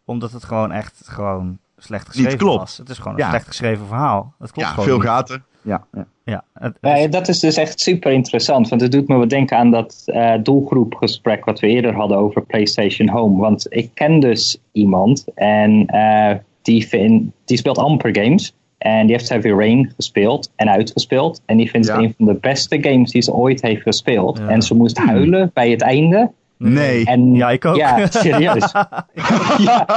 [0.05, 2.59] Omdat het gewoon echt gewoon slecht geschreven klopt.
[2.59, 2.77] was.
[2.77, 3.29] Het is gewoon een Ja.
[3.29, 4.35] slecht geschreven verhaal.
[4.39, 5.07] Het klopt ja, gewoon veel niet.
[5.07, 5.45] gaten.
[5.67, 6.07] Ja, ja.
[6.25, 8.69] Ja, het, Ja, het- dat is dus echt super interessant.
[8.69, 12.43] Want het doet me wat denken aan dat eh, doelgroepgesprek wat we eerder hadden over
[12.47, 13.41] PlayStation Home.
[13.41, 18.55] Want ik ken dus iemand en eh, die, vind, die speelt amper games.
[18.79, 21.43] En die heeft Heavy Rain gespeeld en uitgespeeld.
[21.47, 21.95] En die vindt Ja.
[21.97, 24.39] het een van de beste games die ze ooit heeft gespeeld.
[24.39, 24.49] Ja.
[24.49, 26.31] En ze moest huilen bij het einde.
[26.59, 27.05] Nee.
[27.05, 27.77] En, Ja, ik ook.
[27.77, 28.73] Ja, serieus.
[29.69, 29.87] ja.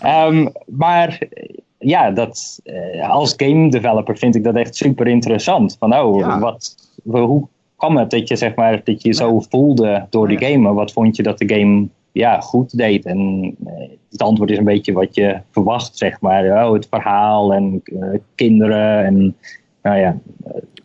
[0.00, 1.18] Ehm, maar
[1.80, 5.76] ja, dat, eh, als game developer vind ik dat echt super interessant.
[5.78, 6.38] Van oh, Ja.
[6.38, 6.74] wat,
[7.04, 10.58] hoe kwam het dat je zeg maar dat je zo voelde door de game?
[10.58, 13.04] Maar wat vond je dat de game ja, goed deed?
[13.04, 16.66] En eh, het antwoord is een beetje wat je verwacht, zeg maar.
[16.66, 19.36] Oh, het verhaal en eh, kinderen en
[19.82, 20.16] nou ja,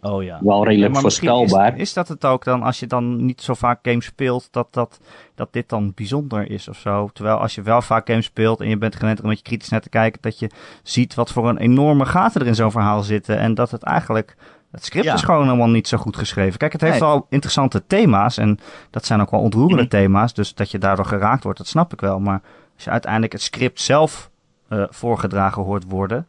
[0.02, 0.40] oh ja.
[0.42, 1.74] wel redelijk voorspelbaar.
[1.74, 4.68] Is, is dat het ook dan, als je dan niet zo vaak games speelt, dat,
[4.74, 5.00] dat,
[5.36, 7.10] dat dit dan bijzonder is of zo?
[7.14, 9.70] Terwijl als je wel vaak games speelt en je bent gewend er een beetje kritisch
[9.70, 10.50] naar te kijken, dat je
[10.84, 13.38] ziet wat voor een enorme gaten er in zo'n verhaal zitten.
[13.40, 14.36] En dat het eigenlijk,
[14.72, 15.14] het script Ja.
[15.14, 16.58] is gewoon helemaal niet zo goed geschreven.
[16.60, 17.10] Kijk, het heeft Nee.
[17.10, 19.92] wel interessante thema's en dat zijn ook wel ontroerende Mhm.
[19.92, 20.34] thema's.
[20.34, 22.20] Dus dat je daardoor geraakt wordt, dat snap ik wel.
[22.20, 22.42] Maar
[22.76, 24.30] als je uiteindelijk het script zelf
[24.70, 26.28] eh, voorgedragen hoort worden,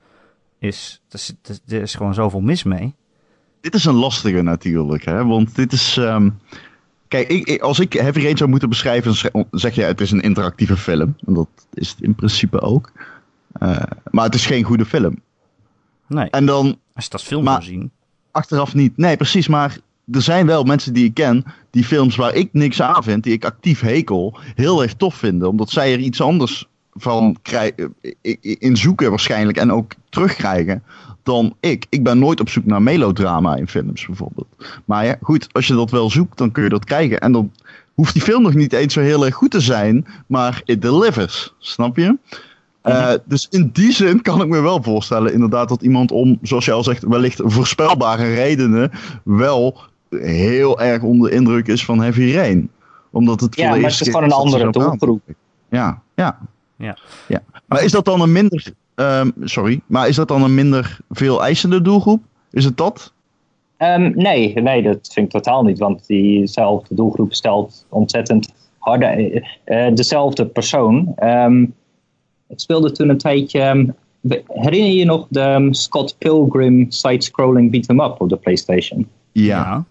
[0.59, 1.02] is,
[1.66, 2.94] er is, gewoon zoveel mis mee.
[3.61, 5.24] Dit is een lastige natuurlijk, hè?
[5.24, 5.96] want dit is...
[5.96, 6.30] ehm,
[7.09, 9.14] Kijk, ik, ik- als ik Heavy Rain zou moeten beschrijven,
[9.50, 11.16] zeg- je het is een interactieve film.
[11.26, 12.92] En dat is het in principe ook.
[13.52, 15.20] Eh, maar het is geen goede film.
[16.07, 17.90] Nee, En dan als je als film Maar- zien.
[18.30, 18.96] achteraf niet.
[18.96, 19.48] Nee, precies.
[19.48, 19.78] Maar
[20.12, 23.32] er zijn wel mensen die ik ken, die films waar ik niks aan vind, die
[23.32, 25.48] ik actief hekel, heel erg tof vinden.
[25.48, 27.94] Omdat zij er iets anders van krijgen,
[28.40, 30.82] in zoeken waarschijnlijk en ook terugkrijgen
[31.22, 31.86] dan ik.
[31.88, 34.49] Ik ben nooit op zoek naar melodrama in films bijvoorbeeld.
[34.84, 37.20] Maar ja, goed, als je dat wel zoekt, dan kun je dat krijgen.
[37.20, 37.53] En dan
[37.94, 41.55] hoeft die film nog niet eens zo heel erg goed te zijn, maar it delivers.
[41.59, 42.18] Snap je?
[42.82, 46.64] Eh, dus in die zin kan ik me wel voorstellen, inderdaad, dat iemand om, zoals
[46.64, 48.90] je al zegt, wellicht voorspelbare redenen
[49.24, 49.80] wel
[50.11, 52.70] heel erg onder de indruk is van Heavy Rain.
[53.11, 55.20] Omdat het voor Ja, de maar het is gewoon een andere doelgroep.
[55.68, 56.38] Ja, ja.
[56.77, 56.99] Ja.
[57.29, 57.43] ja.
[57.66, 61.43] Maar is dat dan een minder, ehm, sorry, maar is dat dan een minder veel
[61.43, 62.22] eisende doelgroep?
[62.51, 63.12] Is het dat?
[63.77, 65.79] Ehm, nee, nee, dat vind ik totaal niet.
[65.79, 69.43] Want diezelfde doelgroep stelt ontzettend harde.
[69.64, 71.12] eh, dezelfde persoon.
[71.16, 71.62] Ehm,
[72.49, 73.95] ik speelde toen een tijdje.
[74.47, 79.09] herinner je je nog de Scott Pilgrim side-scrolling beat-em up op de PlayStation?
[79.33, 79.85] Ja.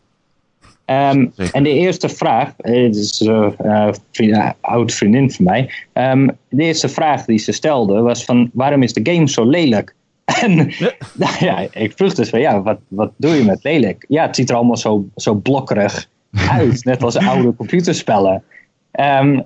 [0.85, 5.45] Ehm, en de eerste vraag, eh, dit is een uh, vriend, eh, oud vriendin van
[5.45, 5.69] mij.
[5.93, 9.95] Ehm, de eerste vraag die ze stelde was van waarom is de game zo lelijk?
[10.41, 10.55] En
[11.13, 14.05] nou ja, ik vroeg dus van ja, wat, wat doe je met lelijk?
[14.07, 16.09] Ja, het ziet er allemaal zo, zo blokkerig
[16.51, 18.43] uit, net als oude computerspellen.
[18.91, 19.39] Ehm,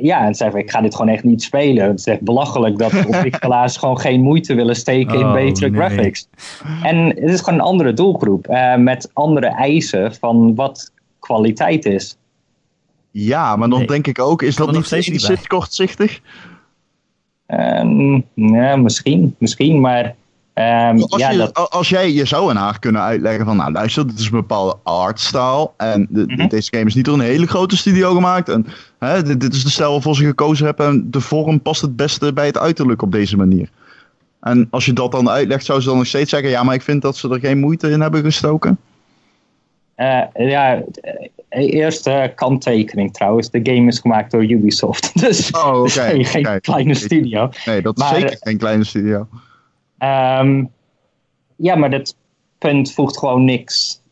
[0.00, 1.86] ja, en zei van, ik ga dit gewoon echt niet spelen.
[1.86, 5.80] Het is echt belachelijk dat ontwikkelaars gewoon geen moeite willen steken in Oh, betere nee.
[5.80, 6.28] graphics.
[6.82, 12.16] En het is gewoon een andere doelgroep eh, met andere eisen van wat kwaliteit is.
[13.10, 13.86] Ja, maar dan Nee.
[13.86, 16.20] denk ik ook, is dat er niet nog steeds niet kortzichtig?
[18.34, 20.14] Ja, misschien, misschien, maar
[20.54, 24.06] ehm, Als, ja, je, dat, als jij je zou haar kunnen uitleggen van, nou luister,
[24.06, 26.48] dit is een bepaalde artstyle en de- Mhm.
[26.48, 28.66] deze game is niet door een hele grote studio gemaakt en
[28.98, 31.96] hè, dit, dit is de stijl waarvoor ze gekozen hebben en de vorm past het
[31.96, 33.68] beste bij het uiterlijk op deze manier.
[34.40, 36.82] En als je dat dan uitlegt, zou ze dan nog steeds zeggen, ja, maar ik
[36.82, 38.78] vind dat ze er geen moeite in hebben gestoken.
[39.94, 40.82] eh, ja,
[41.48, 43.50] Eerste kanttekening trouwens.
[43.50, 45.10] De game is gemaakt door Ubisoft.
[45.20, 45.82] Dus, Oh, oké.
[46.16, 47.50] dus geen, kleine studio.
[47.64, 49.26] Nee, dat is Maar, zeker geen kleine studio.
[49.98, 50.64] Ehm,
[51.56, 52.16] ja, maar dat
[52.58, 54.02] punt voegt gewoon niks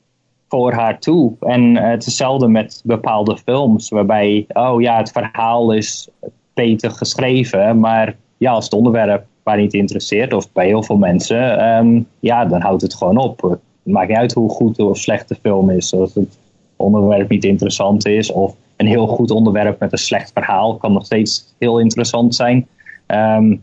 [0.49, 1.33] voor haar toe.
[1.41, 6.09] En eh, het is hetzelfde met bepaalde films, waarbij, oh ja, het verhaal is
[6.55, 11.59] beter geschreven, maar ja, als het onderwerp waar niet interesseert, of bij heel veel mensen,
[11.59, 13.43] ehm, ja, dan houdt het gewoon op.
[13.43, 15.95] Het maakt niet uit hoe goed of slecht de film is.
[15.95, 16.39] Als het
[16.77, 21.05] onderwerp niet interessant is, of een heel goed onderwerp met een slecht verhaal, kan nog
[21.05, 22.67] steeds heel interessant zijn.
[23.07, 23.57] Ehm,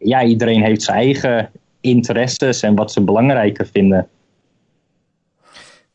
[0.00, 4.08] ja, iedereen heeft zijn eigen interesses en wat ze belangrijker vinden.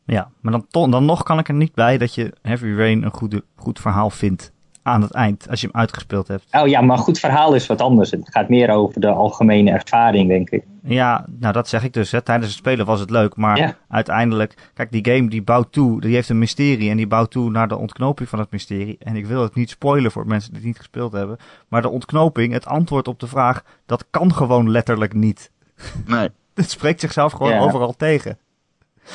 [0.04, 3.12] Ja, maar dan, dan nog kan ik er niet bij dat je Heavy Rain een
[3.12, 4.52] goede, goed verhaal vindt
[4.86, 6.44] aan het eind, als je hem uitgespeeld hebt.
[6.50, 8.10] Oh ja, maar goed verhaal is wat anders.
[8.10, 10.64] Het gaat meer over de algemene ervaring, denk ik.
[10.82, 12.10] Ja, nou dat zeg ik dus.
[12.10, 12.20] Hè.
[12.22, 13.74] Tijdens het spelen was het leuk, maar Ja.
[13.88, 14.54] uiteindelijk...
[14.74, 17.68] Kijk, die game die bouwt toe, die heeft een mysterie en die bouwt toe naar
[17.68, 18.96] de ontknoping van het mysterie.
[18.98, 21.36] En ik wil het niet spoilen voor mensen die het niet gespeeld hebben.
[21.68, 25.50] Maar de ontknoping, het antwoord op de vraag, dat kan gewoon letterlijk niet.
[26.06, 26.28] Nee.
[26.54, 27.58] Het spreekt zichzelf gewoon Ja.
[27.60, 28.38] overal tegen.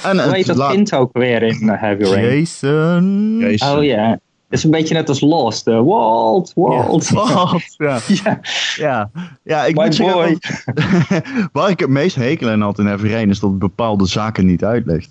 [0.04, 3.38] En Hoe heet het dat kind ook weer in uh, Heavy Rain?
[3.38, 3.78] Jason.
[3.78, 4.20] Oh ja.
[4.52, 5.68] Het is een beetje net als Lost.
[5.68, 7.10] eh, Walt, Walt.
[7.78, 8.00] Ja.
[8.08, 8.40] Ja,
[8.76, 9.12] Ja,
[9.44, 10.38] ja ik my moet boy.
[11.62, 14.64] waar ik het meest hekel aan had in Rain is dat het bepaalde zaken niet
[14.64, 15.10] uitlegt.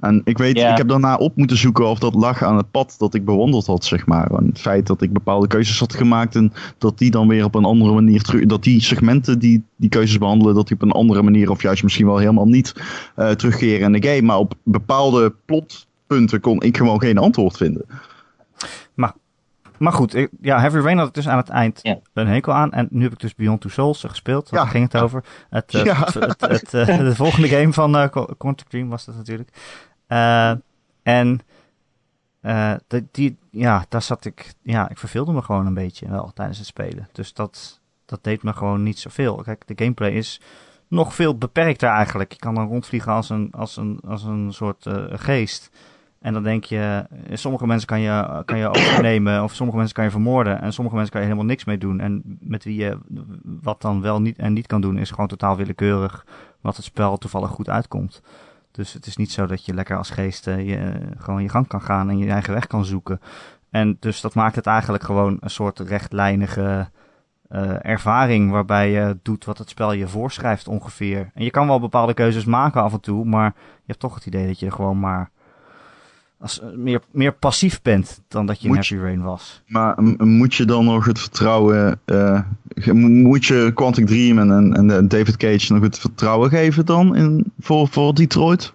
[0.00, 0.70] En ik weet, Ja.
[0.70, 3.66] ik heb daarna op moeten zoeken of dat lag aan het pad dat ik bewandeld
[3.66, 4.30] had, zeg maar.
[4.30, 7.54] En het feit dat ik bepaalde keuzes had gemaakt en dat die dan weer op
[7.54, 10.92] een andere manier terug, dat die segmenten die die keuzes behandelen, dat die op een
[10.92, 12.74] andere manier of juist misschien wel helemaal niet
[13.16, 14.22] eh, terugkeren in de game.
[14.22, 17.84] Maar op bepaalde plotpunten kon ik gewoon geen antwoord vinden.
[19.78, 21.98] Maar goed, ik- ja, Heavy Rain had ik dus aan het eind Ja.
[22.12, 22.72] een hekel aan.
[22.72, 24.50] En nu heb ik dus Beyond Two Souls eh, gespeeld.
[24.50, 24.70] Daar Ja.
[24.70, 25.24] ging het over.
[25.50, 25.94] Het, eh, Ja.
[26.04, 29.50] het, het, het, eh, de volgende game van Qu- Quantic Dream was dat natuurlijk.
[30.06, 30.52] Eh,
[31.02, 31.40] en
[32.40, 34.54] eh, de- die, ja, daar zat ik...
[34.62, 37.08] Ja, ik verveelde me gewoon een beetje wel tijdens het spelen.
[37.12, 39.36] Dus dat, dat deed me gewoon niet zoveel.
[39.36, 40.40] Kijk, de gameplay is
[40.88, 42.32] nog veel beperkter eigenlijk.
[42.32, 45.70] Je kan dan rondvliegen als een, als een, als een soort eh, geest.
[46.20, 50.04] En dan denk je, sommige mensen kan je, kan je overnemen, of sommige mensen kan
[50.04, 52.00] je vermoorden, en sommige mensen kan je helemaal niks mee doen.
[52.00, 52.98] En met wie je
[53.42, 56.26] wat dan wel niet en niet kan doen, is gewoon totaal willekeurig
[56.60, 58.22] wat het spel toevallig goed uitkomt.
[58.70, 61.48] Dus het is niet zo dat je lekker als geest eh, je, eh, gewoon je
[61.48, 63.20] gang kan gaan en je eigen weg kan zoeken.
[63.70, 66.88] En dus dat maakt het eigenlijk gewoon een soort rechtlijnige
[67.48, 71.30] eh, ervaring waarbij je doet wat het spel je voorschrijft ongeveer.
[71.34, 74.26] En je kan wel bepaalde keuzes maken af en toe, maar je hebt toch het
[74.26, 75.30] idee dat je gewoon maar
[76.40, 79.62] als, eh, meer, meer passief bent dan dat je in Moet je- Heavy Rain was.
[79.66, 82.40] Maar moet je dan nog het vertrouwen, eh,
[82.94, 87.16] moet je Quantic Dream en, en, en eh, David Cage nog het vertrouwen geven dan
[87.16, 88.72] in, voor, voor Detroit?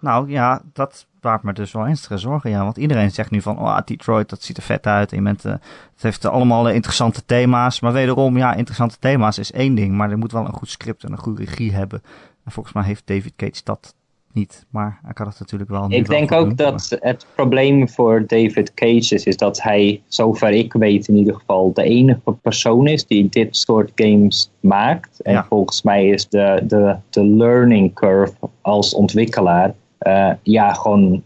[0.00, 2.50] Nou ja, dat baart me dus wel ernstige zorgen.
[2.50, 5.10] Ja, want iedereen zegt nu van, oh, Detroit, dat ziet er vet uit.
[5.10, 5.60] En je bent, het
[5.96, 7.80] heeft allemaal interessante thema's.
[7.80, 9.94] Maar wederom, ja, interessante thema's is één ding.
[9.96, 12.02] Maar er moet wel een goed script en een goede regie hebben.
[12.44, 13.94] En volgens mij heeft David Cage dat
[14.32, 14.66] niet.
[14.70, 15.86] Maar hij kan het natuurlijk wel.
[15.88, 20.50] Ik denk ook doen, dat het probleem voor David Cage is, is dat hij, zover
[20.50, 25.20] ik weet in ieder geval, de enige persoon is die dit soort games maakt.
[25.20, 25.44] En Ja.
[25.48, 31.22] volgens mij is de, de, de learning curve als ontwikkelaar eh, ja, gewoon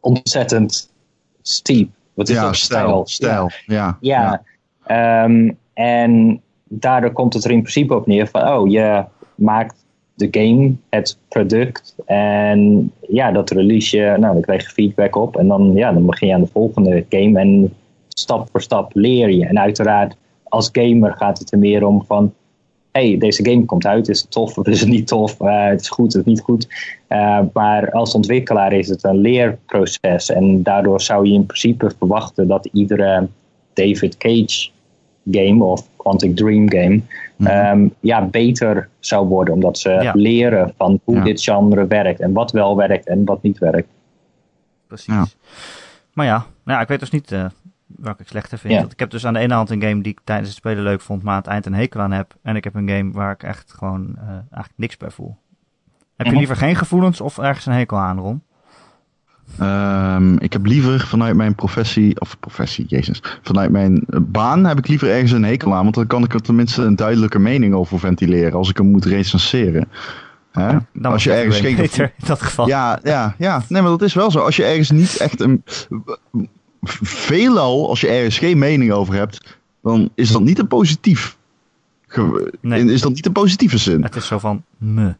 [0.00, 0.92] ontzettend
[1.42, 1.88] steep.
[2.14, 2.56] Wat is ja, dat?
[2.56, 3.96] stijl, stijl, ja.
[4.00, 4.42] Ja.
[4.84, 9.84] Ehm, en daardoor komt het er in principe op neer van, oh, je maakt
[10.20, 11.94] de game, het product.
[12.06, 15.36] En ja, dat release je, nou, dan krijg je feedback op.
[15.36, 17.40] En dan, ja, dan begin je aan de volgende game.
[17.40, 17.72] En
[18.08, 19.46] stap voor stap leer je.
[19.46, 22.32] En uiteraard, als gamer gaat het er meer om van,
[22.92, 25.40] hey, deze game komt uit, is het tof of is het niet tof?
[25.40, 26.68] Eh, het is goed, is niet goed.
[27.06, 30.30] Eh, maar als ontwikkelaar is het een leerproces.
[30.30, 33.28] En daardoor zou je in principe verwachten dat iedere
[33.72, 34.70] David Cage
[35.30, 37.00] game of Quantic Dream game
[37.36, 37.48] Mhm.
[37.50, 39.54] ehm, ja, beter zou worden.
[39.54, 40.12] Omdat ze Ja.
[40.14, 41.22] leren van hoe Ja.
[41.24, 43.88] dit genre werkt en wat wel werkt en wat niet werkt.
[44.86, 45.14] Precies.
[45.14, 45.24] Ja.
[46.12, 47.44] Maar ja, nou ja, ik weet dus niet eh
[47.86, 48.72] welke ik slechter vind.
[48.72, 48.80] Ja.
[48.80, 50.82] Want Ik heb dus aan de ene hand een game die ik tijdens het spelen
[50.82, 52.34] leuk vond, maar aan het eind een hekel aan heb.
[52.42, 55.36] En ik heb een game waar ik echt gewoon eh, eigenlijk niks bij voel.
[56.16, 56.38] Heb je Mhm.
[56.38, 58.42] liever geen gevoelens of ergens een hekel aan, Ron?
[59.58, 64.78] Ehm, ik heb liever vanuit mijn professie, of professie, jezus, vanuit mijn eh, baan heb
[64.78, 67.74] ik liever ergens een hekel aan, want dan kan ik er tenminste een duidelijke mening
[67.74, 69.88] over ventileren als ik hem moet recenseren.
[70.52, 70.76] Hè?
[70.92, 72.66] Dan als je ergens geen beter in dat geval.
[72.68, 73.62] Ja, ja, ja.
[73.68, 74.38] Nee, maar dat is wel zo.
[74.38, 75.62] Als je ergens niet echt een.
[77.02, 81.36] Veelal, als je ergens geen mening over hebt, dan is dat niet een positief.
[82.06, 82.84] ge- Nee.
[82.84, 84.02] Is dat niet een positieve zin?
[84.02, 85.14] Het is zo van me.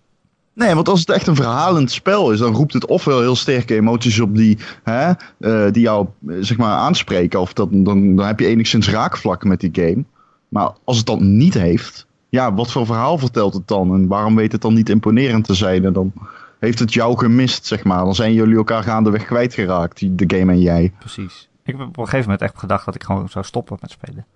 [0.52, 3.74] Nee, want als het echt een verhalend spel is, dan roept het ofwel heel sterke
[3.74, 5.10] emoties op die, hè,
[5.40, 7.40] eh, die jou eh, zeg maar, aanspreken.
[7.40, 10.04] Of dat, dan, dan heb je enigszins raakvlakken met die game.
[10.48, 13.94] Maar als het dat niet heeft, ja, wat voor verhaal vertelt het dan?
[13.94, 15.84] En waarom weet het dan niet imponerend te zijn?
[15.84, 16.12] En dan
[16.58, 18.04] heeft het jou gemist, zeg maar.
[18.04, 20.92] Dan zijn jullie elkaar gaandeweg kwijtgeraakt, die- de game en jij.
[20.98, 21.48] Precies.
[21.64, 24.26] Ik heb op een gegeven moment echt gedacht dat ik gewoon zou stoppen met spelen.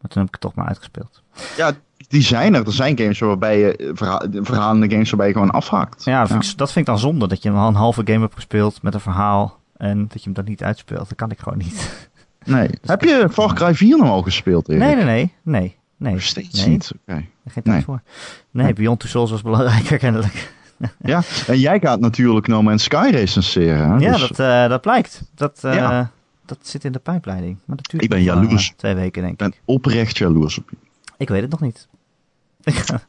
[0.00, 1.22] Maar toen heb ik het toch maar uitgespeeld.
[1.56, 1.72] Ja,
[2.08, 2.66] die zijn er.
[2.66, 6.04] Er zijn games waarbij je, eh, verha verhalende games waarbij je gewoon afhaakt.
[6.04, 7.28] Ja, dat vind, Ik, dat vind ik dan zonde.
[7.28, 9.58] Dat je een halve game hebt gespeeld met een verhaal.
[9.76, 11.08] En dat je hem dan niet uitspeelt.
[11.08, 11.76] Dat kan ik gewoon niet.
[12.44, 12.68] Nee.
[12.82, 14.80] Heb je Far Cry 4 nog al gespeeld, Erik?
[14.82, 15.32] Nee, nee, nee.
[15.42, 15.76] Nee.
[15.96, 16.12] Nee.
[16.12, 16.68] Nog steeds nee.
[16.68, 16.92] niet.
[17.06, 17.24] Oké.
[17.46, 17.82] Geen tijd Nee.
[17.82, 18.00] voor.
[18.50, 20.52] Nee, Beyond Two Souls was belangrijker kennelijk.
[21.02, 23.90] Ja, en jij gaat natuurlijk No Man's Sky recenseren.
[23.90, 23.96] Hè?
[23.96, 25.22] Ja, Dus dat, eh, dat blijkt.
[25.34, 26.10] Dat, eh, Ja.
[26.46, 27.56] dat zit in de pijpleiding.
[27.64, 28.72] Maar duurt Ik ben jaloers.
[28.76, 29.50] twee weken, denk ik ik.
[29.50, 30.76] ben oprecht jaloers op je.
[31.16, 31.88] Ik weet het nog niet.
[32.68, 33.00] Ik, ga,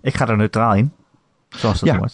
[0.00, 0.92] ik ga er neutraal in.
[1.48, 2.08] Zoals dat Ja.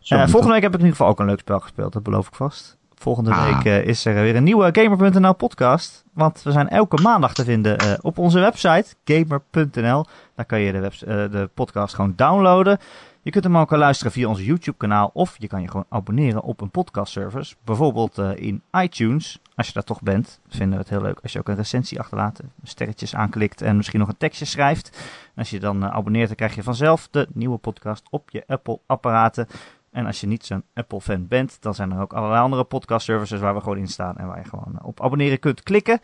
[0.00, 1.92] Zo Eh, volgende week heb ik in ieder geval ook een leuk spel gespeeld.
[1.92, 2.78] Dat beloof ik vast.
[2.94, 3.44] Volgende Ah.
[3.44, 6.04] week eh, is er weer een nieuwe Gamer.nl podcast.
[6.14, 10.04] Want we zijn elke maandag te vinden eh, op onze website Gamer.nl.
[10.36, 12.78] Daar kan je de, de podcast gewoon downloaden.
[13.22, 15.10] Je kunt hem ook luisteren via ons YouTube kanaal.
[15.12, 17.54] Of je kan je gewoon abonneren op een podcast service.
[17.64, 19.38] Bijvoorbeeld eh, in iTunes.
[19.54, 22.00] Als je daar toch bent, vinden we het heel leuk als je ook een recensie
[22.00, 22.40] achterlaat.
[22.62, 25.00] Sterretjes aanklikt en misschien nog een tekstje schrijft.
[25.36, 29.46] Als je dan eh, abonneert, dan krijg je vanzelf de nieuwe podcast op je Apple-apparaten.
[29.90, 33.54] En als je niet zo'n Apple-fan bent, dan zijn er ook allerlei andere podcast-services waar
[33.54, 36.00] we gewoon in staan en waar je gewoon eh, op abonneren kunt klikken.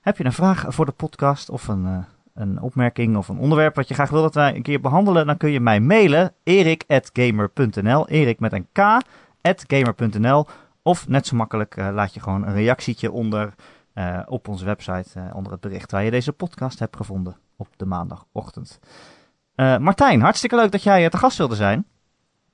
[0.00, 1.98] Heb je een vraag voor de podcast of een, eh,
[2.38, 5.36] een opmerking of een onderwerp wat je graag wil dat wij een keer behandelen, dan
[5.36, 8.78] kun je mij mailen erik.gamer.nl, erik met een k,
[9.66, 10.46] gamer.nl.
[10.82, 13.54] Of net zo makkelijk eh, laat je gewoon een reactietje onder
[13.92, 17.68] eh, op onze website, eh, onder het bericht waar je deze podcast hebt gevonden op
[17.76, 18.78] de maandagochtend.
[19.54, 21.84] Eh, Martijn, hartstikke leuk dat jij te gast wilde zijn.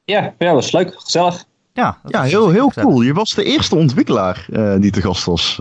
[0.05, 0.95] Ja, ja, was leuk.
[1.01, 1.45] Gezellig.
[1.73, 2.89] Ja, Ja, heel, heel gezellig.
[2.91, 3.03] cool.
[3.03, 5.61] Je was de eerste ontwikkelaar eh, die te gast was.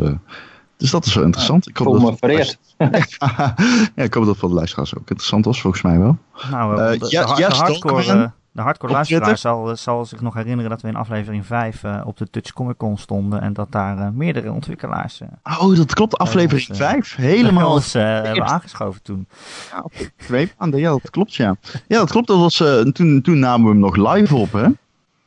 [0.84, 1.70] Dus dat is wel interessant.
[1.70, 2.58] Ik hoop dat vereerd.
[3.96, 6.18] ja, ik hoop dat voor de luisteraars ook interessant was, volgens mij wel.
[6.52, 10.06] Nou, eh, Eh, de, de, ja- de ja, hardcore, eh, de hardcore luisteraar zal, zal
[10.06, 13.42] zich nog herinneren dat we in aflevering 5 eh, op de Dutch Comic Con stonden
[13.42, 16.18] en dat daar eh, meerdere ontwikkelaars eh Oh, dat klopt.
[16.18, 17.16] Aflevering ons, eh, 5.
[17.16, 19.28] Helemaal ons, eh, hebben aangeschoven toen.
[19.72, 19.86] ja,
[20.18, 20.80] twee maanden.
[20.80, 21.56] Ja, dat klopt, ja.
[21.88, 22.28] Ja, dat klopt.
[22.28, 24.68] Dat was, eh, toen, toen namen we hem nog live op, hè?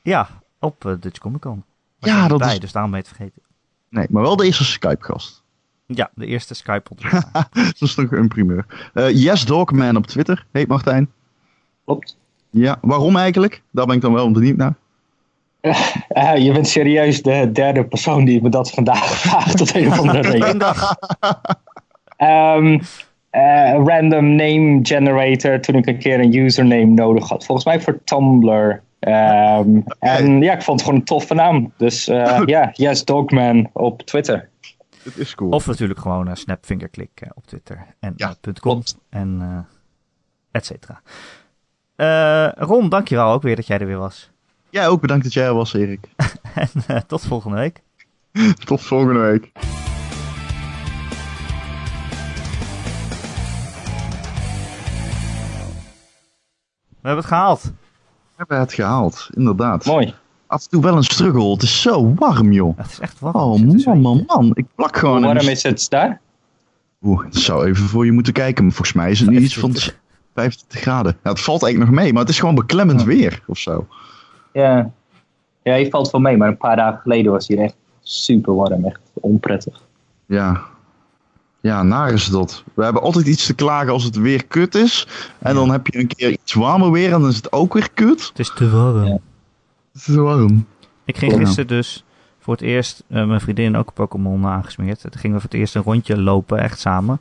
[0.03, 0.29] Ja,
[0.61, 1.65] op Dutch Comic Con.
[1.99, 3.43] Ja, dat bij, is- dus daarom ben je het vergeten.
[3.91, 5.43] Nee, maar wel de eerste Skype-gast.
[5.87, 6.91] Ja, de eerste Skype
[7.53, 8.91] dat is nog een primeur.
[8.95, 10.47] Eh yes Dogman op Twitter.
[10.53, 11.11] Heet Martijn.
[11.85, 12.17] Klopt.
[12.51, 13.63] Ja, waarom eigenlijk?
[13.71, 14.75] Daar ben ik dan wel benieuwd naar.
[16.09, 19.99] Eh, je bent serieus de derde persoon die me dat vandaag vraagt tot een of
[19.99, 20.61] andere reden.
[22.17, 22.79] Ehm,
[23.31, 27.45] eh, random name generator toen ik een keer een username nodig had.
[27.45, 28.83] Volgens mij voor Tumblr.
[28.99, 31.73] Ehm, En ja, ik vond het gewoon een toffe naam.
[31.77, 34.49] Dus eh, ja, Yes Dogman op Twitter.
[35.07, 35.51] Het is cool.
[35.51, 38.99] Of natuurlijk gewoon uh, snapfingerklik uh, op Twitter en Ja, uh, .com klopt.
[39.09, 39.59] en uh,
[40.51, 41.01] et cetera.
[41.97, 44.31] Uh, Ron, dankjewel ook weer dat jij er weer was.
[44.71, 46.09] Jij ook bedankt dat jij er was, Erik.
[46.55, 47.83] en uh, tot volgende week.
[48.65, 49.51] tot volgende week.
[57.01, 57.63] We hebben het gehaald.
[57.63, 57.73] We
[58.37, 59.85] hebben het gehaald, inderdaad.
[59.85, 60.15] Mooi.
[60.47, 61.51] Af en toe wel een struggle.
[61.51, 62.77] Het is zo warm, joh.
[62.77, 63.37] Het is echt warm.
[63.37, 64.51] Oh, man, man, man.
[64.55, 65.25] Ik plak gewoon...
[65.25, 66.21] Hoe warm is het daar?
[67.03, 68.65] Oeh, het zou even voor je moeten kijken.
[68.65, 69.75] Maar volgens mij is het nu iets van
[70.35, 71.17] 25 graden.
[71.23, 73.07] Ja, het valt eigenlijk nog mee, maar het is gewoon beklemmend ja.
[73.07, 73.87] weer of zo.
[74.53, 74.91] Ja.
[75.63, 76.37] ja, je valt wel mee.
[76.37, 78.85] Maar een paar dagen geleden was hier echt super warm.
[78.85, 79.83] Echt onprettig.
[80.27, 80.63] Ja.
[81.61, 82.65] Ja, naar is dat.
[82.75, 85.09] We hebben altijd iets te klagen als het weer kut is.
[85.39, 85.59] En ja.
[85.59, 88.29] dan heb je een keer iets warmer weer en dan is het ook weer kut.
[88.29, 89.05] Het is te warm.
[89.05, 89.19] Ja.
[90.05, 90.67] Warm.
[91.05, 92.05] Ik ging gisteren dus
[92.39, 95.01] voor het eerst uh, mijn vriendin ook Pokémon aangesmeerd.
[95.01, 97.21] Toen gingen we voor het eerst een rondje lopen, echt samen.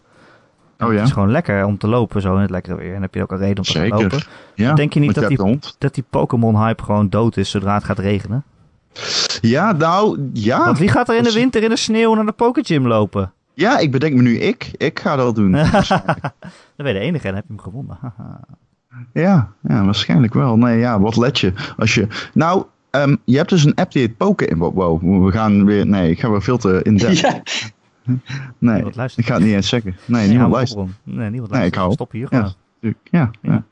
[0.80, 0.97] Oh ja?
[0.97, 2.88] Het is gewoon lekker om te lopen zo in het lekkere weer.
[2.88, 4.02] En dan heb je ook een reden om te Zeker.
[4.02, 4.19] lopen.
[4.56, 7.99] Ja, Denk je niet dat die, dat die Pokémon-hype gewoon dood is zodra het gaat
[7.99, 8.43] regenen?
[9.41, 10.65] Ja, nou, ja.
[10.65, 13.34] Want wie gaat er in de winter in de sneeuw naar de Pokégym lopen?
[13.53, 14.72] Ja, ik bedenk me nu ik.
[14.77, 15.52] Ik ga dat doen.
[15.52, 15.65] dan
[16.76, 17.99] ben je de enige en heb je hem gewonnen.
[19.13, 20.57] ja, ja, waarschijnlijk wel.
[20.57, 21.53] Nee, ja, wat let je?
[21.77, 22.07] Als je...
[22.34, 22.65] Nou,
[22.95, 24.55] Um, je hebt dus een app die heet Poké.
[24.55, 25.88] Wow, we gaan weer.
[25.88, 27.22] Nee, ik ga weer veel te in depth.
[28.07, 28.15] Ja.
[28.57, 28.84] Nee,
[29.15, 29.95] ik ga het niet eens zeggen.
[30.05, 30.88] Nee, nee niemand luistert.
[31.03, 31.65] Nee, niemand nee, luistert.
[31.65, 31.91] ik hou.
[31.91, 32.53] Stop hier gewoon.
[32.80, 33.31] Ja, ja.
[33.41, 33.63] ja.